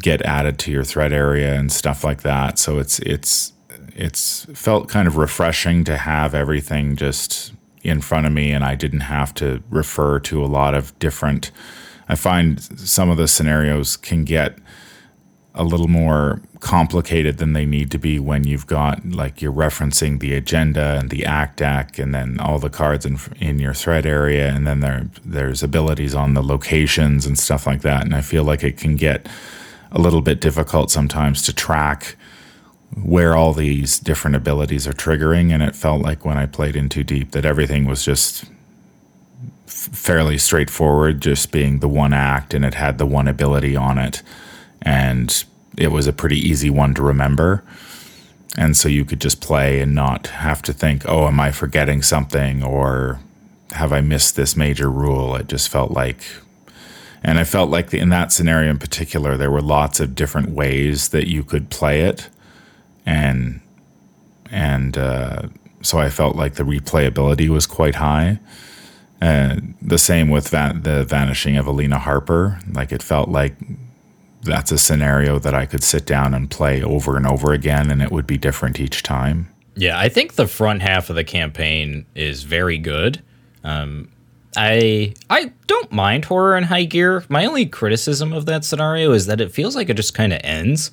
get 0.00 0.22
added 0.22 0.58
to 0.60 0.72
your 0.72 0.84
threat 0.84 1.12
area 1.12 1.54
and 1.54 1.70
stuff 1.72 2.04
like 2.04 2.22
that. 2.22 2.58
So 2.58 2.78
it's 2.78 2.98
it's 3.00 3.52
it's 3.94 4.46
felt 4.54 4.88
kind 4.88 5.06
of 5.06 5.16
refreshing 5.16 5.84
to 5.84 5.96
have 5.96 6.34
everything 6.34 6.96
just 6.96 7.52
in 7.82 8.00
front 8.00 8.26
of 8.26 8.32
me, 8.32 8.52
and 8.52 8.64
I 8.64 8.74
didn't 8.74 9.00
have 9.00 9.34
to 9.34 9.62
refer 9.70 10.20
to 10.20 10.44
a 10.44 10.46
lot 10.46 10.74
of 10.74 10.96
different. 10.98 11.50
I 12.08 12.14
find 12.14 12.60
some 12.78 13.10
of 13.10 13.16
the 13.16 13.28
scenarios 13.28 13.96
can 13.96 14.24
get 14.24 14.58
a 15.54 15.64
little 15.64 15.88
more 15.88 16.40
complicated 16.60 17.38
than 17.38 17.52
they 17.52 17.66
need 17.66 17.90
to 17.90 17.98
be 17.98 18.18
when 18.18 18.44
you've 18.44 18.66
got 18.66 19.04
like 19.10 19.42
you're 19.42 19.52
referencing 19.52 20.20
the 20.20 20.34
agenda 20.34 20.98
and 20.98 21.10
the 21.10 21.26
act 21.26 21.58
deck 21.58 21.98
and 21.98 22.14
then 22.14 22.40
all 22.40 22.58
the 22.58 22.70
cards 22.70 23.04
in, 23.04 23.18
in 23.38 23.58
your 23.58 23.74
threat 23.74 24.06
area 24.06 24.48
and 24.48 24.66
then 24.66 24.80
there 24.80 25.10
there's 25.24 25.62
abilities 25.62 26.14
on 26.14 26.34
the 26.34 26.42
locations 26.42 27.26
and 27.26 27.38
stuff 27.38 27.66
like 27.66 27.82
that 27.82 28.02
and 28.02 28.14
I 28.14 28.22
feel 28.22 28.44
like 28.44 28.62
it 28.62 28.78
can 28.78 28.96
get 28.96 29.28
a 29.92 30.00
little 30.00 30.22
bit 30.22 30.40
difficult 30.40 30.90
sometimes 30.90 31.42
to 31.42 31.54
track 31.54 32.16
where 33.00 33.34
all 33.34 33.52
these 33.54 33.98
different 33.98 34.36
abilities 34.36 34.86
are 34.86 34.92
triggering 34.92 35.52
and 35.52 35.62
it 35.62 35.74
felt 35.74 36.02
like 36.02 36.24
when 36.24 36.36
I 36.36 36.46
played 36.46 36.76
in 36.76 36.88
too 36.88 37.04
Deep 37.04 37.30
that 37.30 37.44
everything 37.44 37.86
was 37.86 38.04
just 38.04 38.44
fairly 39.66 40.36
straightforward 40.36 41.20
just 41.20 41.52
being 41.52 41.78
the 41.78 41.88
one 41.88 42.12
act 42.12 42.52
and 42.52 42.64
it 42.64 42.74
had 42.74 42.98
the 42.98 43.06
one 43.06 43.28
ability 43.28 43.76
on 43.76 43.98
it 43.98 44.22
and 44.82 45.44
it 45.76 45.88
was 45.88 46.06
a 46.06 46.12
pretty 46.12 46.38
easy 46.38 46.70
one 46.70 46.94
to 46.94 47.02
remember. 47.02 47.64
And 48.56 48.76
so 48.76 48.88
you 48.88 49.04
could 49.04 49.20
just 49.20 49.40
play 49.40 49.80
and 49.80 49.94
not 49.94 50.26
have 50.26 50.60
to 50.62 50.72
think, 50.72 51.08
oh, 51.08 51.26
am 51.26 51.40
I 51.40 51.52
forgetting 51.52 52.02
something 52.02 52.62
or 52.62 53.20
have 53.72 53.92
I 53.92 54.02
missed 54.02 54.36
this 54.36 54.56
major 54.56 54.90
rule? 54.90 55.34
It 55.36 55.48
just 55.48 55.70
felt 55.70 55.92
like, 55.92 56.22
and 57.22 57.38
I 57.38 57.44
felt 57.44 57.70
like 57.70 57.94
in 57.94 58.08
that 58.10 58.32
scenario 58.32 58.70
in 58.70 58.78
particular, 58.78 59.36
there 59.36 59.50
were 59.50 59.62
lots 59.62 60.00
of 60.00 60.14
different 60.14 60.50
ways 60.50 61.10
that 61.10 61.28
you 61.28 61.44
could 61.44 61.70
play 61.70 62.02
it. 62.02 62.28
And, 63.06 63.60
and, 64.50 64.98
uh, 64.98 65.42
so 65.82 65.98
I 65.98 66.10
felt 66.10 66.36
like 66.36 66.54
the 66.54 66.62
replayability 66.62 67.48
was 67.48 67.66
quite 67.66 67.96
high. 67.96 68.38
Uh, 69.20 69.56
the 69.80 69.98
same 69.98 70.30
with 70.30 70.48
van- 70.48 70.82
the 70.82 71.04
vanishing 71.04 71.56
of 71.56 71.66
Alina 71.66 71.98
Harper. 71.98 72.58
Like 72.72 72.92
it 72.92 73.02
felt 73.02 73.28
like 73.28 73.54
that's 74.42 74.72
a 74.72 74.78
scenario 74.78 75.38
that 75.38 75.54
I 75.54 75.66
could 75.66 75.82
sit 75.82 76.06
down 76.06 76.34
and 76.34 76.50
play 76.50 76.82
over 76.82 77.16
and 77.16 77.26
over 77.26 77.52
again, 77.52 77.90
and 77.90 78.02
it 78.02 78.10
would 78.10 78.26
be 78.26 78.36
different 78.36 78.80
each 78.80 79.02
time. 79.02 79.48
Yeah, 79.76 79.98
I 79.98 80.08
think 80.08 80.34
the 80.34 80.46
front 80.46 80.82
half 80.82 81.08
of 81.08 81.16
the 81.16 81.24
campaign 81.24 82.04
is 82.14 82.42
very 82.42 82.78
good. 82.78 83.22
Um, 83.64 84.10
I 84.56 85.14
I 85.30 85.52
don't 85.66 85.90
mind 85.92 86.26
horror 86.26 86.56
in 86.56 86.64
high 86.64 86.84
gear. 86.84 87.24
My 87.28 87.46
only 87.46 87.66
criticism 87.66 88.32
of 88.32 88.46
that 88.46 88.64
scenario 88.64 89.12
is 89.12 89.26
that 89.26 89.40
it 89.40 89.52
feels 89.52 89.74
like 89.74 89.88
it 89.88 89.94
just 89.94 90.14
kind 90.14 90.32
of 90.32 90.40
ends. 90.44 90.90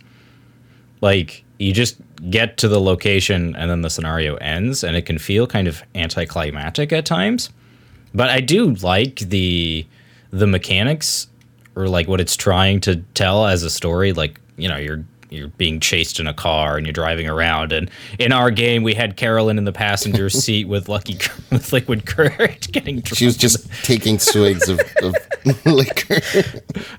Like 1.02 1.44
you 1.58 1.74
just 1.74 1.98
get 2.30 2.58
to 2.58 2.68
the 2.68 2.80
location 2.80 3.56
and 3.56 3.70
then 3.70 3.82
the 3.82 3.90
scenario 3.90 4.36
ends, 4.36 4.84
and 4.84 4.96
it 4.96 5.06
can 5.06 5.18
feel 5.18 5.46
kind 5.48 5.68
of 5.68 5.84
anticlimactic 5.96 6.94
at 6.94 7.06
times. 7.06 7.50
But 8.14 8.30
I 8.30 8.40
do 8.40 8.74
like 8.76 9.20
the 9.20 9.86
the 10.32 10.48
mechanics 10.48 11.28
or 11.76 11.88
like 11.88 12.08
what 12.08 12.22
it's 12.22 12.36
trying 12.36 12.80
to 12.82 12.98
tell 13.14 13.46
as 13.46 13.64
a 13.64 13.70
story. 13.70 14.14
Like 14.14 14.40
you 14.58 14.70
know, 14.70 14.78
you're 14.78 15.04
you're 15.30 15.48
being 15.50 15.80
chased 15.80 16.20
in 16.20 16.28
a 16.28 16.34
car 16.34 16.78
and 16.78 16.86
you're 16.86 16.94
driving 16.94 17.30
around. 17.30 17.72
And 17.72 17.90
in 18.18 18.32
our 18.32 18.52
game, 18.52 18.84
we 18.84 18.94
had 18.94 19.16
Carolyn 19.16 19.58
in 19.58 19.66
the 19.66 19.72
passenger 19.72 20.30
seat 20.30 20.68
with 20.68 20.90
Lucky 20.90 21.18
with 21.52 21.72
liquid 21.72 22.06
courage 22.06 22.72
getting 22.72 23.02
drunk. 23.02 23.18
She 23.18 23.26
was 23.26 23.38
just 23.38 23.72
taking 23.84 24.20
swigs 24.20 24.70
of, 24.70 24.80
of 25.02 25.16
liquor. 25.66 26.22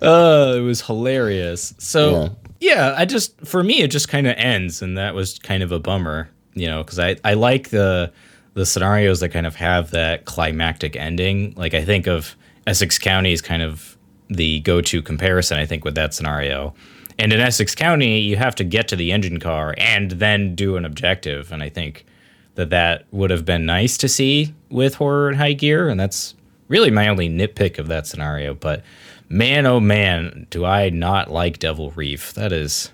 Uh, 0.02 0.54
it 0.56 0.62
was 0.62 0.82
hilarious. 0.82 1.74
So 1.78 2.34
yeah. 2.60 2.74
yeah, 2.74 2.94
I 2.96 3.04
just 3.04 3.38
for 3.46 3.62
me 3.62 3.82
it 3.82 3.88
just 3.88 4.08
kind 4.08 4.26
of 4.26 4.34
ends, 4.36 4.82
and 4.82 4.96
that 4.98 5.14
was 5.14 5.38
kind 5.38 5.62
of 5.62 5.72
a 5.72 5.78
bummer, 5.78 6.30
you 6.54 6.66
know, 6.66 6.82
because 6.82 6.98
I 6.98 7.16
I 7.24 7.34
like 7.34 7.70
the 7.70 8.12
the 8.54 8.66
scenarios 8.66 9.20
that 9.20 9.30
kind 9.30 9.46
of 9.46 9.56
have 9.56 9.90
that 9.92 10.24
climactic 10.24 10.96
ending. 10.96 11.54
Like 11.56 11.74
I 11.74 11.84
think 11.84 12.06
of 12.06 12.36
Essex 12.66 12.98
County 12.98 13.32
is 13.32 13.40
kind 13.40 13.62
of 13.62 13.96
the 14.28 14.60
go-to 14.60 15.02
comparison, 15.02 15.58
I 15.58 15.66
think, 15.66 15.84
with 15.84 15.96
that 15.96 16.14
scenario. 16.14 16.74
And 17.20 17.34
in 17.34 17.40
Essex 17.40 17.74
County, 17.74 18.18
you 18.20 18.36
have 18.36 18.54
to 18.54 18.64
get 18.64 18.88
to 18.88 18.96
the 18.96 19.12
engine 19.12 19.38
car 19.38 19.74
and 19.76 20.12
then 20.12 20.54
do 20.54 20.76
an 20.76 20.86
objective. 20.86 21.52
And 21.52 21.62
I 21.62 21.68
think 21.68 22.06
that 22.54 22.70
that 22.70 23.04
would 23.10 23.28
have 23.28 23.44
been 23.44 23.66
nice 23.66 23.98
to 23.98 24.08
see 24.08 24.54
with 24.70 24.94
horror 24.94 25.28
and 25.28 25.36
high 25.36 25.52
gear. 25.52 25.90
And 25.90 26.00
that's 26.00 26.34
really 26.68 26.90
my 26.90 27.08
only 27.08 27.28
nitpick 27.28 27.78
of 27.78 27.88
that 27.88 28.06
scenario. 28.06 28.54
But 28.54 28.82
man, 29.28 29.66
oh 29.66 29.80
man, 29.80 30.46
do 30.48 30.64
I 30.64 30.88
not 30.88 31.30
like 31.30 31.58
Devil 31.58 31.90
Reef. 31.90 32.32
That 32.32 32.52
is, 32.52 32.90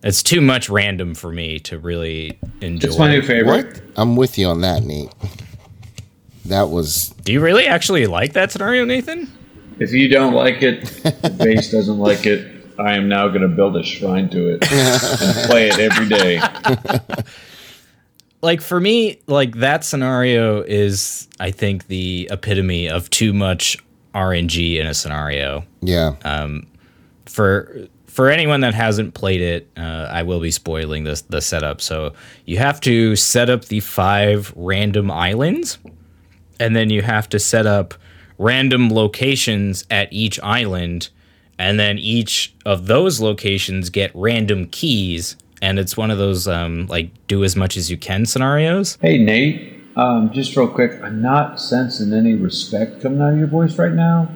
it's 0.00 0.22
too 0.22 0.40
much 0.40 0.68
random 0.68 1.16
for 1.16 1.32
me 1.32 1.58
to 1.60 1.76
really 1.76 2.38
enjoy. 2.60 2.86
It's 2.86 2.98
my 2.98 3.08
new 3.08 3.22
favorite. 3.22 3.66
What? 3.66 3.82
I'm 3.96 4.14
with 4.14 4.38
you 4.38 4.46
on 4.46 4.60
that, 4.60 4.84
Nate. 4.84 5.12
That 6.44 6.70
was. 6.70 7.08
Do 7.24 7.32
you 7.32 7.40
really 7.40 7.66
actually 7.66 8.06
like 8.06 8.34
that 8.34 8.52
scenario, 8.52 8.84
Nathan? 8.84 9.28
If 9.80 9.90
you 9.90 10.08
don't 10.08 10.34
like 10.34 10.62
it, 10.62 10.84
the 11.22 11.30
base 11.30 11.72
doesn't 11.72 11.98
like 11.98 12.26
it. 12.26 12.55
I 12.78 12.96
am 12.96 13.08
now 13.08 13.28
going 13.28 13.42
to 13.42 13.48
build 13.48 13.76
a 13.76 13.82
shrine 13.82 14.28
to 14.30 14.54
it 14.54 14.72
and 14.72 15.36
play 15.50 15.68
it 15.68 15.78
every 15.78 16.08
day. 16.08 16.40
like 18.42 18.60
for 18.60 18.80
me, 18.80 19.20
like 19.26 19.56
that 19.56 19.84
scenario 19.84 20.62
is, 20.62 21.28
I 21.40 21.50
think, 21.50 21.86
the 21.88 22.28
epitome 22.30 22.88
of 22.88 23.10
too 23.10 23.32
much 23.32 23.78
RNG 24.14 24.76
in 24.76 24.86
a 24.86 24.94
scenario. 24.94 25.64
Yeah. 25.82 26.16
Um, 26.24 26.66
for 27.26 27.88
for 28.06 28.30
anyone 28.30 28.62
that 28.62 28.72
hasn't 28.72 29.12
played 29.12 29.42
it, 29.42 29.68
uh, 29.76 30.08
I 30.10 30.22
will 30.22 30.40
be 30.40 30.50
spoiling 30.50 31.04
this 31.04 31.20
the 31.22 31.42
setup. 31.42 31.82
So 31.82 32.14
you 32.46 32.56
have 32.56 32.80
to 32.80 33.14
set 33.14 33.50
up 33.50 33.66
the 33.66 33.80
five 33.80 34.52
random 34.56 35.10
islands, 35.10 35.78
and 36.58 36.74
then 36.74 36.88
you 36.88 37.02
have 37.02 37.28
to 37.28 37.38
set 37.38 37.66
up 37.66 37.94
random 38.38 38.88
locations 38.88 39.84
at 39.90 40.10
each 40.12 40.40
island, 40.40 41.10
and 41.58 41.78
then 41.78 41.98
each 41.98 42.54
of 42.64 42.86
those 42.86 43.20
locations 43.20 43.90
get 43.90 44.10
random 44.14 44.66
keys. 44.66 45.36
And 45.62 45.78
it's 45.78 45.96
one 45.96 46.10
of 46.10 46.18
those 46.18 46.46
um, 46.46 46.86
like 46.86 47.10
do 47.28 47.42
as 47.42 47.56
much 47.56 47.76
as 47.76 47.90
you 47.90 47.96
can 47.96 48.26
scenarios. 48.26 48.98
Hey 49.00 49.18
Nate, 49.18 49.82
um, 49.96 50.30
just 50.32 50.54
real 50.56 50.68
quick, 50.68 51.00
I'm 51.02 51.22
not 51.22 51.58
sensing 51.60 52.12
any 52.12 52.34
respect 52.34 53.00
coming 53.00 53.20
out 53.20 53.32
of 53.32 53.38
your 53.38 53.46
voice 53.46 53.78
right 53.78 53.92
now. 53.92 54.28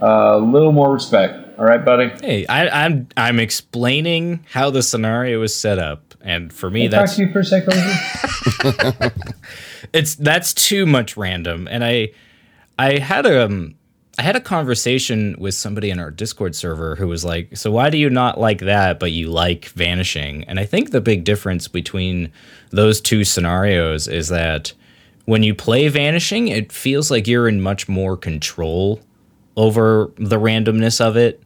A 0.00 0.38
little 0.38 0.72
more 0.72 0.92
respect. 0.92 1.58
All 1.58 1.64
right, 1.64 1.84
buddy. 1.84 2.08
Hey, 2.20 2.46
I, 2.46 2.84
I'm 2.84 3.08
I'm 3.16 3.38
explaining 3.38 4.44
how 4.50 4.70
the 4.70 4.82
scenario 4.82 5.40
is 5.42 5.54
set 5.54 5.78
up, 5.78 6.14
and 6.20 6.52
for 6.52 6.70
me, 6.70 6.82
Can 6.82 6.90
that's 6.90 7.12
talk 7.12 7.16
to 7.18 7.26
you 7.26 7.32
for 7.32 7.40
a 7.40 7.44
second. 7.44 9.12
it's 9.92 10.14
that's 10.16 10.52
too 10.54 10.86
much 10.86 11.16
random. 11.16 11.68
And 11.70 11.84
I 11.84 12.10
I 12.78 12.98
had 12.98 13.26
a 13.26 13.44
um, 13.44 13.76
I 14.18 14.22
had 14.22 14.36
a 14.36 14.40
conversation 14.40 15.34
with 15.38 15.54
somebody 15.54 15.88
in 15.90 15.98
our 15.98 16.10
Discord 16.10 16.54
server 16.54 16.96
who 16.96 17.08
was 17.08 17.24
like, 17.24 17.56
"So 17.56 17.70
why 17.70 17.88
do 17.88 17.96
you 17.96 18.10
not 18.10 18.38
like 18.38 18.60
that, 18.60 19.00
but 19.00 19.12
you 19.12 19.30
like 19.30 19.66
vanishing?" 19.68 20.44
And 20.44 20.60
I 20.60 20.66
think 20.66 20.90
the 20.90 21.00
big 21.00 21.24
difference 21.24 21.66
between 21.66 22.30
those 22.70 23.00
two 23.00 23.24
scenarios 23.24 24.08
is 24.08 24.28
that 24.28 24.72
when 25.24 25.42
you 25.42 25.54
play 25.54 25.88
vanishing, 25.88 26.48
it 26.48 26.72
feels 26.72 27.10
like 27.10 27.26
you're 27.26 27.48
in 27.48 27.60
much 27.62 27.88
more 27.88 28.16
control 28.16 29.00
over 29.56 30.10
the 30.18 30.38
randomness 30.38 31.00
of 31.00 31.16
it, 31.16 31.42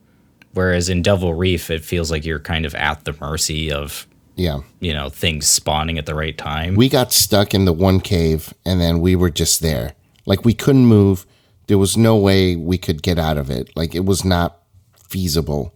whereas 0.54 0.88
in 0.88 1.02
Devil 1.02 1.34
Reef, 1.34 1.70
it 1.70 1.84
feels 1.84 2.10
like 2.10 2.24
you're 2.24 2.40
kind 2.40 2.64
of 2.66 2.74
at 2.74 3.04
the 3.04 3.14
mercy 3.20 3.70
of 3.70 4.06
Yeah. 4.34 4.60
you 4.80 4.92
know 4.92 5.08
things 5.08 5.46
spawning 5.46 5.98
at 5.98 6.06
the 6.06 6.14
right 6.16 6.36
time. 6.36 6.74
We 6.74 6.88
got 6.88 7.12
stuck 7.12 7.54
in 7.54 7.64
the 7.64 7.72
one 7.72 8.00
cave 8.00 8.52
and 8.64 8.80
then 8.80 9.00
we 9.00 9.14
were 9.14 9.30
just 9.30 9.60
there. 9.62 9.92
Like 10.26 10.44
we 10.44 10.52
couldn't 10.52 10.86
move. 10.86 11.26
There 11.66 11.78
was 11.78 11.96
no 11.96 12.16
way 12.16 12.56
we 12.56 12.78
could 12.78 13.02
get 13.02 13.18
out 13.18 13.38
of 13.38 13.50
it. 13.50 13.70
Like 13.76 13.94
it 13.94 14.04
was 14.04 14.24
not 14.24 14.62
feasible. 14.96 15.74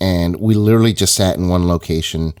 And 0.00 0.40
we 0.40 0.54
literally 0.54 0.92
just 0.92 1.14
sat 1.14 1.36
in 1.36 1.48
one 1.48 1.68
location, 1.68 2.34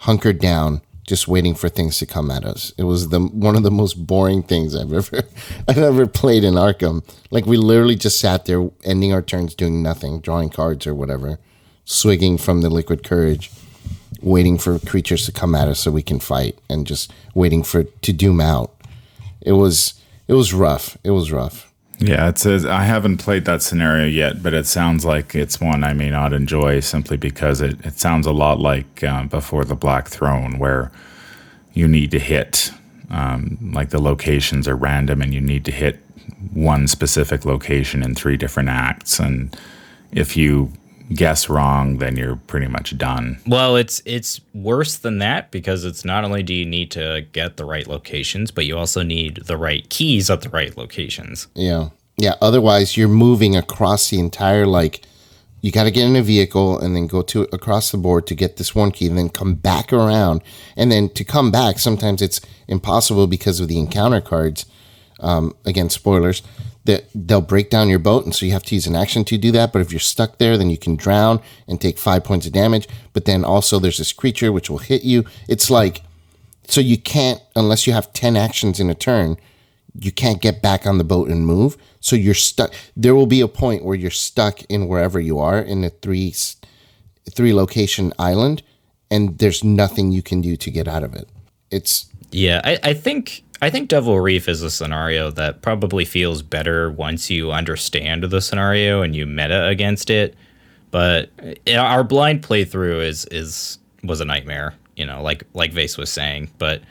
hunkered 0.00 0.38
down, 0.38 0.82
just 1.06 1.26
waiting 1.26 1.54
for 1.54 1.68
things 1.68 1.98
to 1.98 2.06
come 2.06 2.30
at 2.30 2.44
us. 2.44 2.72
It 2.78 2.84
was 2.84 3.08
the 3.08 3.20
one 3.20 3.56
of 3.56 3.62
the 3.62 3.70
most 3.70 4.06
boring 4.06 4.42
things 4.42 4.76
I've 4.76 4.92
ever 4.92 5.22
I've 5.68 5.78
ever 5.78 6.06
played 6.06 6.44
in 6.44 6.54
Arkham. 6.54 7.02
Like 7.30 7.46
we 7.46 7.56
literally 7.56 7.96
just 7.96 8.20
sat 8.20 8.44
there 8.44 8.70
ending 8.84 9.12
our 9.12 9.22
turns 9.22 9.54
doing 9.54 9.82
nothing, 9.82 10.20
drawing 10.20 10.50
cards 10.50 10.86
or 10.86 10.94
whatever, 10.94 11.38
swigging 11.84 12.38
from 12.38 12.60
the 12.60 12.70
liquid 12.70 13.02
courage 13.02 13.50
waiting 14.22 14.56
for 14.56 14.78
creatures 14.78 15.26
to 15.26 15.32
come 15.32 15.54
at 15.54 15.68
us 15.68 15.80
so 15.80 15.90
we 15.90 16.02
can 16.02 16.20
fight 16.20 16.58
and 16.70 16.86
just 16.86 17.12
waiting 17.34 17.62
for 17.62 17.84
to 17.84 18.12
doom 18.12 18.40
out. 18.40 18.74
It 19.40 19.52
was 19.52 19.94
it 20.28 20.34
was 20.34 20.54
rough. 20.54 20.96
It 21.02 21.10
was 21.10 21.32
rough. 21.32 21.71
Yeah, 21.98 22.28
it 22.28 22.38
says 22.38 22.66
I 22.66 22.82
haven't 22.82 23.18
played 23.18 23.44
that 23.44 23.62
scenario 23.62 24.06
yet, 24.06 24.42
but 24.42 24.54
it 24.54 24.66
sounds 24.66 25.04
like 25.04 25.34
it's 25.34 25.60
one 25.60 25.84
I 25.84 25.92
may 25.92 26.10
not 26.10 26.32
enjoy 26.32 26.80
simply 26.80 27.16
because 27.16 27.60
it, 27.60 27.84
it 27.86 27.98
sounds 27.98 28.26
a 28.26 28.32
lot 28.32 28.58
like 28.58 29.04
uh, 29.04 29.24
Before 29.24 29.64
the 29.64 29.76
Black 29.76 30.08
Throne, 30.08 30.58
where 30.58 30.90
you 31.74 31.86
need 31.86 32.10
to 32.10 32.18
hit, 32.18 32.72
um, 33.10 33.56
like 33.72 33.90
the 33.90 34.00
locations 34.00 34.66
are 34.66 34.76
random 34.76 35.22
and 35.22 35.32
you 35.32 35.40
need 35.40 35.64
to 35.66 35.72
hit 35.72 36.00
one 36.52 36.88
specific 36.88 37.44
location 37.44 38.02
in 38.02 38.14
three 38.14 38.36
different 38.36 38.68
acts. 38.68 39.20
And 39.20 39.56
if 40.10 40.36
you 40.36 40.72
guess 41.12 41.48
wrong, 41.48 41.98
then 41.98 42.16
you're 42.16 42.36
pretty 42.36 42.68
much 42.68 42.96
done. 42.98 43.40
Well, 43.46 43.76
it's 43.76 44.02
it's 44.04 44.40
worse 44.54 44.96
than 44.96 45.18
that 45.18 45.50
because 45.50 45.84
it's 45.84 46.04
not 46.04 46.24
only 46.24 46.42
do 46.42 46.54
you 46.54 46.64
need 46.64 46.90
to 46.92 47.26
get 47.32 47.56
the 47.56 47.64
right 47.64 47.86
locations, 47.86 48.50
but 48.50 48.66
you 48.66 48.76
also 48.76 49.02
need 49.02 49.44
the 49.46 49.56
right 49.56 49.88
keys 49.88 50.30
at 50.30 50.40
the 50.40 50.48
right 50.48 50.76
locations. 50.76 51.48
Yeah. 51.54 51.90
Yeah, 52.16 52.34
otherwise 52.40 52.96
you're 52.96 53.08
moving 53.08 53.56
across 53.56 54.10
the 54.10 54.18
entire 54.18 54.66
like 54.66 55.02
you 55.62 55.70
got 55.70 55.84
to 55.84 55.90
get 55.90 56.06
in 56.06 56.16
a 56.16 56.22
vehicle 56.22 56.78
and 56.78 56.94
then 56.94 57.06
go 57.06 57.22
to 57.22 57.42
across 57.52 57.90
the 57.90 57.96
board 57.96 58.26
to 58.26 58.34
get 58.34 58.56
this 58.56 58.74
one 58.74 58.90
key 58.90 59.06
and 59.06 59.16
then 59.16 59.28
come 59.28 59.54
back 59.54 59.92
around 59.92 60.42
and 60.76 60.92
then 60.92 61.08
to 61.10 61.24
come 61.24 61.50
back 61.50 61.78
sometimes 61.78 62.20
it's 62.20 62.40
impossible 62.68 63.26
because 63.26 63.60
of 63.60 63.68
the 63.68 63.78
encounter 63.78 64.20
cards 64.20 64.66
um, 65.22 65.54
again 65.64 65.88
spoilers 65.88 66.42
that 66.84 67.04
they'll 67.14 67.40
break 67.40 67.70
down 67.70 67.88
your 67.88 67.98
boat 67.98 68.24
and 68.24 68.34
so 68.34 68.44
you 68.44 68.52
have 68.52 68.64
to 68.64 68.74
use 68.74 68.86
an 68.86 68.96
action 68.96 69.24
to 69.24 69.38
do 69.38 69.52
that 69.52 69.72
but 69.72 69.80
if 69.80 69.92
you're 69.92 70.00
stuck 70.00 70.38
there 70.38 70.58
then 70.58 70.68
you 70.68 70.76
can 70.76 70.96
drown 70.96 71.40
and 71.68 71.80
take 71.80 71.96
five 71.98 72.24
points 72.24 72.46
of 72.46 72.52
damage 72.52 72.88
but 73.12 73.24
then 73.24 73.44
also 73.44 73.78
there's 73.78 73.98
this 73.98 74.12
creature 74.12 74.52
which 74.52 74.68
will 74.68 74.78
hit 74.78 75.02
you. 75.04 75.24
It's 75.48 75.70
like 75.70 76.02
so 76.66 76.80
you 76.80 76.98
can't 76.98 77.40
unless 77.54 77.86
you 77.86 77.92
have 77.92 78.12
10 78.12 78.36
actions 78.36 78.80
in 78.80 78.90
a 78.90 78.94
turn 78.94 79.36
you 79.94 80.10
can't 80.10 80.40
get 80.40 80.62
back 80.62 80.86
on 80.86 80.98
the 80.98 81.04
boat 81.04 81.28
and 81.28 81.46
move. 81.46 81.76
So 82.00 82.16
you're 82.16 82.34
stuck 82.34 82.72
there 82.96 83.14
will 83.14 83.26
be 83.26 83.40
a 83.40 83.48
point 83.48 83.84
where 83.84 83.96
you're 83.96 84.10
stuck 84.10 84.62
in 84.64 84.88
wherever 84.88 85.20
you 85.20 85.38
are 85.38 85.60
in 85.60 85.84
a 85.84 85.90
three 85.90 86.34
three 87.30 87.54
location 87.54 88.12
island 88.18 88.62
and 89.10 89.38
there's 89.38 89.62
nothing 89.62 90.10
you 90.10 90.22
can 90.22 90.40
do 90.40 90.56
to 90.56 90.70
get 90.70 90.88
out 90.88 91.02
of 91.02 91.14
it. 91.14 91.28
It's 91.70 92.06
Yeah, 92.30 92.60
I, 92.64 92.78
I 92.82 92.94
think 92.94 93.44
I 93.62 93.70
think 93.70 93.88
Devil 93.88 94.18
Reef 94.20 94.48
is 94.48 94.60
a 94.62 94.70
scenario 94.70 95.30
that 95.30 95.62
probably 95.62 96.04
feels 96.04 96.42
better 96.42 96.90
once 96.90 97.30
you 97.30 97.52
understand 97.52 98.24
the 98.24 98.40
scenario 98.40 99.02
and 99.02 99.14
you 99.14 99.24
meta 99.24 99.68
against 99.68 100.10
it. 100.10 100.34
But 100.90 101.30
our 101.72 102.02
blind 102.02 102.42
playthrough 102.42 103.06
is 103.06 103.24
is 103.26 103.78
was 104.02 104.20
a 104.20 104.24
nightmare, 104.24 104.74
you 104.96 105.06
know, 105.06 105.22
like 105.22 105.44
like 105.54 105.72
Vase 105.72 105.96
was 105.96 106.10
saying. 106.10 106.50
But 106.58 106.82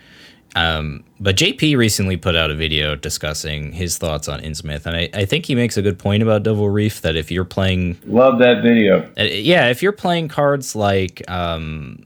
um, 0.56 1.04
but 1.20 1.36
JP 1.36 1.76
recently 1.78 2.16
put 2.16 2.38
out 2.38 2.52
a 2.52 2.56
video 2.56 2.96
discussing 2.96 3.74
his 3.74 3.98
thoughts 3.98 4.30
on 4.30 4.40
Innsmouth, 4.40 4.86
and 4.86 4.96
I, 4.96 5.10
I 5.14 5.26
think 5.26 5.46
he 5.46 5.56
makes 5.56 5.76
a 5.76 5.82
good 5.82 6.00
point 6.00 6.24
about 6.24 6.44
Devil 6.44 6.70
Reef 6.70 7.02
that 7.02 7.18
if 7.18 7.32
you're 7.32 7.46
playing 7.46 8.00
Love 8.06 8.40
that 8.40 8.64
video. 8.64 9.10
uh, 9.20 9.24
yeah, 9.24 9.68
if 9.68 9.84
you're 9.84 9.92
playing 9.92 10.30
cards 10.30 10.76
like 10.76 11.22
um, 11.30 12.06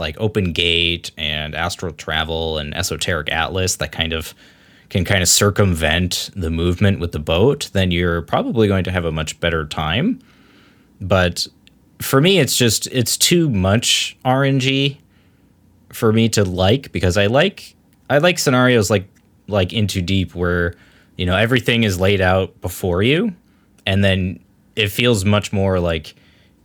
like 0.00 0.16
Open 0.18 0.52
Gate 0.52 1.12
and 1.16 1.54
Astral 1.54 1.92
Travel 1.92 2.58
and 2.58 2.76
Esoteric 2.76 3.30
Atlas 3.30 3.76
that 3.76 3.92
kind 3.92 4.12
of 4.12 4.34
can 4.88 5.04
kind 5.04 5.22
of 5.22 5.28
circumvent 5.28 6.30
the 6.34 6.50
movement 6.50 6.98
with 6.98 7.12
the 7.12 7.20
boat, 7.20 7.70
then 7.72 7.92
you're 7.92 8.22
probably 8.22 8.66
going 8.66 8.82
to 8.84 8.90
have 8.90 9.04
a 9.04 9.12
much 9.12 9.38
better 9.38 9.64
time. 9.64 10.18
But 11.00 11.46
for 12.00 12.20
me, 12.20 12.40
it's 12.40 12.56
just 12.56 12.88
it's 12.88 13.16
too 13.16 13.48
much 13.48 14.16
RNG 14.24 14.98
for 15.92 16.12
me 16.12 16.28
to 16.30 16.44
like 16.44 16.92
because 16.92 17.16
I 17.16 17.26
like 17.26 17.76
I 18.10 18.18
like 18.18 18.38
scenarios 18.38 18.90
like 18.90 19.08
like 19.46 19.72
In 19.72 19.86
Too 19.86 20.02
Deep 20.02 20.34
where 20.34 20.74
you 21.16 21.24
know 21.24 21.36
everything 21.36 21.84
is 21.84 22.00
laid 22.00 22.20
out 22.20 22.60
before 22.60 23.02
you, 23.02 23.34
and 23.86 24.02
then 24.02 24.40
it 24.74 24.88
feels 24.88 25.24
much 25.24 25.52
more 25.52 25.78
like 25.78 26.14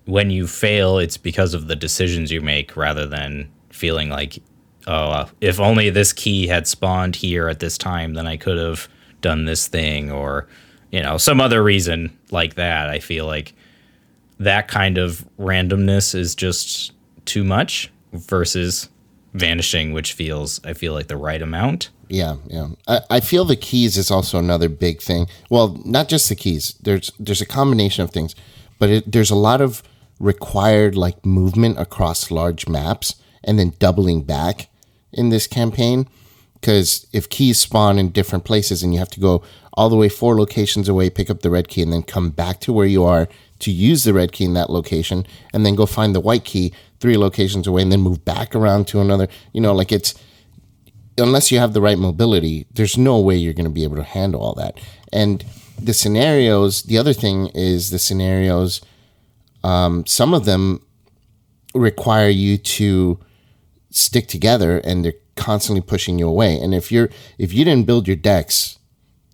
when 0.05 0.29
you 0.29 0.47
fail, 0.47 0.97
it's 0.97 1.17
because 1.17 1.53
of 1.53 1.67
the 1.67 1.75
decisions 1.75 2.31
you 2.31 2.41
make 2.41 2.77
rather 2.77 3.05
than 3.05 3.51
feeling 3.69 4.09
like, 4.09 4.41
oh, 4.87 5.25
if 5.41 5.59
only 5.59 5.89
this 5.89 6.13
key 6.13 6.47
had 6.47 6.67
spawned 6.67 7.15
here 7.15 7.49
at 7.49 7.59
this 7.59 7.77
time, 7.77 8.13
then 8.13 8.27
I 8.27 8.37
could 8.37 8.57
have 8.57 8.87
done 9.21 9.45
this 9.45 9.67
thing, 9.67 10.11
or 10.11 10.47
you 10.91 11.01
know 11.01 11.17
some 11.17 11.41
other 11.41 11.63
reason 11.63 12.15
like 12.31 12.55
that. 12.55 12.89
I 12.89 12.99
feel 12.99 13.25
like 13.25 13.53
that 14.39 14.67
kind 14.67 14.97
of 14.97 15.27
randomness 15.39 16.13
is 16.13 16.35
just 16.35 16.91
too 17.25 17.43
much 17.43 17.91
versus 18.13 18.89
vanishing, 19.33 19.91
which 19.91 20.13
feels 20.13 20.63
I 20.63 20.73
feel 20.73 20.93
like 20.93 21.07
the 21.07 21.17
right 21.17 21.41
amount. 21.41 21.89
Yeah, 22.07 22.35
yeah. 22.47 22.67
I, 22.87 22.99
I 23.09 23.19
feel 23.19 23.45
the 23.45 23.55
keys 23.55 23.97
is 23.97 24.11
also 24.11 24.37
another 24.37 24.69
big 24.69 25.01
thing. 25.01 25.27
Well, 25.49 25.79
not 25.83 26.07
just 26.07 26.29
the 26.29 26.35
keys. 26.35 26.75
There's 26.81 27.11
there's 27.19 27.41
a 27.41 27.45
combination 27.47 28.03
of 28.03 28.11
things, 28.11 28.35
but 28.77 28.89
it, 28.89 29.11
there's 29.11 29.31
a 29.31 29.35
lot 29.35 29.61
of 29.61 29.81
required 30.25 30.95
like 30.95 31.25
movement 31.25 31.79
across 31.79 32.31
large 32.31 32.67
maps 32.67 33.15
and 33.43 33.59
then 33.59 33.73
doubling 33.77 34.23
back 34.23 34.69
in 35.13 35.29
this 35.29 35.45
campaign. 35.47 36.07
Because 36.55 37.05
if 37.13 37.29
keys 37.29 37.59
spawn 37.59 37.99
in 37.99 38.09
different 38.09 38.43
places 38.43 38.81
and 38.81 38.91
you 38.91 38.99
have 38.99 39.11
to 39.11 39.19
go 39.19 39.43
all 39.73 39.87
the 39.87 39.95
way 39.95 40.09
four 40.09 40.35
locations 40.35 40.89
away, 40.89 41.11
pick 41.11 41.29
up 41.29 41.41
the 41.41 41.51
red 41.51 41.67
key, 41.67 41.83
and 41.83 41.93
then 41.93 42.01
come 42.01 42.31
back 42.31 42.59
to 42.61 42.73
where 42.73 42.87
you 42.87 43.03
are 43.03 43.27
to 43.59 43.71
use 43.71 44.03
the 44.03 44.13
red 44.13 44.31
key 44.31 44.45
in 44.45 44.53
that 44.53 44.69
location, 44.69 45.27
and 45.53 45.65
then 45.65 45.75
go 45.75 45.85
find 45.85 46.15
the 46.15 46.19
white 46.19 46.43
key 46.43 46.73
three 46.99 47.17
locations 47.17 47.67
away, 47.67 47.83
and 47.83 47.91
then 47.91 48.01
move 48.01 48.25
back 48.25 48.55
around 48.55 48.87
to 48.87 48.99
another. 48.99 49.27
You 49.53 49.61
know, 49.61 49.73
like 49.73 49.91
it's 49.91 50.15
unless 51.17 51.51
you 51.51 51.59
have 51.59 51.73
the 51.73 51.81
right 51.81 51.99
mobility, 51.99 52.65
there's 52.73 52.97
no 52.97 53.19
way 53.19 53.35
you're 53.35 53.53
going 53.53 53.65
to 53.65 53.69
be 53.69 53.83
able 53.83 53.97
to 53.97 54.03
handle 54.03 54.41
all 54.41 54.55
that. 54.55 54.79
And 55.13 55.45
the 55.79 55.93
scenarios, 55.93 56.83
the 56.83 56.97
other 56.97 57.13
thing 57.13 57.47
is 57.53 57.89
the 57.89 57.99
scenarios, 57.99 58.81
um, 59.65 60.05
some 60.05 60.33
of 60.33 60.45
them 60.45 60.85
require 61.73 62.29
you 62.29 62.57
to 62.57 63.19
stick 63.89 64.27
together 64.27 64.79
and 64.79 65.03
they're 65.03 65.13
constantly 65.35 65.81
pushing 65.81 66.19
you 66.19 66.27
away. 66.27 66.57
And 66.59 66.73
if 66.73 66.91
you're, 66.91 67.09
if 67.37 67.53
you 67.53 67.65
didn't 67.65 67.85
build 67.85 68.07
your 68.07 68.15
decks 68.15 68.77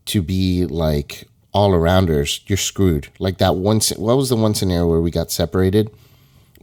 to 0.05 0.21
be 0.21 0.65
like 0.65 1.27
all 1.53 1.71
arounders, 1.71 2.41
you're 2.47 2.57
screwed. 2.57 3.09
Like 3.19 3.38
that 3.39 3.55
one, 3.55 3.82
what 3.97 4.17
was 4.17 4.29
the 4.29 4.36
one 4.36 4.55
scenario 4.55 4.88
where 4.88 5.01
we 5.01 5.11
got 5.11 5.32
separated 5.32 5.91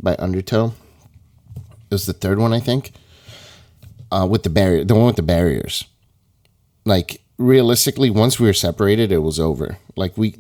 by 0.00 0.16
Undertow? 0.18 0.74
It 1.56 1.94
was 1.94 2.06
the 2.06 2.12
third 2.12 2.38
one, 2.38 2.52
I 2.52 2.60
think 2.60 2.92
uh, 4.10 4.26
with 4.28 4.42
the 4.42 4.50
barrier, 4.50 4.84
the 4.84 4.94
one 4.94 5.06
with 5.06 5.16
the 5.16 5.22
barriers. 5.22 5.84
Like 6.84 7.22
realistically, 7.36 8.10
once 8.10 8.40
we 8.40 8.46
were 8.46 8.54
separated, 8.54 9.12
it 9.12 9.18
was 9.18 9.38
over. 9.38 9.78
Like 9.96 10.16
we, 10.16 10.34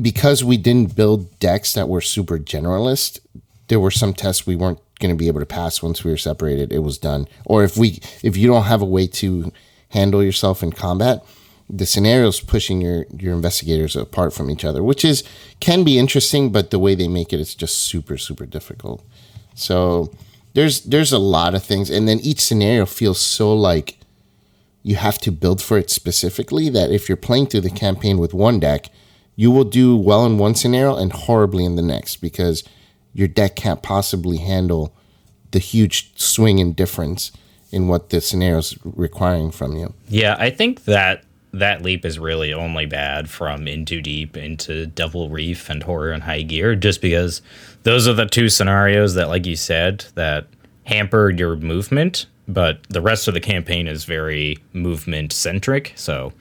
because 0.00 0.44
we 0.44 0.56
didn't 0.56 0.94
build 0.94 1.38
decks 1.38 1.72
that 1.74 1.88
were 1.88 2.00
super 2.00 2.38
generalist. 2.38 3.20
There 3.68 3.80
were 3.80 3.90
some 3.90 4.14
tests 4.14 4.46
we 4.46 4.56
weren't 4.56 4.80
going 5.00 5.14
to 5.14 5.18
be 5.18 5.28
able 5.28 5.40
to 5.40 5.46
pass 5.46 5.82
once 5.82 6.04
we 6.04 6.10
were 6.10 6.16
separated. 6.16 6.72
It 6.72 6.80
was 6.80 6.98
done. 6.98 7.28
Or 7.44 7.64
if 7.64 7.76
we, 7.76 8.00
if 8.22 8.36
you 8.36 8.48
don't 8.48 8.64
have 8.64 8.82
a 8.82 8.86
way 8.86 9.06
to 9.06 9.52
handle 9.90 10.22
yourself 10.22 10.62
in 10.62 10.72
combat, 10.72 11.24
the 11.70 11.86
scenarios 11.86 12.40
pushing 12.40 12.80
your 12.80 13.04
your 13.18 13.34
investigators 13.34 13.94
apart 13.94 14.32
from 14.32 14.50
each 14.50 14.64
other, 14.64 14.82
which 14.82 15.04
is 15.04 15.22
can 15.60 15.84
be 15.84 15.98
interesting, 15.98 16.50
but 16.50 16.70
the 16.70 16.78
way 16.78 16.94
they 16.94 17.08
make 17.08 17.32
it, 17.32 17.40
it 17.40 17.42
is 17.42 17.54
just 17.54 17.76
super 17.76 18.16
super 18.16 18.46
difficult. 18.46 19.04
So 19.54 20.10
there's 20.54 20.80
there's 20.82 21.12
a 21.12 21.18
lot 21.18 21.54
of 21.54 21.62
things, 21.62 21.90
and 21.90 22.08
then 22.08 22.20
each 22.20 22.40
scenario 22.40 22.86
feels 22.86 23.20
so 23.20 23.52
like 23.52 23.98
you 24.82 24.96
have 24.96 25.18
to 25.18 25.30
build 25.30 25.60
for 25.60 25.76
it 25.76 25.90
specifically 25.90 26.70
that 26.70 26.90
if 26.90 27.08
you're 27.08 27.16
playing 27.16 27.46
through 27.46 27.60
the 27.60 27.70
campaign 27.70 28.16
with 28.16 28.32
one 28.32 28.60
deck, 28.60 28.88
you 29.38 29.52
will 29.52 29.62
do 29.62 29.96
well 29.96 30.26
in 30.26 30.36
one 30.36 30.56
scenario 30.56 30.96
and 30.96 31.12
horribly 31.12 31.64
in 31.64 31.76
the 31.76 31.82
next 31.82 32.16
because 32.16 32.64
your 33.14 33.28
deck 33.28 33.54
can't 33.54 33.84
possibly 33.84 34.38
handle 34.38 34.92
the 35.52 35.60
huge 35.60 36.10
swing 36.18 36.58
and 36.58 36.74
difference 36.74 37.30
in 37.70 37.86
what 37.86 38.10
the 38.10 38.20
scenario 38.20 38.58
is 38.58 38.76
requiring 38.82 39.52
from 39.52 39.76
you. 39.76 39.94
Yeah, 40.08 40.34
I 40.40 40.50
think 40.50 40.86
that 40.86 41.22
that 41.52 41.82
leap 41.82 42.04
is 42.04 42.18
really 42.18 42.52
only 42.52 42.84
bad 42.84 43.30
from 43.30 43.68
In 43.68 43.84
Too 43.84 44.02
Deep 44.02 44.36
into 44.36 44.86
Devil 44.86 45.30
Reef 45.30 45.70
and 45.70 45.84
Horror 45.84 46.10
and 46.10 46.24
High 46.24 46.42
Gear, 46.42 46.74
just 46.74 47.00
because 47.00 47.40
those 47.84 48.08
are 48.08 48.14
the 48.14 48.26
two 48.26 48.48
scenarios 48.48 49.14
that, 49.14 49.28
like 49.28 49.46
you 49.46 49.54
said, 49.54 50.04
that 50.16 50.48
hamper 50.82 51.30
your 51.30 51.54
movement. 51.54 52.26
But 52.48 52.82
the 52.88 53.00
rest 53.00 53.28
of 53.28 53.34
the 53.34 53.40
campaign 53.40 53.86
is 53.86 54.04
very 54.04 54.58
movement 54.72 55.32
centric. 55.32 55.92
So, 55.94 56.32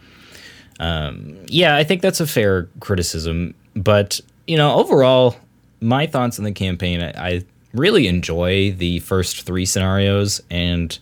um, 0.80 1.38
yeah, 1.47 1.75
I 1.75 1.84
think 1.84 2.01
that's 2.01 2.19
a 2.19 2.28
fair 2.28 2.69
criticism. 2.80 3.53
But 3.75 4.19
you 4.45 4.57
know, 4.57 4.75
overall, 4.75 5.36
my 5.82 6.07
thoughts 6.07 6.39
on 6.39 6.45
the 6.45 6.51
campaign, 6.51 7.01
I, 7.01 7.11
I 7.17 7.45
really 7.73 8.07
enjoy 8.07 8.71
the 8.71 8.99
first 8.99 9.41
three 9.41 9.65
scenarios, 9.65 10.41
and 10.49 10.97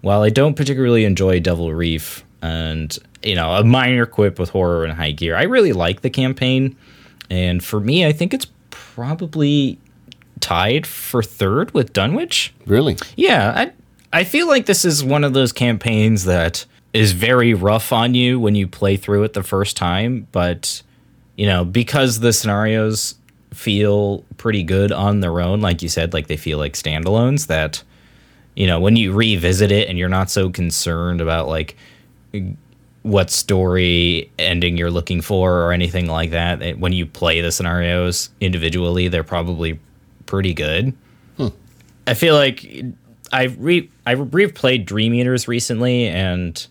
while 0.00 0.22
I 0.22 0.30
don't 0.30 0.54
particularly 0.56 1.04
enjoy 1.04 1.40
Devil 1.40 1.72
Reef 1.72 2.24
and 2.42 2.96
you 3.22 3.34
know 3.34 3.52
a 3.52 3.64
minor 3.64 4.06
quip 4.06 4.38
with 4.38 4.50
horror 4.50 4.84
and 4.84 4.92
high 4.92 5.12
gear, 5.12 5.36
I 5.36 5.42
really 5.42 5.72
like 5.72 6.02
the 6.02 6.10
campaign. 6.10 6.76
And 7.30 7.64
for 7.64 7.80
me, 7.80 8.04
I 8.04 8.12
think 8.12 8.34
it's 8.34 8.46
probably 8.70 9.78
tied 10.40 10.86
for 10.86 11.22
third 11.22 11.72
with 11.72 11.92
Dunwich. 11.92 12.52
Really? 12.66 12.96
Yeah, 13.16 13.52
I 13.54 13.72
I 14.12 14.24
feel 14.24 14.46
like 14.46 14.66
this 14.66 14.84
is 14.84 15.02
one 15.02 15.24
of 15.24 15.32
those 15.32 15.52
campaigns 15.52 16.24
that 16.24 16.66
is 16.92 17.12
very 17.12 17.54
rough 17.54 17.92
on 17.92 18.14
you 18.14 18.38
when 18.38 18.54
you 18.54 18.66
play 18.66 18.96
through 18.96 19.22
it 19.22 19.32
the 19.32 19.42
first 19.42 19.76
time, 19.76 20.26
but 20.32 20.82
you 21.36 21.46
know, 21.46 21.64
because 21.64 22.20
the 22.20 22.32
scenarios 22.32 23.14
feel 23.54 24.24
pretty 24.36 24.62
good 24.62 24.92
on 24.92 25.20
their 25.20 25.40
own, 25.40 25.60
like 25.60 25.82
you 25.82 25.88
said, 25.88 26.12
like 26.12 26.26
they 26.26 26.36
feel 26.36 26.58
like 26.58 26.74
standalones 26.74 27.46
that 27.46 27.82
you 28.54 28.66
know, 28.66 28.80
when 28.80 28.96
you 28.96 29.12
revisit 29.12 29.72
it 29.72 29.88
and 29.88 29.98
you're 29.98 30.08
not 30.08 30.30
so 30.30 30.50
concerned 30.50 31.20
about 31.20 31.48
like 31.48 31.76
what 33.02 33.30
story 33.30 34.30
ending 34.38 34.76
you're 34.76 34.90
looking 34.90 35.20
for 35.20 35.62
or 35.62 35.72
anything 35.72 36.06
like 36.06 36.30
that, 36.30 36.78
when 36.78 36.92
you 36.92 37.06
play 37.06 37.40
the 37.40 37.50
scenarios 37.50 38.30
individually, 38.40 39.08
they're 39.08 39.24
probably 39.24 39.80
pretty 40.26 40.54
good. 40.54 40.94
Hmm. 41.36 41.48
I 42.06 42.14
feel 42.14 42.34
like 42.34 42.66
I 43.32 43.44
re 43.44 43.90
I 44.06 44.14
replayed 44.14 44.84
Dream 44.84 45.14
Eaters 45.14 45.48
recently, 45.48 46.08
and 46.08 46.66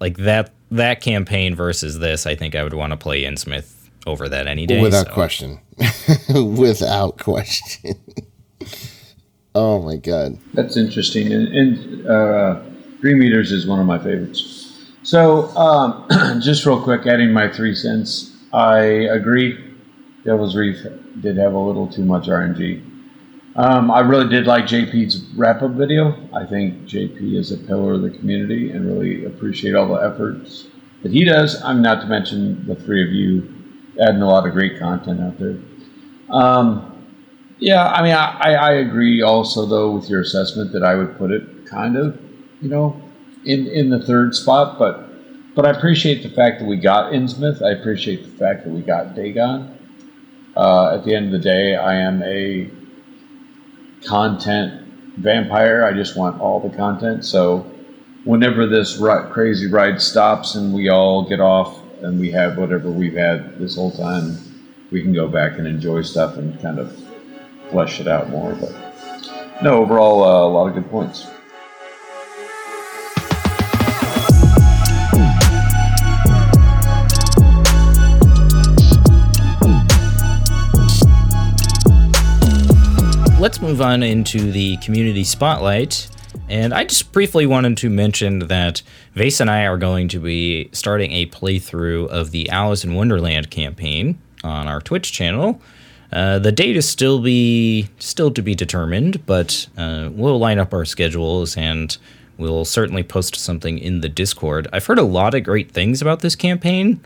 like 0.00 0.16
that 0.18 0.52
that 0.70 1.00
campaign 1.00 1.54
versus 1.54 1.98
this, 1.98 2.26
I 2.26 2.34
think 2.34 2.54
I 2.54 2.62
would 2.62 2.74
want 2.74 2.92
to 2.92 2.96
play 2.96 3.22
Innsmouth 3.22 3.88
over 4.06 4.28
that 4.28 4.46
any 4.46 4.66
day. 4.66 4.80
Without 4.80 5.06
so. 5.06 5.12
question. 5.12 5.60
Without 6.34 7.18
question. 7.18 7.94
oh 9.54 9.82
my 9.82 9.96
god, 9.96 10.38
that's 10.54 10.76
interesting. 10.76 11.32
And, 11.32 11.48
and 11.48 12.06
uh, 12.06 12.60
Dream 13.00 13.22
Eaters 13.22 13.52
is 13.52 13.66
one 13.66 13.80
of 13.80 13.86
my 13.86 13.98
favorites. 13.98 14.56
So, 15.02 15.48
um, 15.56 16.06
just 16.40 16.66
real 16.66 16.82
quick, 16.82 17.06
adding 17.06 17.32
my 17.32 17.48
three 17.50 17.74
cents. 17.74 18.36
I 18.52 18.78
agree. 18.78 19.58
Devil's 20.24 20.56
Reef 20.56 20.76
did 21.20 21.36
have 21.36 21.54
a 21.54 21.58
little 21.58 21.86
too 21.86 22.04
much 22.04 22.26
RNG. 22.26 22.89
Um, 23.56 23.90
I 23.90 24.00
really 24.00 24.28
did 24.28 24.46
like 24.46 24.64
JP's 24.64 25.24
wrap 25.34 25.62
up 25.62 25.72
video. 25.72 26.16
I 26.32 26.46
think 26.46 26.84
JP 26.84 27.36
is 27.36 27.50
a 27.50 27.56
pillar 27.56 27.94
of 27.94 28.02
the 28.02 28.10
community 28.10 28.70
and 28.70 28.86
really 28.86 29.24
appreciate 29.24 29.74
all 29.74 29.88
the 29.88 29.94
efforts 29.94 30.68
that 31.02 31.10
he 31.10 31.24
does. 31.24 31.60
I'm 31.62 31.82
not 31.82 32.00
to 32.02 32.06
mention 32.06 32.64
the 32.66 32.76
three 32.76 33.02
of 33.02 33.12
you 33.12 33.52
adding 34.00 34.22
a 34.22 34.28
lot 34.28 34.46
of 34.46 34.52
great 34.52 34.78
content 34.78 35.20
out 35.20 35.38
there. 35.38 35.58
Um, 36.28 36.86
yeah, 37.58 37.88
I 37.88 38.02
mean, 38.02 38.14
I, 38.14 38.54
I 38.54 38.72
agree 38.74 39.20
also, 39.20 39.66
though, 39.66 39.90
with 39.90 40.08
your 40.08 40.20
assessment 40.20 40.72
that 40.72 40.84
I 40.84 40.94
would 40.94 41.18
put 41.18 41.30
it 41.32 41.66
kind 41.66 41.96
of, 41.96 42.18
you 42.62 42.68
know, 42.68 43.02
in, 43.44 43.66
in 43.66 43.90
the 43.90 44.00
third 44.00 44.34
spot, 44.34 44.78
but 44.78 45.08
but 45.54 45.66
I 45.66 45.70
appreciate 45.76 46.22
the 46.22 46.30
fact 46.30 46.60
that 46.60 46.66
we 46.66 46.76
got 46.76 47.12
Innsmouth. 47.12 47.60
I 47.60 47.72
appreciate 47.72 48.22
the 48.22 48.30
fact 48.38 48.64
that 48.64 48.70
we 48.70 48.82
got 48.82 49.16
Dagon. 49.16 49.76
Uh, 50.56 50.94
at 50.94 51.04
the 51.04 51.14
end 51.14 51.26
of 51.26 51.32
the 51.32 51.38
day, 51.38 51.74
I 51.74 51.96
am 51.96 52.22
a 52.22 52.70
content 54.04 54.86
vampire. 55.16 55.84
I 55.84 55.92
just 55.92 56.16
want 56.16 56.40
all 56.40 56.60
the 56.60 56.74
content. 56.76 57.24
So 57.24 57.70
whenever 58.24 58.66
this 58.66 58.98
crazy 59.30 59.66
ride 59.66 60.00
stops 60.00 60.54
and 60.54 60.72
we 60.72 60.88
all 60.88 61.28
get 61.28 61.40
off 61.40 61.78
and 62.02 62.18
we 62.18 62.30
have 62.30 62.56
whatever 62.56 62.90
we've 62.90 63.14
had 63.14 63.58
this 63.58 63.76
whole 63.76 63.90
time, 63.90 64.36
we 64.90 65.02
can 65.02 65.12
go 65.12 65.28
back 65.28 65.58
and 65.58 65.66
enjoy 65.66 66.02
stuff 66.02 66.36
and 66.36 66.60
kind 66.60 66.78
of 66.78 66.96
flesh 67.70 68.00
it 68.00 68.08
out 68.08 68.30
more. 68.30 68.54
But 68.54 69.62
no, 69.62 69.82
overall, 69.82 70.24
uh, 70.24 70.48
a 70.48 70.50
lot 70.50 70.68
of 70.68 70.74
good 70.74 70.90
points. 70.90 71.26
Let's 83.50 83.60
move 83.60 83.80
on 83.80 84.04
into 84.04 84.52
the 84.52 84.76
community 84.76 85.24
spotlight. 85.24 86.08
And 86.48 86.72
I 86.72 86.84
just 86.84 87.10
briefly 87.10 87.46
wanted 87.46 87.76
to 87.78 87.90
mention 87.90 88.46
that 88.46 88.80
Vase 89.14 89.40
and 89.40 89.50
I 89.50 89.66
are 89.66 89.76
going 89.76 90.06
to 90.10 90.20
be 90.20 90.68
starting 90.70 91.10
a 91.10 91.26
playthrough 91.26 92.06
of 92.10 92.30
the 92.30 92.48
Alice 92.50 92.84
in 92.84 92.94
Wonderland 92.94 93.50
campaign 93.50 94.20
on 94.44 94.68
our 94.68 94.80
Twitch 94.80 95.10
channel. 95.10 95.60
Uh, 96.12 96.38
the 96.38 96.52
date 96.52 96.76
is 96.76 96.88
still 96.88 97.20
be 97.20 97.88
still 97.98 98.30
to 98.30 98.40
be 98.40 98.54
determined, 98.54 99.26
but 99.26 99.66
uh, 99.76 100.10
we'll 100.12 100.38
line 100.38 100.60
up 100.60 100.72
our 100.72 100.84
schedules 100.84 101.56
and 101.56 101.98
we'll 102.38 102.64
certainly 102.64 103.02
post 103.02 103.34
something 103.34 103.80
in 103.80 104.00
the 104.00 104.08
Discord. 104.08 104.68
I've 104.72 104.86
heard 104.86 105.00
a 105.00 105.02
lot 105.02 105.34
of 105.34 105.42
great 105.42 105.72
things 105.72 106.00
about 106.00 106.20
this 106.20 106.36
campaign 106.36 107.00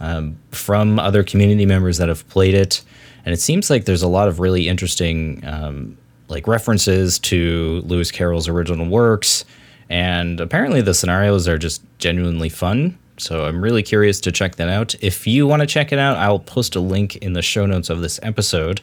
um, 0.00 0.36
from 0.52 1.00
other 1.00 1.24
community 1.24 1.66
members 1.66 1.98
that 1.98 2.08
have 2.08 2.28
played 2.28 2.54
it 2.54 2.82
and 3.28 3.34
it 3.34 3.40
seems 3.42 3.68
like 3.68 3.84
there's 3.84 4.02
a 4.02 4.08
lot 4.08 4.26
of 4.26 4.40
really 4.40 4.68
interesting 4.68 5.44
um, 5.44 5.98
like 6.28 6.46
references 6.46 7.18
to 7.18 7.82
Lewis 7.84 8.10
Carroll's 8.10 8.48
original 8.48 8.86
works, 8.86 9.44
and 9.90 10.40
apparently 10.40 10.80
the 10.80 10.94
scenarios 10.94 11.46
are 11.46 11.58
just 11.58 11.82
genuinely 11.98 12.48
fun. 12.48 12.96
So 13.18 13.44
I'm 13.44 13.60
really 13.60 13.82
curious 13.82 14.18
to 14.20 14.32
check 14.32 14.56
that 14.56 14.70
out. 14.70 14.94
If 15.02 15.26
you 15.26 15.46
want 15.46 15.60
to 15.60 15.66
check 15.66 15.92
it 15.92 15.98
out, 15.98 16.16
I'll 16.16 16.38
post 16.38 16.74
a 16.74 16.80
link 16.80 17.16
in 17.16 17.34
the 17.34 17.42
show 17.42 17.66
notes 17.66 17.90
of 17.90 18.00
this 18.00 18.18
episode. 18.22 18.80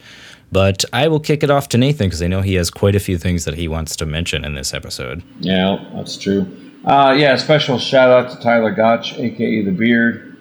But 0.52 0.86
I 0.94 1.08
will 1.08 1.20
kick 1.20 1.42
it 1.42 1.50
off 1.50 1.68
to 1.70 1.80
Nathan 1.80 2.06
because 2.06 2.22
I 2.22 2.28
know 2.28 2.42
he 2.42 2.54
has 2.54 2.70
quite 2.70 2.94
a 2.94 3.00
few 3.00 3.18
things 3.18 3.46
that 3.46 3.56
he 3.56 3.68
wants 3.68 3.96
to 3.96 4.06
mention 4.06 4.46
in 4.46 4.54
this 4.54 4.76
episode. 4.76 5.24
Yeah, 5.40 5.84
that's 5.96 6.18
true. 6.18 6.46
Uh, 6.86 7.16
yeah, 7.18 7.36
special 7.38 7.80
shout 7.80 8.12
out 8.12 8.32
to 8.32 8.40
Tyler 8.44 8.70
Gotch, 8.70 9.18
aka 9.18 9.64
the 9.64 9.72
Beard, 9.72 10.35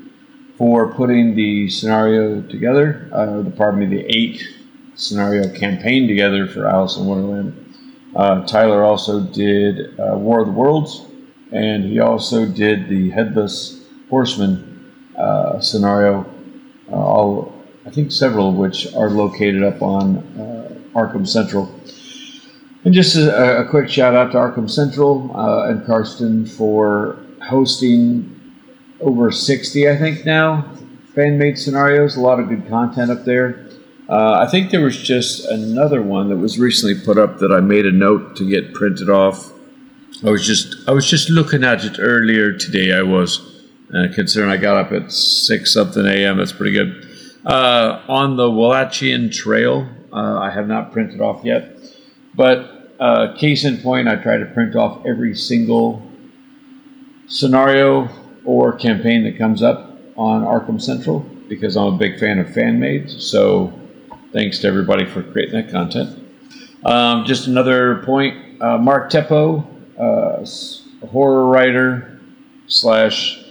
for 0.57 0.93
putting 0.95 1.35
the 1.35 1.69
scenario 1.69 2.41
together, 2.43 3.09
uh, 3.13 3.43
the 3.43 3.51
pardon 3.51 3.81
me, 3.81 3.87
the 3.87 4.05
eight 4.17 4.43
scenario 4.95 5.53
campaign 5.53 6.07
together 6.07 6.47
for 6.47 6.69
Alice 6.69 6.97
in 6.97 7.07
Wonderland. 7.07 7.61
Uh, 8.15 8.47
Tyler 8.47 8.85
also 8.85 9.21
did 9.21 9.99
uh, 9.99 10.15
War 10.17 10.41
of 10.41 10.47
the 10.47 10.53
Worlds, 10.53 11.05
and 11.51 11.85
he 11.85 11.99
also 11.99 12.47
did 12.47 12.89
the 12.89 13.11
Headless 13.11 13.85
Horseman 14.09 14.93
uh, 15.19 15.61
scenario. 15.61 16.25
Uh, 16.91 16.95
all 16.95 17.53
I 17.87 17.91
think 17.91 18.13
several 18.13 18.51
of 18.51 18.55
which 18.55 18.95
are 18.95 19.11
located 19.11 19.63
up 19.63 19.83
on 19.83 20.19
uh, 20.39 20.79
Arkham 20.95 21.27
Central. 21.27 21.69
And 22.85 22.95
just 22.95 23.17
a, 23.17 23.63
a, 23.63 23.69
quick 23.69 23.89
shout 23.89 24.15
out 24.15 24.33
to 24.33 24.39
Arkham 24.39 24.71
Central 24.71 25.31
and 25.69 25.85
Karsten 25.87 26.47
for 26.47 27.19
hosting 27.43 28.34
over 29.01 29.31
60, 29.31 29.89
I 29.89 29.97
think, 29.97 30.25
now. 30.25 30.71
Fan 31.15 31.39
made 31.39 31.59
scenarios, 31.59 32.17
a 32.17 32.21
lot 32.21 32.41
of 32.41 32.49
good 32.49 32.69
content 32.69 33.11
up 33.11 33.25
there. 33.25 33.69
Uh, 34.09 34.45
I 34.47 34.51
think 34.51 34.71
there 34.71 34.83
was 34.83 34.97
just 34.97 35.47
another 35.47 36.03
one 36.03 36.29
that 36.29 36.37
was 36.37 36.59
recently 36.59 37.01
put 37.05 37.17
up 37.17 37.39
that 37.39 37.53
I 37.53 37.61
made 37.61 37.87
a 37.87 37.93
note 37.93 38.37
to 38.37 38.49
get 38.49 38.75
printed 38.75 39.09
off. 39.09 39.53
I 40.25 40.31
was 40.31 40.47
just 40.47 40.89
I 40.89 40.93
was 40.93 41.09
just 41.09 41.31
looking 41.31 41.65
at 41.65 41.85
it 41.85 41.97
earlier 41.99 42.53
today. 42.53 42.93
I 42.93 43.03
was, 43.03 43.41
uh, 43.95 44.09
considering 44.15 44.51
I 44.51 44.59
got 44.59 44.77
up 44.77 44.93
at 44.93 45.11
six 45.11 45.73
something 45.73 46.05
a.m. 46.05 46.37
That's 46.37 46.53
pretty 46.53 46.73
good. 46.73 47.09
Uh, 47.47 48.03
on 48.09 48.37
the 48.37 48.49
Wallachian 48.49 49.33
Trail, 49.33 49.89
uh, 50.13 50.39
I 50.39 50.51
have 50.51 50.67
not 50.69 50.93
printed 50.93 51.21
off 51.21 51.45
yet, 51.45 51.79
but 52.35 52.93
uh, 53.01 53.35
case 53.37 53.65
in 53.65 53.79
point, 53.79 54.09
I 54.09 54.17
try 54.17 54.37
to 54.37 54.47
print 54.47 54.77
off 54.77 55.05
every 55.07 55.35
single 55.35 56.03
scenario 57.27 58.09
or 58.45 58.73
campaign 58.73 59.25
that 59.25 59.39
comes 59.39 59.63
up 59.63 59.99
on 60.17 60.43
Arkham 60.43 60.81
Central 60.81 61.21
because 61.49 61.77
I'm 61.77 61.95
a 61.95 61.97
big 61.97 62.19
fan 62.19 62.39
of 62.39 62.53
fan 62.53 62.79
made. 62.79 63.11
So 63.11 63.73
thanks 64.33 64.59
to 64.61 64.69
everybody 64.69 65.07
for 65.07 65.23
creating 65.23 65.55
that 65.55 65.71
content. 65.71 66.19
Um, 66.85 67.25
just 67.25 67.47
another 67.47 68.03
point 68.05 68.61
uh, 68.61 68.79
Mark 68.79 69.11
Teppo, 69.11 69.65
uh, 69.99 71.07
horror 71.07 71.47
writer 71.47 72.21
slash 72.67 73.45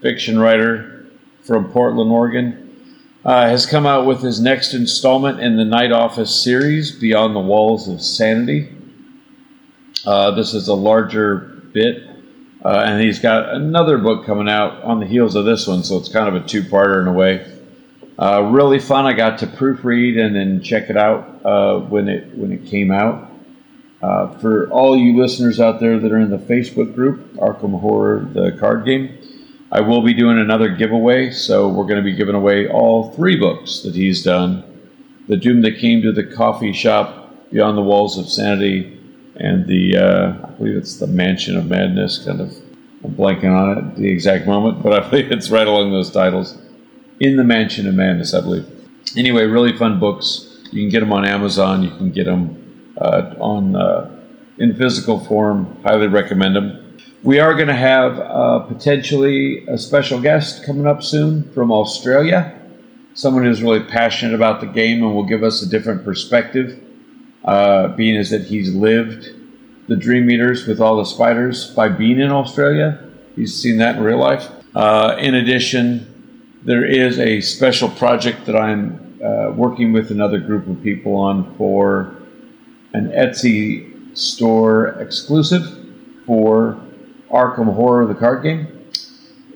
fiction 0.00 0.38
writer 0.38 1.06
from 1.42 1.70
Portland, 1.72 2.10
Oregon, 2.10 2.96
uh, 3.24 3.48
has 3.48 3.66
come 3.66 3.86
out 3.86 4.06
with 4.06 4.20
his 4.20 4.40
next 4.40 4.74
installment 4.74 5.40
in 5.40 5.56
the 5.56 5.64
Night 5.64 5.92
Office 5.92 6.42
series, 6.42 6.92
Beyond 6.92 7.36
the 7.36 7.40
Walls 7.40 7.88
of 7.88 8.02
Sanity. 8.02 8.68
Uh, 10.04 10.32
this 10.32 10.54
is 10.54 10.68
a 10.68 10.74
larger 10.74 11.36
bit, 11.72 12.02
uh, 12.64 12.84
and 12.86 13.02
he's 13.02 13.18
got 13.18 13.54
another 13.54 13.98
book 13.98 14.24
coming 14.24 14.48
out 14.48 14.82
on 14.82 15.00
the 15.00 15.06
heels 15.06 15.34
of 15.34 15.44
this 15.44 15.66
one, 15.66 15.82
so 15.82 15.98
it's 15.98 16.08
kind 16.08 16.34
of 16.34 16.42
a 16.42 16.46
two-parter 16.46 17.00
in 17.00 17.08
a 17.08 17.12
way. 17.12 17.46
Uh, 18.18 18.42
really 18.52 18.78
fun. 18.78 19.04
I 19.04 19.14
got 19.14 19.38
to 19.38 19.46
proofread 19.46 20.18
and 20.18 20.36
then 20.36 20.62
check 20.62 20.90
it 20.90 20.96
out 20.96 21.44
uh, 21.44 21.80
when 21.80 22.08
it 22.08 22.36
when 22.36 22.52
it 22.52 22.66
came 22.66 22.92
out. 22.92 23.30
Uh, 24.00 24.38
for 24.38 24.70
all 24.70 24.96
you 24.96 25.20
listeners 25.20 25.58
out 25.58 25.80
there 25.80 25.98
that 25.98 26.12
are 26.12 26.18
in 26.18 26.30
the 26.30 26.38
Facebook 26.38 26.94
group, 26.94 27.34
Arkham 27.34 27.80
Horror, 27.80 28.28
the 28.32 28.52
card 28.52 28.84
game, 28.84 29.18
I 29.70 29.80
will 29.80 30.02
be 30.02 30.12
doing 30.12 30.38
another 30.38 30.68
giveaway. 30.68 31.30
So 31.30 31.68
we're 31.68 31.86
going 31.86 31.96
to 31.96 32.02
be 32.02 32.14
giving 32.14 32.34
away 32.34 32.68
all 32.68 33.12
three 33.12 33.36
books 33.36 33.80
that 33.80 33.94
he's 33.94 34.22
done: 34.22 34.62
The 35.26 35.36
Doom 35.36 35.62
That 35.62 35.78
Came 35.78 36.02
to 36.02 36.12
the 36.12 36.24
Coffee 36.24 36.72
Shop, 36.72 37.50
Beyond 37.50 37.76
the 37.76 37.82
Walls 37.82 38.18
of 38.18 38.28
Sanity, 38.28 39.00
and 39.42 39.66
the 39.66 39.96
uh, 39.96 40.46
I 40.46 40.50
believe 40.52 40.76
it's 40.76 40.96
the 40.96 41.08
Mansion 41.08 41.56
of 41.56 41.66
Madness. 41.66 42.24
Kind 42.24 42.40
of 42.40 42.56
I'm 43.04 43.14
blanking 43.14 43.52
on 43.52 43.76
it 43.76 43.96
the 43.96 44.08
exact 44.08 44.46
moment, 44.46 44.82
but 44.82 44.92
I 44.92 45.10
believe 45.10 45.32
it's 45.32 45.50
right 45.50 45.66
along 45.66 45.90
those 45.90 46.10
titles. 46.10 46.56
In 47.20 47.36
the 47.36 47.44
Mansion 47.44 47.86
of 47.86 47.94
Madness, 47.94 48.32
I 48.34 48.40
believe. 48.40 48.66
Anyway, 49.16 49.44
really 49.44 49.76
fun 49.76 50.00
books. 50.00 50.48
You 50.70 50.82
can 50.82 50.88
get 50.88 51.00
them 51.00 51.12
on 51.12 51.26
Amazon. 51.26 51.82
You 51.82 51.90
can 51.90 52.10
get 52.12 52.24
them 52.24 52.94
uh, 53.00 53.34
on 53.38 53.76
uh, 53.76 54.10
in 54.58 54.74
physical 54.76 55.20
form. 55.20 55.76
Highly 55.82 56.06
recommend 56.06 56.56
them. 56.56 56.96
We 57.24 57.38
are 57.38 57.54
going 57.54 57.68
to 57.68 57.74
have 57.74 58.18
uh, 58.18 58.60
potentially 58.60 59.66
a 59.66 59.76
special 59.76 60.20
guest 60.20 60.64
coming 60.64 60.86
up 60.86 61.02
soon 61.02 61.52
from 61.52 61.70
Australia. 61.70 62.58
Someone 63.14 63.44
who's 63.44 63.62
really 63.62 63.84
passionate 63.84 64.34
about 64.34 64.60
the 64.60 64.66
game 64.66 65.02
and 65.02 65.14
will 65.14 65.26
give 65.26 65.42
us 65.42 65.62
a 65.62 65.68
different 65.68 66.04
perspective 66.04 66.80
uh, 67.44 67.88
being 67.88 68.14
is 68.14 68.30
that 68.30 68.42
he's 68.42 68.74
lived 68.74 69.34
the 69.88 69.96
Dream 69.96 70.30
Eaters 70.30 70.66
with 70.66 70.80
all 70.80 70.96
the 70.96 71.04
spiders 71.04 71.70
by 71.70 71.88
being 71.88 72.20
in 72.20 72.30
Australia. 72.30 72.98
He's 73.36 73.54
seen 73.54 73.78
that 73.78 73.96
in 73.96 74.02
real 74.02 74.18
life. 74.18 74.48
Uh, 74.74 75.16
in 75.18 75.34
addition, 75.34 76.56
there 76.64 76.84
is 76.84 77.18
a 77.18 77.40
special 77.40 77.90
project 77.90 78.46
that 78.46 78.56
I'm 78.56 79.20
uh, 79.22 79.50
working 79.50 79.92
with 79.92 80.10
another 80.10 80.38
group 80.38 80.66
of 80.66 80.82
people 80.82 81.16
on 81.16 81.54
for 81.56 82.16
an 82.94 83.08
Etsy 83.08 84.16
store 84.16 84.88
exclusive 85.00 85.62
for 86.26 86.80
Arkham 87.30 87.74
Horror, 87.74 88.06
the 88.06 88.14
card 88.14 88.42
game. 88.42 88.68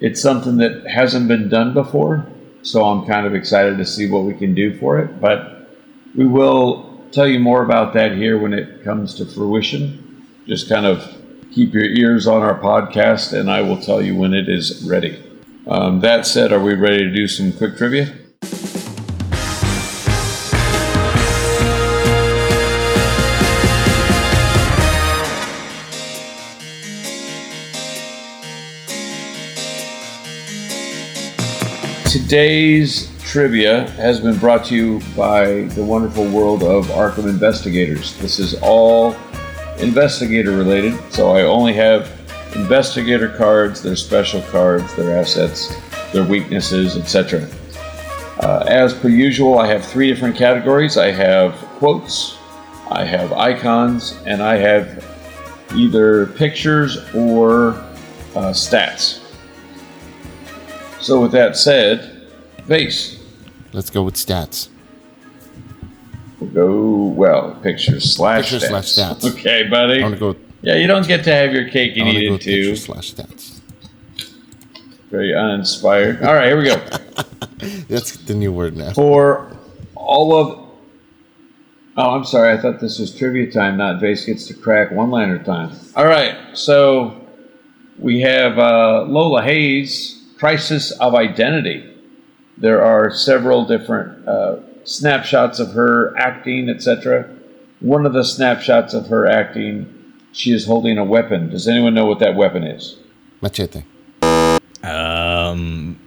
It's 0.01 0.21
something 0.21 0.59
that 0.59 0.87
hasn't 0.87 1.29
been 1.29 1.49
done 1.49 1.73
before, 1.73 2.27
so 2.63 2.85
I'm 2.85 3.07
kind 3.07 3.27
of 3.27 3.35
excited 3.35 3.79
to 3.79 3.87
see 3.87 4.11
what 4.11 4.25
we 4.25 4.35
can 4.35 4.55
do 4.55 4.77
for 4.79 4.99
it. 4.99 5.21
But 5.21 5.71
we 6.15 6.27
will 6.27 6.86
tell 7.13 7.27
you 7.27 7.39
more 7.39 7.63
about 7.63 7.95
that 7.95 8.13
here 8.13 8.39
when 8.39 8.53
it 8.53 8.85
comes 8.85 9.15
to 9.15 9.27
fruition. 9.27 10.25
Just 10.47 10.69
kind 10.69 10.87
of 10.87 11.17
keep 11.53 11.73
your 11.73 11.85
ears 11.85 12.27
on 12.27 12.43
our 12.43 12.59
podcast, 12.59 13.33
and 13.33 13.51
I 13.51 13.63
will 13.63 13.81
tell 13.81 14.03
you 14.03 14.15
when 14.15 14.35
it 14.35 14.49
is 14.49 14.85
ready. 14.85 15.23
Um, 15.67 16.01
that 16.01 16.27
said, 16.27 16.53
are 16.53 16.61
we 16.61 16.75
ready 16.75 16.99
to 16.99 17.13
do 17.13 17.27
some 17.27 17.53
quick 17.53 17.77
trivia? 17.77 18.15
Today's 32.09 33.16
trivia 33.27 33.91
has 33.91 34.21
been 34.21 34.39
brought 34.39 34.65
to 34.65 34.75
you 34.77 35.01
by 35.17 35.63
the 35.75 35.85
wonderful 35.85 36.25
world 36.29 36.63
of 36.63 36.87
Arkham 36.87 37.29
Investigators. 37.29 38.17
This 38.19 38.39
is 38.39 38.55
all 38.63 39.17
investigator 39.79 40.53
related, 40.53 40.97
so 41.13 41.33
I 41.33 41.43
only 41.43 41.73
have 41.73 42.09
investigator 42.55 43.29
cards, 43.29 43.83
their 43.83 43.97
special 43.97 44.43
cards, 44.43 44.95
their 44.95 45.19
assets, 45.19 45.77
their 46.13 46.23
weaknesses, 46.23 46.97
etc. 46.97 47.49
Uh, 48.39 48.65
as 48.69 48.95
per 48.95 49.09
usual, 49.09 49.59
I 49.59 49.67
have 49.67 49.85
three 49.85 50.07
different 50.07 50.37
categories. 50.37 50.97
I 50.97 51.11
have 51.11 51.53
quotes, 51.79 52.39
I 52.93 53.05
have 53.05 53.33
icons, 53.33 54.21
and 54.25 54.41
I 54.41 54.57
have 54.57 55.05
either 55.75 56.27
pictures 56.27 57.13
or 57.13 57.71
uh, 58.37 58.53
stats. 58.53 59.21
So, 61.01 61.21
with 61.21 61.33
that 61.33 61.57
said, 61.57 62.29
Vase, 62.67 63.16
Let's 63.73 63.91
go 63.91 64.03
with 64.03 64.15
stats. 64.15 64.69
we'll 66.41 66.51
go, 66.51 67.07
well, 67.15 67.59
pictures 67.63 68.15
slash 68.17 68.51
Pictures 68.51 68.65
stats. 68.71 68.85
slash 68.95 69.21
stats. 69.23 69.33
Okay, 69.39 69.65
buddy. 69.69 70.01
I 70.01 70.03
want 70.03 70.15
to 70.15 70.21
go. 70.21 70.37
Yeah, 70.63 70.77
you 70.77 70.87
don't 70.87 71.07
get 71.07 71.25
to 71.25 71.33
have 71.33 71.53
your 71.53 71.69
cake 71.69 71.97
and 71.97 72.09
eat 72.09 72.31
it 72.33 72.41
too. 72.41 72.73
pictures 72.73 72.85
slash 72.85 73.15
stats. 73.15 73.61
Very 75.11 75.35
uninspired. 75.35 76.23
All 76.23 76.35
right, 76.35 76.47
here 76.47 76.59
we 76.59 76.65
go. 76.65 76.77
That's 77.89 78.17
the 78.17 78.35
new 78.35 78.53
word 78.53 78.77
now. 78.77 78.93
For 78.93 79.55
all 79.95 80.37
of. 80.37 80.67
Oh, 81.99 82.11
I'm 82.11 82.25
sorry. 82.25 82.53
I 82.53 82.61
thought 82.61 82.81
this 82.81 82.99
was 82.99 83.15
trivia 83.17 83.51
time, 83.51 83.77
not 83.79 84.01
Vase 84.01 84.27
gets 84.27 84.47
to 84.49 84.55
crack 84.55 84.91
one 84.91 85.11
liner 85.11 85.43
time. 85.43 85.75
All 85.95 86.05
right, 86.07 86.37
so 86.55 87.21
we 87.99 88.21
have 88.23 88.59
uh, 88.59 89.05
Lola 89.05 89.43
Hayes, 89.43 90.23
Crisis 90.39 90.91
of 90.93 91.15
Identity. 91.15 91.93
There 92.59 92.83
are 92.83 93.11
several 93.11 93.67
different 93.67 94.27
uh, 94.27 94.57
snapshots 94.85 95.59
of 95.59 95.73
her 95.73 96.17
acting, 96.17 96.69
etc. 96.69 97.29
One 97.81 98.07
of 98.07 98.13
the 98.13 98.25
snapshots 98.25 98.95
of 98.95 99.09
her 99.09 99.27
acting, 99.27 100.15
she 100.33 100.53
is 100.53 100.65
holding 100.67 100.97
a 100.99 101.05
weapon. 101.05 101.51
Does 101.51 101.69
anyone 101.69 101.95
know 101.95 102.07
what 102.07 102.19
that 102.21 102.35
weapon 102.35 102.65
is? 102.65 102.97
Machete. 103.43 103.85
Um, 104.83 105.99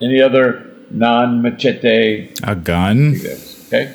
Any 0.00 0.20
other 0.20 0.70
non 0.90 1.40
machete? 1.40 2.34
A 2.42 2.54
gun? 2.54 3.16
Okay. 3.66 3.94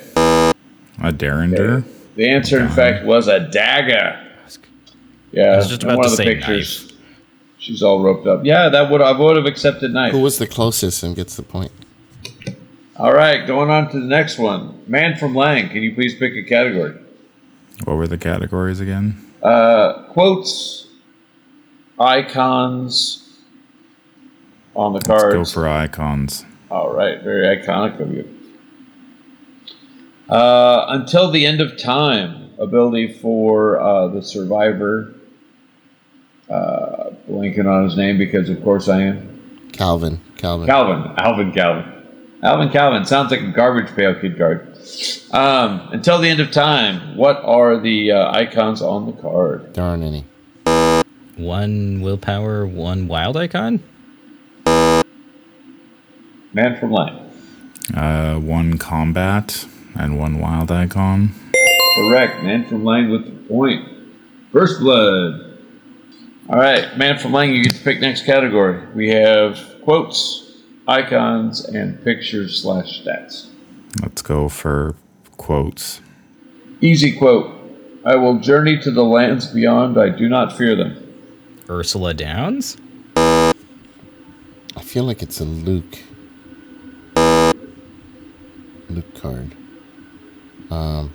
A 1.02 1.12
derringer? 1.12 1.84
The 2.16 2.28
answer, 2.28 2.58
in 2.58 2.68
fact, 2.68 3.04
was 3.04 3.28
a 3.28 3.48
dagger. 3.48 4.26
Yeah, 5.32 5.44
I 5.52 5.56
was 5.58 5.68
just 5.68 5.84
about 5.84 5.98
one 5.98 6.06
to 6.06 6.12
of 6.12 6.16
the 6.16 6.24
say 6.24 6.34
pictures. 6.34 6.89
She's 7.60 7.82
all 7.82 8.02
roped 8.02 8.26
up. 8.26 8.44
Yeah, 8.44 8.70
that 8.70 8.90
would 8.90 9.02
I 9.02 9.12
would 9.12 9.36
have 9.36 9.46
accepted 9.46 9.92
knife. 9.92 10.12
Who 10.12 10.20
was 10.20 10.38
the 10.38 10.46
closest 10.46 11.02
and 11.02 11.14
gets 11.14 11.36
the 11.36 11.42
point? 11.42 11.70
All 12.96 13.12
right, 13.12 13.46
going 13.46 13.70
on 13.70 13.90
to 13.90 14.00
the 14.00 14.06
next 14.06 14.38
one. 14.38 14.82
Man 14.86 15.16
from 15.16 15.34
Lang, 15.34 15.68
can 15.68 15.82
you 15.82 15.94
please 15.94 16.16
pick 16.16 16.34
a 16.34 16.42
category? 16.42 16.98
What 17.84 17.96
were 17.96 18.06
the 18.06 18.18
categories 18.18 18.80
again? 18.80 19.32
Uh, 19.42 20.04
quotes, 20.08 20.88
icons 21.98 23.38
on 24.74 24.92
the 24.94 25.00
Let's 25.06 25.34
go 25.34 25.44
for 25.44 25.68
icons. 25.68 26.44
All 26.70 26.92
right, 26.92 27.22
very 27.22 27.56
iconic 27.58 28.00
of 28.00 28.12
you. 28.12 28.28
Uh, 30.28 30.86
until 30.88 31.30
the 31.30 31.44
end 31.44 31.60
of 31.60 31.76
time, 31.76 32.50
ability 32.58 33.12
for 33.12 33.80
uh, 33.80 34.08
the 34.08 34.22
survivor. 34.22 35.14
Uh, 36.50 37.10
blanking 37.28 37.66
on 37.66 37.84
his 37.84 37.96
name 37.96 38.18
because, 38.18 38.48
of 38.48 38.62
course, 38.64 38.88
I 38.88 39.02
am. 39.02 39.70
Calvin. 39.72 40.20
Calvin. 40.36 40.66
Calvin. 40.66 41.14
Alvin 41.16 41.52
Calvin. 41.52 41.84
Alvin 42.42 42.70
Calvin. 42.70 43.04
Sounds 43.04 43.30
like 43.30 43.40
a 43.40 43.52
garbage 43.52 43.94
pail 43.94 44.14
kid 44.18 44.36
guard. 44.36 44.66
Um, 45.30 45.88
until 45.92 46.18
the 46.18 46.28
end 46.28 46.40
of 46.40 46.50
time, 46.50 47.16
what 47.16 47.36
are 47.44 47.78
the 47.78 48.10
uh, 48.12 48.32
icons 48.32 48.82
on 48.82 49.06
the 49.06 49.12
card? 49.12 49.74
there 49.74 49.84
aren't 49.84 50.02
any. 50.02 50.24
one 51.36 52.00
willpower, 52.00 52.66
one 52.66 53.06
wild 53.06 53.36
icon. 53.36 53.82
Man 56.52 56.80
from 56.80 56.90
Lang. 56.90 57.30
Uh, 57.94 58.38
one 58.40 58.76
combat 58.78 59.66
and 59.94 60.18
one 60.18 60.40
wild 60.40 60.70
icon. 60.72 61.32
Correct. 61.96 62.42
Man 62.42 62.64
from 62.64 62.84
Lang 62.84 63.08
with 63.10 63.24
the 63.24 63.48
point. 63.48 63.86
First 64.52 64.80
blood. 64.80 65.49
All 66.50 66.58
right, 66.58 66.98
Man 66.98 67.16
from 67.16 67.32
Lang, 67.32 67.52
you 67.52 67.62
get 67.62 67.76
to 67.76 67.84
pick 67.84 68.00
next 68.00 68.26
category. 68.26 68.84
We 68.92 69.10
have 69.10 69.56
quotes, 69.84 70.62
icons, 70.88 71.64
and 71.64 72.02
pictures 72.02 72.60
slash 72.60 73.04
stats. 73.04 73.46
Let's 74.02 74.20
go 74.20 74.48
for 74.48 74.96
quotes. 75.36 76.00
Easy 76.80 77.16
quote. 77.16 77.56
I 78.04 78.16
will 78.16 78.40
journey 78.40 78.78
to 78.78 78.90
the 78.90 79.04
lands 79.04 79.46
beyond. 79.46 79.96
I 79.96 80.08
do 80.08 80.28
not 80.28 80.56
fear 80.58 80.74
them. 80.74 80.96
Ursula 81.68 82.14
Downs? 82.14 82.76
I 83.14 83.52
feel 84.82 85.04
like 85.04 85.22
it's 85.22 85.38
a 85.38 85.44
Luke. 85.44 86.00
Luke 88.88 89.14
card. 89.14 89.54
Um, 90.68 91.12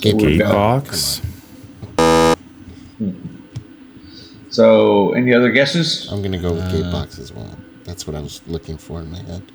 Here 0.00 0.16
we 0.16 0.38
go. 0.38 0.46
Gatebox. 0.46 1.24
So, 4.52 5.12
any 5.12 5.32
other 5.32 5.50
guesses? 5.50 6.08
I'm 6.12 6.22
gonna 6.22 6.38
go 6.38 6.52
with 6.52 6.64
Gatebox 6.64 7.18
as 7.18 7.32
well. 7.32 7.50
That's 7.84 8.06
what 8.06 8.14
I 8.14 8.20
was 8.20 8.42
looking 8.46 8.76
for 8.76 9.00
in 9.00 9.10
my 9.10 9.18
head. 9.22 9.50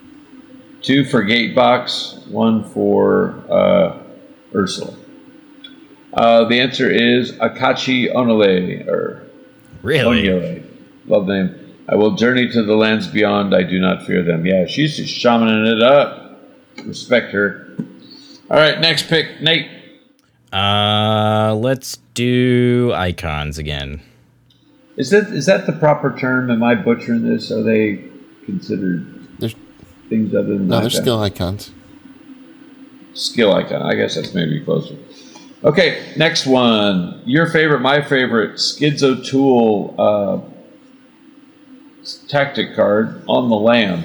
Two 0.82 1.06
for 1.06 1.24
Gatebox, 1.24 2.28
one 2.28 2.64
for 2.72 3.44
uh, 3.50 3.98
Ursula. 4.56 4.96
Uh, 6.14 6.46
the 6.46 6.60
answer 6.60 6.90
is 6.90 7.32
Akachi 7.34 8.12
Onole, 8.12 8.88
or 8.88 9.24
Really? 9.84 10.24
Onyele. 10.24 10.64
Love 11.06 11.28
name. 11.28 11.76
I 11.88 11.96
will 11.96 12.16
journey 12.16 12.50
to 12.50 12.64
the 12.64 12.76
lands 12.76 13.08
beyond. 13.08 13.54
I 13.56 13.64
do 13.64 13.80
not 13.80 14.06
fear 14.06 14.24
them. 14.24 14.46
Yeah, 14.46 14.66
she's 14.66 14.98
just 14.98 15.14
shamaning 15.14 15.68
it 15.78 15.82
up. 15.84 16.42
Respect 16.86 17.32
her. 17.34 17.68
All 18.50 18.58
right, 18.58 18.80
next 18.80 19.08
pick, 19.10 19.42
Nate. 19.42 19.70
Uh, 20.52 21.54
let's 21.56 21.98
do 22.14 22.92
icons 22.96 23.58
again. 23.58 24.02
Is 24.98 25.12
that 25.12 25.28
is 25.28 25.46
that 25.46 25.66
the 25.68 25.74
proper 25.74 26.18
term? 26.18 26.50
Am 26.50 26.64
I 26.64 26.76
butchering 26.76 27.24
this? 27.24 27.52
Are 27.52 27.62
they 27.64 28.04
considered 28.46 29.06
There's 29.40 29.56
things 30.10 30.34
other 30.34 30.50
than 30.58 30.68
that? 30.68 30.76
no, 30.76 30.82
They're 30.82 30.90
still 30.90 31.22
icons. 31.22 31.72
skill 33.14 33.54
icon? 33.54 33.82
I 33.84 33.94
guess 33.96 34.16
that's 34.16 34.34
maybe 34.34 34.60
closer. 34.62 34.96
Okay, 35.64 36.14
next 36.18 36.46
one. 36.46 37.22
Your 37.26 37.48
favorite, 37.50 37.80
my 37.80 38.02
favorite, 38.02 38.60
Skids 38.60 39.04
O'Toole 39.04 39.96
uh, 39.98 40.40
tactic 42.28 42.76
card 42.76 43.24
on 43.28 43.50
the 43.50 43.56
Lam. 43.56 44.04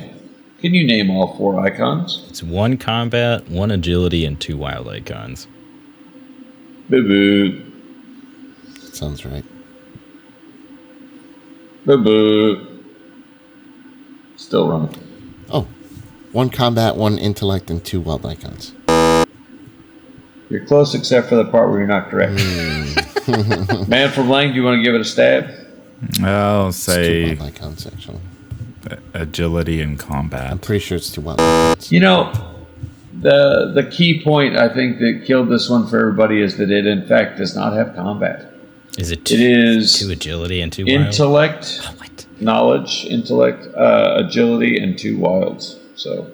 Can 0.61 0.75
you 0.75 0.87
name 0.87 1.11
all 1.11 1.37
four 1.37 1.59
icons? 1.61 2.25
It's 2.31 2.43
one 2.43 2.77
combat, 2.79 3.49
one 3.49 3.71
agility, 3.71 4.25
and 4.25 4.41
two 4.41 4.57
wild 4.57 4.89
icons. 4.89 5.47
Boo 6.89 7.03
boo. 7.03 7.73
Sounds 8.93 9.25
right. 9.25 9.45
Boo 11.85 11.99
boo. 12.03 12.69
Still 14.37 14.69
wrong. 14.69 14.95
Oh, 15.51 15.67
one 16.33 16.51
combat, 16.51 16.97
one 16.97 17.19
intellect, 17.19 17.71
and 17.71 17.85
two 17.85 18.01
wild 18.01 18.25
icons. 18.27 18.73
You're 20.49 20.67
close 20.67 20.95
except 20.95 21.29
for 21.29 21.37
the 21.37 21.47
part 21.47 21.71
where 21.71 21.79
you're 21.79 21.89
not 21.89 22.09
correct. 22.11 22.39
Hmm. 22.41 23.85
Man 23.89 24.11
from 24.11 24.29
Lang, 24.29 24.51
do 24.51 24.55
you 24.57 24.65
want 24.65 24.79
to 24.79 24.83
give 24.83 24.95
it 24.95 25.01
a 25.01 25.05
stab? 25.05 25.51
I'll 26.23 26.69
It's 26.69 26.85
two 26.85 26.93
say 26.93 27.35
wild 27.37 27.43
icons 27.55 27.87
actually. 27.87 28.21
agility 29.15 29.81
and 29.81 29.93
I'm 29.93 29.97
combat. 30.09 30.61
pretty 30.61 30.81
sure 30.85 30.97
it's 30.97 31.11
two 31.11 31.21
wild 31.23 31.41
icons. 31.41 31.91
You 31.93 32.01
know, 32.01 32.33
the 33.21 33.73
the 33.75 33.85
key 33.85 34.23
point 34.23 34.57
I 34.57 34.69
think 34.69 34.99
that 34.99 35.23
killed 35.25 35.49
this 35.49 35.71
one 35.71 35.87
for 35.87 35.99
everybody 36.01 36.43
is 36.43 36.57
that 36.59 36.71
it 36.71 36.87
in 36.87 37.07
fact 37.07 37.39
does 37.39 37.55
not 37.57 37.73
have 37.75 37.95
combat. 37.95 38.52
Is 38.99 39.11
it 39.11 39.21
It 39.21 39.25
two, 39.25 39.37
is 39.37 39.95
two 39.99 40.11
agility 40.11 40.61
and 40.61 40.73
two 40.73 40.85
wild? 40.87 41.07
intellect, 41.07 41.81
Oh, 41.85 41.95
what? 41.99 42.27
knowledge, 42.41 43.05
intellect, 43.07 43.67
uh, 43.77 44.15
agility, 44.25 44.79
and 44.79 44.99
two 44.99 45.19
wilds. 45.19 45.79
So 45.97 46.31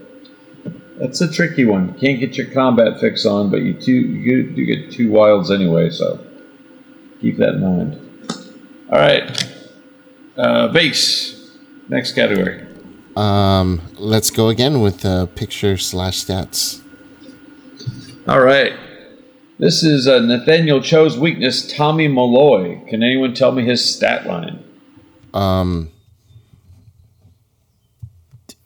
that's 0.98 1.20
a 1.20 1.30
tricky 1.30 1.64
one. 1.64 1.88
You 1.88 1.94
can't 2.00 2.18
get 2.20 2.36
your 2.36 2.46
combat 2.48 2.98
fix 3.00 3.24
on, 3.24 3.50
but 3.50 3.62
you 3.62 3.74
two 3.74 3.92
you 3.92 4.42
get, 4.46 4.56
you 4.58 4.66
get 4.66 4.90
two 4.92 5.10
wilds 5.12 5.50
anyway. 5.50 5.90
So 5.90 6.18
keep 7.20 7.36
that 7.38 7.54
in 7.54 7.60
mind. 7.60 8.00
All 8.90 8.98
right, 8.98 9.54
uh, 10.36 10.68
Vase. 10.68 11.36
Next 11.88 12.12
category. 12.12 12.64
Um, 13.16 13.80
let's 13.96 14.30
go 14.30 14.48
again 14.48 14.80
with 14.80 15.04
uh, 15.04 15.26
picture 15.26 15.76
slash 15.78 16.24
stats. 16.24 16.80
All 18.28 18.40
right. 18.40 18.74
This 19.58 19.82
is 19.82 20.06
uh, 20.06 20.20
Nathaniel 20.20 20.80
Cho's 20.80 21.18
weakness, 21.18 21.66
Tommy 21.66 22.06
Malloy. 22.06 22.80
Can 22.86 23.02
anyone 23.02 23.34
tell 23.34 23.50
me 23.50 23.64
his 23.64 23.84
stat 23.84 24.24
line? 24.24 24.62
Um, 25.34 25.90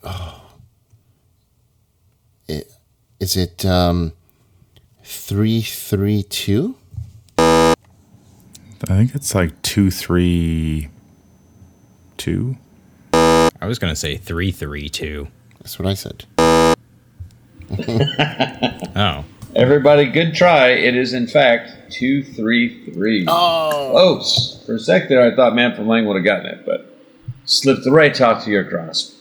oh. 0.05 0.55
it, 2.47 2.70
is 3.18 3.38
it 3.38 3.64
um, 3.64 4.12
three 5.03 5.62
three 5.62 6.24
two? 6.24 6.76
I 7.38 7.74
think 8.84 9.14
it's 9.14 9.34
like 9.34 9.62
two, 9.62 9.90
three, 9.90 10.90
two. 12.18 12.59
I 13.14 13.66
was 13.66 13.78
gonna 13.78 13.97
say 13.97 14.18
three 14.18 14.53
three 14.53 14.90
two. 14.90 15.28
That's 15.59 15.78
what 15.78 15.88
I 15.88 15.95
said. 15.95 16.26
Oh, 18.95 19.24
Everybody, 19.55 20.07
good 20.07 20.34
try. 20.34 20.68
It 20.68 20.96
is, 20.96 21.12
in 21.12 21.26
fact, 21.26 21.92
233. 21.92 23.26
Oh, 23.28 23.88
Close. 23.92 24.62
For 24.64 24.76
a 24.76 24.78
sec 24.78 25.09
there, 25.09 25.22
I 25.22 25.34
thought 25.36 25.55
Man 25.55 25.74
from 25.74 25.88
Lang 25.88 26.07
would 26.07 26.16
have 26.16 26.24
gotten 26.24 26.46
it, 26.46 26.64
but 26.64 26.96
slipped 27.44 27.84
the 27.84 27.90
right 27.90 28.18
out 28.20 28.42
to 28.44 28.50
your 28.50 28.64
grasp. 28.64 29.14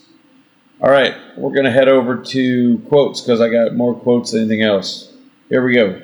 All 0.82 0.90
right, 0.90 1.14
we're 1.38 1.52
going 1.52 1.66
to 1.66 1.72
head 1.72 1.90
over 1.90 2.18
to 2.18 2.78
quotes 2.88 3.22
because 3.22 3.42
I 3.42 3.50
got 3.50 3.76
more 3.76 3.94
quotes 3.94 4.32
than 4.32 4.42
anything 4.42 4.62
else. 4.64 5.12
Here 5.50 5.64
we 5.64 5.74
go. 5.76 6.02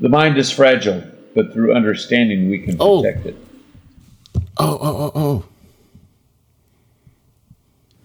The 0.00 0.08
mind 0.08 0.38
is 0.38 0.50
fragile, 0.50 1.04
but 1.34 1.52
through 1.52 1.74
understanding, 1.74 2.48
we 2.48 2.58
can 2.60 2.76
Oh. 2.80 3.02
protect 3.02 3.26
it. 3.26 3.36
oh, 4.56 4.78
oh, 4.80 4.96
oh, 4.96 5.12
oh. 5.14 5.44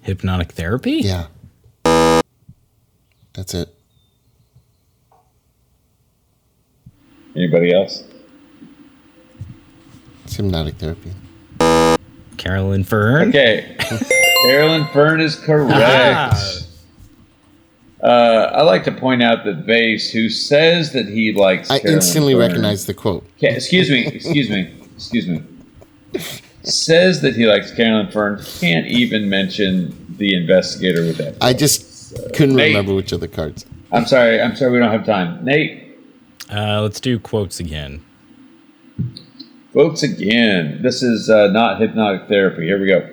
hypnotic 0.01 0.51
therapy? 0.51 1.01
Yeah. 1.03 1.27
That's 3.33 3.53
it. 3.53 3.73
Anybody 7.39 7.73
else? 7.73 8.03
It's 10.25 10.35
hypnotic 10.35 10.75
therapy. 10.75 11.13
Carolyn 12.35 12.83
Fern. 12.83 13.29
Okay. 13.29 13.77
Carolyn 14.43 14.85
Fern 14.87 15.21
is 15.21 15.37
correct. 15.37 15.71
Ah. 15.73 16.59
Uh, 18.03 18.51
I 18.55 18.61
like 18.63 18.83
to 18.83 18.91
point 18.91 19.23
out 19.23 19.45
that 19.45 19.63
Vase, 19.65 20.11
who 20.11 20.27
says 20.29 20.91
that 20.91 21.07
he 21.07 21.31
likes, 21.31 21.69
I 21.71 21.79
Carolyn 21.79 21.97
instantly 21.99 22.33
Fern- 22.33 22.41
recognize 22.41 22.85
the 22.85 22.93
quote. 22.93 23.25
Ca- 23.39 23.47
excuse 23.55 23.89
me, 23.89 24.05
excuse 24.05 24.49
me, 24.49 24.73
excuse 24.97 25.25
me. 25.29 25.41
Says 26.63 27.21
that 27.21 27.37
he 27.37 27.45
likes 27.45 27.71
Carolyn 27.73 28.11
Fern. 28.11 28.43
Can't 28.59 28.85
even 28.87 29.29
mention 29.29 30.13
the 30.17 30.35
investigator 30.35 31.03
with 31.03 31.15
that. 31.19 31.37
I 31.39 31.53
just 31.53 32.13
couldn't 32.35 32.57
Nate. 32.57 32.75
remember 32.75 32.93
which 32.93 33.13
of 33.13 33.21
the 33.21 33.29
cards. 33.29 33.65
I'm 33.93 34.05
sorry. 34.05 34.41
I'm 34.41 34.57
sorry. 34.57 34.73
We 34.73 34.79
don't 34.79 34.91
have 34.91 35.05
time. 35.05 35.43
Nate, 35.45 35.88
Uh, 36.51 36.81
let's 36.81 36.99
do 36.99 37.19
quotes 37.19 37.59
again. 37.59 38.03
Quotes 39.71 40.03
again. 40.03 40.81
This 40.81 41.03
is 41.03 41.29
uh, 41.29 41.47
not 41.47 41.79
hypnotic 41.79 42.27
therapy. 42.27 42.65
Here 42.65 42.79
we 42.79 42.87
go. 42.87 43.07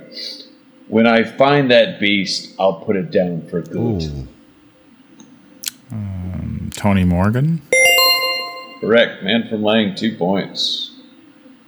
When 0.89 1.07
I 1.07 1.25
find 1.25 1.71
that 1.71 2.01
beast, 2.01 2.55
I'll 2.59 2.81
put 2.81 2.97
it 2.97 3.11
down 3.11 3.47
for 3.49 3.61
good. 3.61 4.03
Ooh. 4.03 4.29
Tony 6.77 7.05
Morgan. 7.05 7.63
Correct. 8.81 9.23
Man 9.23 9.49
from 9.49 9.63
Lang, 9.63 9.95
two 9.95 10.15
points. 10.17 10.95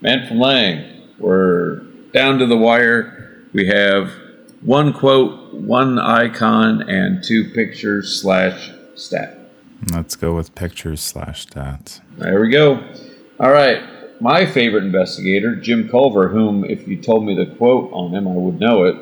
Man 0.00 0.28
from 0.28 0.38
Lang, 0.38 1.08
we're 1.18 1.80
down 2.12 2.38
to 2.38 2.46
the 2.46 2.56
wire. 2.56 3.46
We 3.52 3.66
have 3.68 4.12
one 4.60 4.92
quote, 4.92 5.54
one 5.54 5.98
icon, 5.98 6.82
and 6.82 7.24
two 7.24 7.50
pictures 7.50 8.20
slash 8.20 8.70
stat. 8.94 9.38
Let's 9.93 10.16
go 10.16 10.35
with 10.35 10.55
pictures 10.55 11.01
slash 11.01 11.47
stats. 11.47 12.01
There 12.16 12.41
we 12.41 12.51
go. 12.51 12.83
All 13.39 13.51
right. 13.51 13.83
My 14.20 14.47
favorite 14.47 14.83
investigator, 14.85 15.55
Jim 15.55 15.89
Culver, 15.89 16.29
whom, 16.29 16.64
if 16.64 16.89
you 16.89 17.01
told 17.01 17.24
me 17.24 17.37
the 17.37 17.47
quote 17.55 17.93
on 17.93 18.12
him, 18.12 18.26
I 18.26 18.33
would 18.33 18.59
know 18.59 18.85
it. 18.85 18.97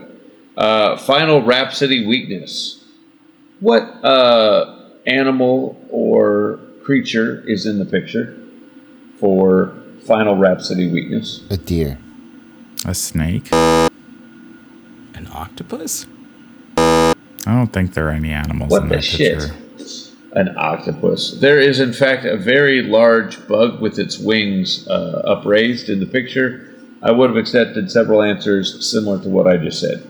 Uh, 0.56 0.96
Final 0.98 1.42
Rhapsody 1.42 2.06
weakness. 2.06 2.84
What 3.60 3.82
uh, 4.04 4.90
animal 5.06 5.80
or 5.88 6.60
creature 6.82 7.42
is 7.48 7.64
in 7.64 7.78
the 7.78 7.86
picture 7.86 8.36
for 9.18 9.74
Final 10.06 10.36
Rhapsody 10.36 10.90
weakness? 10.92 11.42
A 11.50 11.56
deer. 11.56 11.98
A 12.84 12.94
snake. 12.94 13.50
An 13.52 13.90
octopus? 15.32 16.06
I 16.76 17.14
don't 17.46 17.72
think 17.72 17.94
there 17.94 18.08
are 18.08 18.12
any 18.12 18.32
animals 18.32 18.70
What 18.70 18.82
in 18.82 18.88
the 18.88 18.96
that 18.96 19.04
shit? 19.04 19.52
An 20.36 20.54
octopus. 20.58 21.40
There 21.40 21.58
is, 21.58 21.80
in 21.80 21.94
fact, 21.94 22.26
a 22.26 22.36
very 22.36 22.82
large 22.82 23.48
bug 23.48 23.80
with 23.80 23.98
its 23.98 24.18
wings 24.18 24.86
uh, 24.86 25.22
upraised 25.24 25.88
in 25.88 25.98
the 25.98 26.04
picture. 26.04 26.74
I 27.02 27.10
would 27.10 27.30
have 27.30 27.38
accepted 27.38 27.90
several 27.90 28.22
answers 28.22 28.86
similar 28.90 29.18
to 29.22 29.30
what 29.30 29.46
I 29.46 29.56
just 29.56 29.80
said. 29.80 30.06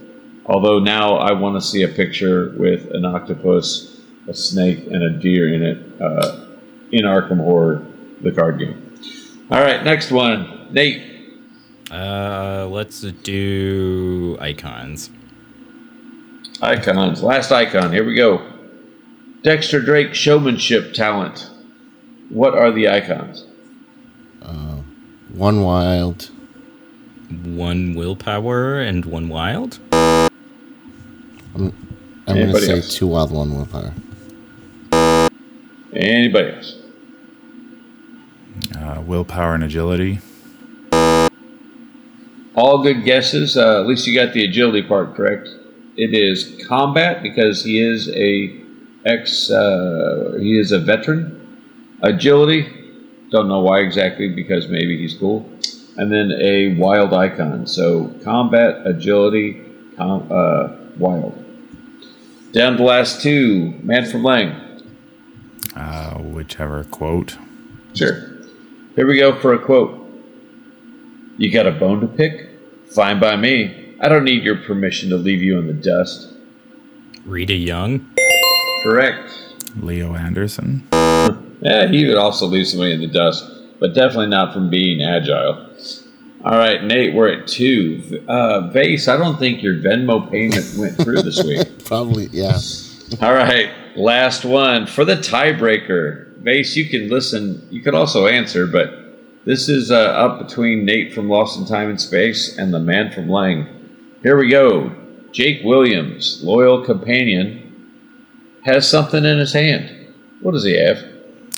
Although 0.47 0.81
now 0.81 1.14
I 1.14 1.33
want 1.33 1.55
to 1.55 1.61
see 1.61 1.83
a 1.85 1.89
picture 1.89 2.53
with 2.59 2.91
an 2.93 3.05
octopus, 3.05 4.01
a 4.27 4.35
snake, 4.35 4.87
and 4.87 5.01
a 5.01 5.11
deer 5.11 5.55
in 5.55 5.62
it 5.62 5.79
uh, 6.03 6.47
in 6.91 7.05
Arkham 7.05 7.39
Horror, 7.39 7.87
the 8.20 8.33
card 8.33 8.59
game. 8.59 8.99
All 9.53 9.61
right, 9.61 9.85
next 9.85 10.11
one. 10.11 10.72
Nate. 10.72 11.03
Uh, 11.89 12.66
let's 12.68 13.01
do 13.01 14.37
icons. 14.41 15.11
Icons. 16.61 17.22
Last 17.22 17.53
icon. 17.53 17.93
Here 17.93 18.05
we 18.05 18.16
go. 18.16 18.55
Dexter 19.47 19.80
Drake 19.80 20.12
showmanship 20.12 20.92
talent. 20.92 21.49
What 22.30 22.55
are 22.55 22.72
the 22.72 22.88
icons? 22.88 23.44
One 25.32 25.61
wild. 25.61 26.30
One 27.44 27.94
willpower 27.94 28.80
and 28.80 29.05
one 29.05 29.28
wild. 29.28 29.78
I'm 29.92 31.72
going 32.26 32.49
to 32.49 32.61
say 32.61 32.72
else? 32.72 32.92
two 32.92 33.07
wild, 33.07 33.30
one 33.30 33.55
willpower. 33.55 33.94
Anybody 35.92 36.57
else? 36.57 36.78
Uh, 38.76 39.01
willpower 39.07 39.55
and 39.55 39.62
agility. 39.62 40.18
All 42.57 42.82
good 42.82 43.05
guesses. 43.05 43.57
Uh, 43.57 43.80
at 43.80 43.86
least 43.86 44.09
you 44.09 44.14
got 44.16 44.32
the 44.32 44.44
agility 44.44 44.82
part 44.82 45.14
correct. 45.14 45.49
It 45.97 46.14
is 46.14 46.61
combat 46.66 47.22
because 47.22 47.62
he 47.62 47.80
is 47.80 48.09
a 48.09 48.66
ex. 49.07 49.50
Uh, 49.50 50.36
he 50.40 50.59
is 50.59 50.72
a 50.72 50.78
veteran. 50.78 51.32
Agility. 52.02 52.72
Don't 53.30 53.48
know 53.48 53.61
why 53.61 53.80
exactly 53.80 54.28
because 54.28 54.68
maybe 54.68 54.98
he's 54.98 55.14
cool. 55.14 55.48
And 55.96 56.12
then 56.12 56.32
a 56.32 56.74
wild 56.74 57.14
icon. 57.14 57.66
So 57.66 58.09
combat, 58.22 58.86
agility, 58.86 59.62
com- 59.96 60.30
uh, 60.30 60.68
wild. 60.98 61.42
Down 62.52 62.72
to 62.72 62.78
the 62.78 62.84
last 62.84 63.22
two. 63.22 63.70
Man 63.82 64.04
from 64.04 64.22
Lang. 64.22 64.82
Uh, 65.74 66.14
whichever 66.18 66.84
quote. 66.84 67.36
Sure. 67.94 68.14
Here 68.94 69.07
we 69.07 69.18
go 69.18 69.38
for 69.40 69.54
a 69.54 69.59
quote. 69.59 70.02
You 71.38 71.50
got 71.52 71.66
a 71.66 71.72
bone 71.72 72.00
to 72.00 72.07
pick? 72.07 72.48
Fine 72.94 73.20
by 73.20 73.36
me. 73.36 73.94
I 74.00 74.09
don't 74.09 74.24
need 74.24 74.42
your 74.42 74.57
permission 74.57 75.11
to 75.11 75.16
leave 75.16 75.42
you 75.42 75.59
in 75.59 75.66
the 75.66 75.74
dust. 75.74 76.32
Rita 77.24 77.54
Young. 77.54 78.16
Correct. 78.83 79.55
Leo 79.81 80.14
Anderson. 80.14 80.87
Yeah, 81.61 81.89
he 81.89 82.07
would 82.07 82.16
also 82.16 82.47
leave 82.47 82.66
somebody 82.66 82.93
in 82.93 83.01
the 83.01 83.07
dust, 83.07 83.45
but 83.81 83.95
definitely 83.95 84.29
not 84.29 84.53
from 84.53 84.70
being 84.70 85.03
agile. 85.03 85.70
All 86.45 86.57
right, 86.57 86.83
Nate, 86.85 87.14
we're 87.14 87.29
at 87.29 87.49
two. 87.49 88.24
Uh, 88.29 88.68
Vase, 88.68 89.09
I 89.09 89.16
don't 89.16 89.39
think 89.39 89.62
your 89.62 89.77
Venmo 89.77 90.31
payment 90.31 90.64
went 90.79 90.97
through 90.97 91.22
this 91.22 91.43
week. 91.43 91.66
Probably, 91.85 92.27
yeah. 92.31 92.59
All 93.20 93.35
right, 93.35 93.70
last 93.97 94.45
one 94.45 94.87
for 94.87 95.05
the 95.05 95.16
tiebreaker. 95.16 96.37
Vase, 96.39 96.77
you 96.77 96.89
can 96.89 97.09
listen. 97.09 97.66
You 97.70 97.83
could 97.83 97.95
also 97.95 98.27
answer, 98.27 98.66
but 98.66 98.93
this 99.45 99.68
is 99.68 99.91
uh, 99.91 99.97
up 99.97 100.47
between 100.47 100.85
Nate 100.85 101.12
from 101.12 101.29
Lost 101.29 101.59
in 101.59 101.66
Time 101.66 101.89
and 101.91 102.01
Space 102.01 102.59
and 102.59 102.72
the 102.72 102.81
man 102.81 103.11
from 103.11 103.29
Lang. 103.29 103.66
Here 104.22 104.39
we 104.39 104.49
go. 104.49 104.93
Jake 105.33 105.62
Williams, 105.64 106.41
loyal 106.45 106.85
companion, 106.85 107.66
has 108.67 108.89
something 108.89 109.25
in 109.25 109.39
his 109.39 109.53
hand. 109.53 110.12
What 110.41 110.53
does 110.53 110.64
he 110.64 110.77
have? 110.77 110.99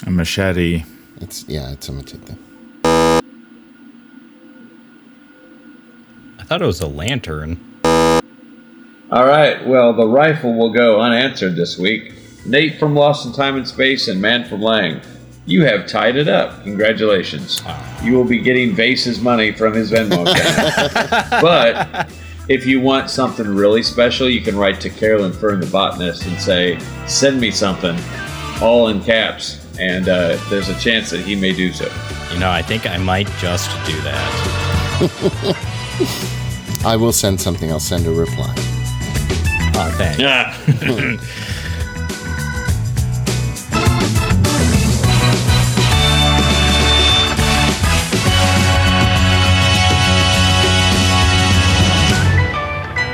A 0.07 0.11
machete. 0.11 0.85
It's 1.21 1.45
yeah, 1.49 1.73
it's 1.73 1.89
a 1.89 1.93
machete. 1.93 2.35
I 2.85 3.21
thought 6.45 6.61
it 6.63 6.67
was 6.67 6.81
a 6.81 6.87
lantern. 6.87 7.65
All 9.11 9.27
right, 9.27 9.67
well, 9.67 9.95
the 9.95 10.07
rifle 10.07 10.55
will 10.55 10.71
go 10.71 11.01
unanswered 11.01 11.57
this 11.57 11.79
week. 11.79 12.13
Nate 12.45 12.79
from 12.79 12.95
Lost 12.95 13.25
in 13.25 13.33
Time 13.33 13.57
and 13.57 13.67
Space 13.67 14.09
and 14.09 14.21
Man 14.21 14.45
from 14.47 14.61
Lang, 14.61 15.01
you 15.47 15.65
have 15.65 15.87
tied 15.87 16.17
it 16.17 16.29
up. 16.29 16.63
Congratulations. 16.63 17.63
You 18.03 18.13
will 18.13 18.25
be 18.25 18.39
getting 18.39 18.75
Vase's 18.75 19.19
money 19.19 19.51
from 19.51 19.73
his 19.73 19.91
Venmo 19.91 20.31
account. 20.31 21.31
but 21.43 22.11
if 22.49 22.65
you 22.67 22.81
want 22.81 23.11
something 23.11 23.47
really 23.47 23.83
special, 23.83 24.29
you 24.29 24.41
can 24.41 24.57
write 24.57 24.81
to 24.81 24.91
Carolyn 24.91 25.33
Fern, 25.33 25.61
the 25.61 25.67
botanist, 25.67 26.25
and 26.27 26.41
say, 26.41 26.79
send 27.07 27.41
me 27.41 27.51
something, 27.51 27.99
all 28.63 28.89
in 28.89 29.03
caps. 29.03 29.65
And 29.79 30.09
uh, 30.09 30.39
there's 30.49 30.69
a 30.69 30.79
chance 30.81 31.11
that 31.11 31.21
he 31.21 31.37
may 31.37 31.53
do 31.53 31.73
so. 31.73 31.85
You 32.33 32.41
know, 32.41 32.51
I 32.51 32.63
think 32.63 32.87
I 32.87 32.97
might 32.97 33.29
just 33.39 33.71
do 33.87 34.01
that. 34.01 35.55
I 36.85 36.97
will 36.97 37.13
send 37.13 37.41
something. 37.41 37.71
I'll 37.71 37.79
send 37.79 38.07
a 38.07 38.11
reply. 38.11 38.53
Oh, 39.77 39.95
thanks. 39.97 40.19
Yeah. 40.19 40.57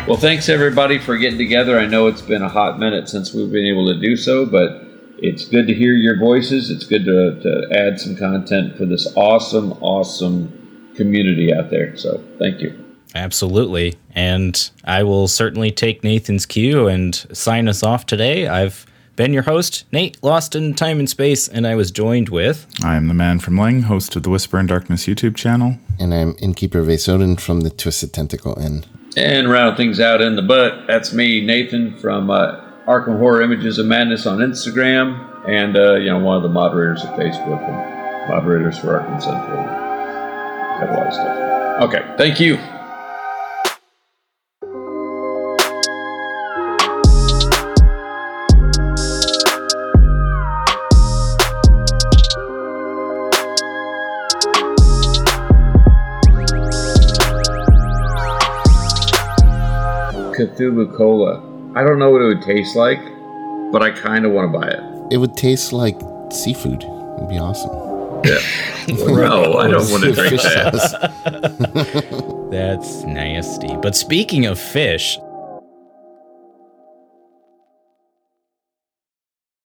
Well, 0.06 0.18
thanks 0.18 0.50
everybody 0.50 0.98
for 0.98 1.16
getting 1.16 1.38
together. 1.38 1.78
I 1.78 1.86
know 1.86 2.08
it's 2.08 2.20
been 2.20 2.42
a 2.42 2.48
hot 2.48 2.78
minute 2.78 3.08
since 3.08 3.32
we've 3.32 3.50
been 3.50 3.64
able 3.64 3.86
to 3.86 3.98
do 3.98 4.18
so, 4.18 4.44
but 4.44 4.82
it's 5.16 5.46
good 5.46 5.66
to 5.66 5.72
hear 5.72 5.94
your 5.94 6.18
voices. 6.18 6.70
It's 6.70 6.84
good 6.84 7.06
to, 7.06 7.40
to 7.40 7.68
add 7.72 7.98
some 7.98 8.14
content 8.14 8.76
for 8.76 8.84
this 8.84 9.10
awesome, 9.16 9.72
awesome 9.80 10.92
community 10.94 11.54
out 11.54 11.70
there. 11.70 11.96
So, 11.96 12.22
thank 12.38 12.60
you. 12.60 12.78
Absolutely. 13.14 13.94
And 14.14 14.70
I 14.84 15.04
will 15.04 15.26
certainly 15.26 15.70
take 15.70 16.04
Nathan's 16.04 16.44
cue 16.44 16.86
and 16.86 17.14
sign 17.32 17.66
us 17.66 17.82
off 17.82 18.04
today. 18.04 18.46
I've 18.46 18.84
been 19.16 19.32
your 19.32 19.44
host, 19.44 19.86
Nate, 19.90 20.22
lost 20.22 20.54
in 20.54 20.74
time 20.74 20.98
and 20.98 21.08
space, 21.08 21.48
and 21.48 21.66
I 21.66 21.76
was 21.76 21.90
joined 21.90 22.28
with. 22.28 22.66
I 22.84 22.96
am 22.96 23.08
the 23.08 23.14
man 23.14 23.38
from 23.38 23.56
Lang, 23.56 23.82
host 23.82 24.14
of 24.16 24.22
the 24.22 24.28
Whisper 24.28 24.60
in 24.60 24.66
Darkness 24.66 25.06
YouTube 25.06 25.34
channel. 25.34 25.78
And 25.98 26.12
I'm 26.12 26.36
Innkeeper 26.40 26.82
Vesodin 26.82 27.40
from 27.40 27.62
the 27.62 27.70
Twisted 27.70 28.12
Tentacle 28.12 28.58
Inn. 28.58 28.84
And 29.16 29.48
round 29.48 29.76
things 29.76 30.00
out 30.00 30.20
in 30.20 30.36
the 30.36 30.42
butt, 30.42 30.86
that's 30.86 31.12
me, 31.12 31.40
Nathan 31.40 31.96
from 31.98 32.30
uh, 32.30 32.60
Arkham 32.86 33.18
Horror 33.18 33.42
Images 33.42 33.78
of 33.78 33.86
Madness 33.86 34.26
on 34.26 34.38
Instagram, 34.38 35.48
and 35.48 35.76
uh, 35.76 35.94
you 35.94 36.10
know 36.10 36.18
one 36.18 36.36
of 36.36 36.42
the 36.42 36.48
moderators 36.48 37.04
at 37.04 37.16
Facebook 37.16 37.62
and 37.62 38.28
moderators 38.28 38.78
for 38.78 38.98
Arkham 38.98 39.22
Central. 39.22 39.64
Got 40.80 40.90
a 40.90 40.92
lot 40.92 41.06
of 41.06 41.12
stuff. 41.14 41.82
Okay, 41.82 42.14
thank 42.16 42.40
you. 42.40 42.58
Cthulhu 60.70 60.96
Cola. 60.96 61.42
I 61.74 61.82
don't 61.82 61.98
know 61.98 62.10
what 62.10 62.22
it 62.22 62.26
would 62.26 62.42
taste 62.42 62.76
like, 62.76 63.00
but 63.72 63.82
I 63.82 63.90
kind 63.90 64.24
of 64.24 64.32
want 64.32 64.52
to 64.52 64.58
buy 64.58 64.68
it. 64.68 65.12
It 65.12 65.18
would 65.18 65.36
taste 65.36 65.72
like 65.72 66.00
seafood. 66.30 66.84
It'd 66.84 67.28
be 67.28 67.38
awesome. 67.38 67.72
Yeah. 68.24 68.38
no, 68.88 69.54
I 69.54 69.68
don't 69.68 69.90
want 69.90 70.04
to 70.04 70.12
drink 70.12 70.30
Fish 70.30 70.42
that. 70.42 72.48
That's 72.50 73.04
nasty. 73.04 73.76
But 73.76 73.94
speaking 73.94 74.46
of 74.46 74.58
fish, 74.58 75.18